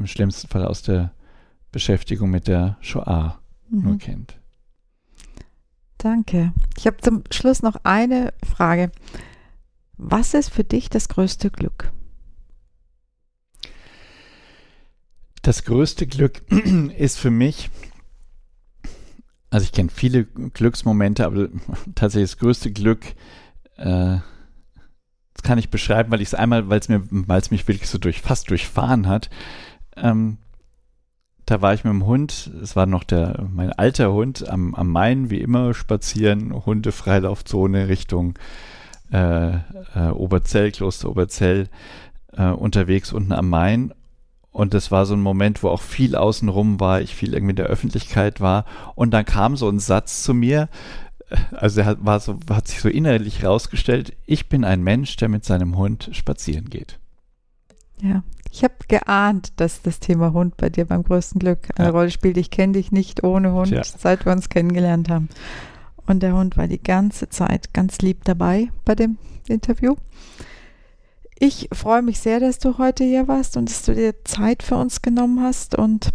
im 0.00 0.06
schlimmsten 0.06 0.48
Fall 0.48 0.64
aus 0.64 0.82
der 0.82 1.12
Beschäftigung 1.70 2.30
mit 2.30 2.48
der 2.48 2.76
Shoah 2.80 3.40
mhm. 3.68 3.82
nur 3.82 3.98
kennt. 3.98 4.40
Danke. 5.98 6.52
Ich 6.78 6.86
habe 6.86 6.96
zum 6.98 7.24
Schluss 7.30 7.62
noch 7.62 7.76
eine 7.84 8.32
Frage. 8.44 8.90
Was 9.96 10.32
ist 10.32 10.50
für 10.50 10.64
dich 10.64 10.88
das 10.88 11.08
größte 11.08 11.50
Glück? 11.50 11.92
Das 15.42 15.64
größte 15.64 16.06
Glück 16.06 16.42
ist 16.98 17.18
für 17.18 17.30
mich, 17.30 17.70
also 19.50 19.64
ich 19.64 19.72
kenne 19.72 19.90
viele 19.90 20.24
Glücksmomente, 20.24 21.26
aber 21.26 21.48
tatsächlich 21.94 22.30
das 22.30 22.38
größte 22.38 22.72
Glück, 22.72 23.04
äh, 23.76 24.18
das 25.34 25.42
kann 25.42 25.58
ich 25.58 25.70
beschreiben, 25.70 26.10
weil 26.10 26.20
ich 26.20 26.28
es 26.28 26.34
einmal, 26.34 26.68
weil 26.68 26.80
es 26.80 26.88
mir, 26.88 27.02
weil 27.10 27.40
es 27.40 27.50
mich 27.50 27.68
wirklich 27.68 27.88
so 27.88 27.98
durch, 27.98 28.20
fast 28.20 28.50
durchfahren 28.50 29.06
hat. 29.06 29.30
Ähm, 30.02 30.38
da 31.50 31.60
war 31.60 31.74
ich 31.74 31.82
mit 31.82 31.92
dem 31.92 32.06
Hund, 32.06 32.50
es 32.62 32.76
war 32.76 32.86
noch 32.86 33.02
der, 33.02 33.44
mein 33.52 33.72
alter 33.72 34.12
Hund, 34.12 34.48
am, 34.48 34.74
am 34.76 34.88
Main, 34.92 35.30
wie 35.30 35.40
immer, 35.40 35.74
spazieren, 35.74 36.64
Hundefreilaufzone 36.64 37.88
Richtung 37.88 38.38
äh, 39.12 39.54
äh, 39.54 40.10
Oberzell, 40.14 40.70
Kloster 40.70 41.08
Oberzell 41.08 41.68
äh, 42.36 42.50
unterwegs 42.50 43.12
unten 43.12 43.32
am 43.32 43.48
Main. 43.48 43.92
Und 44.52 44.74
das 44.74 44.90
war 44.90 45.06
so 45.06 45.14
ein 45.14 45.22
Moment, 45.22 45.62
wo 45.64 45.68
auch 45.68 45.82
viel 45.82 46.14
außenrum 46.14 46.78
war, 46.78 47.00
ich 47.00 47.14
viel 47.14 47.34
irgendwie 47.34 47.50
in 47.50 47.56
der 47.56 47.66
Öffentlichkeit 47.66 48.40
war. 48.40 48.64
Und 48.94 49.12
dann 49.12 49.24
kam 49.24 49.56
so 49.56 49.68
ein 49.68 49.80
Satz 49.80 50.22
zu 50.22 50.34
mir, 50.34 50.68
äh, 51.30 51.36
also 51.56 51.80
er 51.80 51.86
hat, 51.86 51.98
war 52.04 52.20
so, 52.20 52.38
hat 52.48 52.68
sich 52.68 52.80
so 52.80 52.88
innerlich 52.88 53.44
rausgestellt, 53.44 54.16
ich 54.26 54.48
bin 54.48 54.64
ein 54.64 54.82
Mensch, 54.82 55.16
der 55.16 55.28
mit 55.28 55.44
seinem 55.44 55.76
Hund 55.76 56.10
spazieren 56.12 56.70
geht. 56.70 57.00
Ja, 58.00 58.22
ich 58.52 58.64
habe 58.64 58.74
geahnt, 58.88 59.52
dass 59.56 59.82
das 59.82 60.00
Thema 60.00 60.32
Hund 60.32 60.56
bei 60.56 60.70
dir 60.70 60.84
beim 60.84 61.04
größten 61.04 61.38
Glück 61.38 61.68
eine 61.76 61.88
ja. 61.88 61.92
Rolle 61.92 62.10
spielt. 62.10 62.36
Ich 62.36 62.50
kenne 62.50 62.72
dich 62.74 62.90
nicht 62.90 63.22
ohne 63.22 63.52
Hund, 63.52 63.70
ja. 63.70 63.82
seit 63.84 64.24
wir 64.26 64.32
uns 64.32 64.48
kennengelernt 64.48 65.08
haben. 65.08 65.28
Und 66.06 66.22
der 66.22 66.34
Hund 66.34 66.56
war 66.56 66.66
die 66.66 66.82
ganze 66.82 67.28
Zeit 67.28 67.72
ganz 67.72 67.98
lieb 67.98 68.24
dabei 68.24 68.70
bei 68.84 68.96
dem 68.96 69.18
Interview. 69.46 69.94
Ich 71.38 71.68
freue 71.72 72.02
mich 72.02 72.18
sehr, 72.18 72.40
dass 72.40 72.58
du 72.58 72.78
heute 72.78 73.04
hier 73.04 73.28
warst 73.28 73.56
und 73.56 73.70
dass 73.70 73.84
du 73.84 73.94
dir 73.94 74.14
Zeit 74.24 74.62
für 74.62 74.76
uns 74.76 75.00
genommen 75.00 75.40
hast. 75.40 75.76
Und 75.76 76.10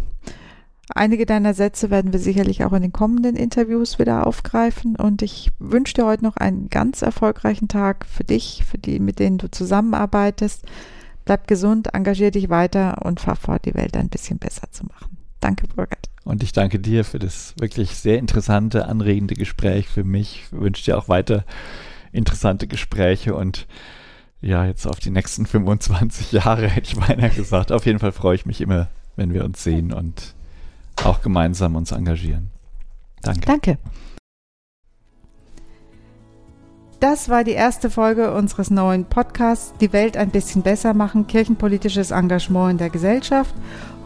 einige 0.94 1.24
deiner 1.24 1.54
Sätze 1.54 1.90
werden 1.90 2.12
wir 2.12 2.20
sicherlich 2.20 2.64
auch 2.64 2.72
in 2.74 2.82
den 2.82 2.92
kommenden 2.92 3.34
Interviews 3.34 3.98
wieder 3.98 4.26
aufgreifen. 4.26 4.94
Und 4.94 5.22
ich 5.22 5.50
wünsche 5.58 5.94
dir 5.94 6.04
heute 6.04 6.24
noch 6.24 6.36
einen 6.36 6.68
ganz 6.68 7.00
erfolgreichen 7.00 7.66
Tag 7.66 8.04
für 8.06 8.24
dich, 8.24 8.64
für 8.70 8.78
die, 8.78 9.00
mit 9.00 9.18
denen 9.18 9.38
du 9.38 9.50
zusammenarbeitest. 9.50 10.64
Bleib 11.26 11.48
gesund, 11.48 11.92
engagier 11.92 12.30
dich 12.30 12.48
weiter 12.48 13.04
und 13.04 13.20
fahr 13.20 13.36
fort, 13.36 13.66
die 13.66 13.74
Welt 13.74 13.96
ein 13.96 14.08
bisschen 14.08 14.38
besser 14.38 14.70
zu 14.70 14.84
machen. 14.86 15.18
Danke, 15.40 15.66
Burkhard. 15.66 16.08
Und 16.24 16.42
ich 16.42 16.52
danke 16.52 16.78
dir 16.78 17.04
für 17.04 17.18
das 17.18 17.54
wirklich 17.58 17.90
sehr 17.96 18.18
interessante, 18.18 18.86
anregende 18.86 19.34
Gespräch 19.34 19.88
für 19.88 20.04
mich. 20.04 20.44
Ich 20.44 20.52
wünsche 20.52 20.84
dir 20.84 20.96
auch 20.96 21.08
weiter 21.08 21.44
interessante 22.12 22.66
Gespräche 22.66 23.34
und 23.34 23.66
ja, 24.40 24.64
jetzt 24.64 24.86
auf 24.86 25.00
die 25.00 25.10
nächsten 25.10 25.46
25 25.46 26.32
Jahre 26.32 26.68
hätte 26.68 26.92
ich 26.92 26.98
beinahe 26.98 27.30
gesagt. 27.30 27.72
Auf 27.72 27.86
jeden 27.86 27.98
Fall 27.98 28.12
freue 28.12 28.36
ich 28.36 28.46
mich 28.46 28.60
immer, 28.60 28.88
wenn 29.16 29.34
wir 29.34 29.44
uns 29.44 29.62
sehen 29.62 29.92
und 29.92 30.34
auch 31.04 31.22
gemeinsam 31.22 31.74
uns 31.74 31.92
engagieren. 31.92 32.50
Danke. 33.22 33.46
Danke. 33.46 33.78
Das 37.00 37.28
war 37.28 37.44
die 37.44 37.52
erste 37.52 37.90
Folge 37.90 38.32
unseres 38.32 38.70
neuen 38.70 39.04
Podcasts 39.04 39.74
Die 39.82 39.92
Welt 39.92 40.16
ein 40.16 40.30
bisschen 40.30 40.62
besser 40.62 40.94
machen, 40.94 41.26
kirchenpolitisches 41.26 42.10
Engagement 42.10 42.70
in 42.70 42.78
der 42.78 42.88
Gesellschaft. 42.88 43.54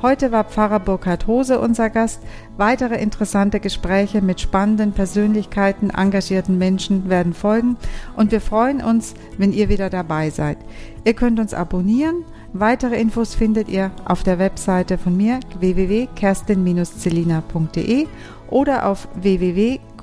Heute 0.02 0.32
war 0.32 0.42
Pfarrer 0.42 0.80
Burkhard 0.80 1.28
Hose 1.28 1.60
unser 1.60 1.88
Gast. 1.88 2.20
Weitere 2.56 3.00
interessante 3.00 3.60
Gespräche 3.60 4.22
mit 4.22 4.40
spannenden 4.40 4.90
Persönlichkeiten, 4.90 5.90
engagierten 5.90 6.58
Menschen 6.58 7.08
werden 7.08 7.32
folgen 7.32 7.76
und 8.16 8.32
wir 8.32 8.40
freuen 8.40 8.82
uns, 8.82 9.14
wenn 9.38 9.52
ihr 9.52 9.68
wieder 9.68 9.88
dabei 9.88 10.30
seid. 10.30 10.58
Ihr 11.04 11.14
könnt 11.14 11.38
uns 11.38 11.54
abonnieren. 11.54 12.24
Weitere 12.52 13.00
Infos 13.00 13.36
findet 13.36 13.68
ihr 13.68 13.92
auf 14.04 14.24
der 14.24 14.40
Webseite 14.40 14.98
von 14.98 15.16
mir 15.16 15.38
www.kerstin-celina.de 15.60 18.08
oder 18.48 18.86
auf 18.86 19.06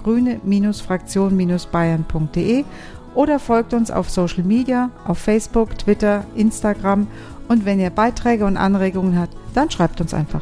www.grüne-fraktion-bayern.de 0.07 2.65
oder 3.13 3.39
folgt 3.39 3.73
uns 3.73 3.91
auf 3.91 4.09
Social 4.09 4.43
Media, 4.43 4.89
auf 5.05 5.17
Facebook, 5.17 5.77
Twitter, 5.77 6.25
Instagram 6.35 7.07
und 7.47 7.63
wenn 7.65 7.79
ihr 7.79 7.89
Beiträge 7.89 8.45
und 8.45 8.57
Anregungen 8.57 9.17
habt, 9.19 9.35
dann 9.53 9.71
schreibt 9.71 10.01
uns 10.01 10.13
einfach. 10.13 10.41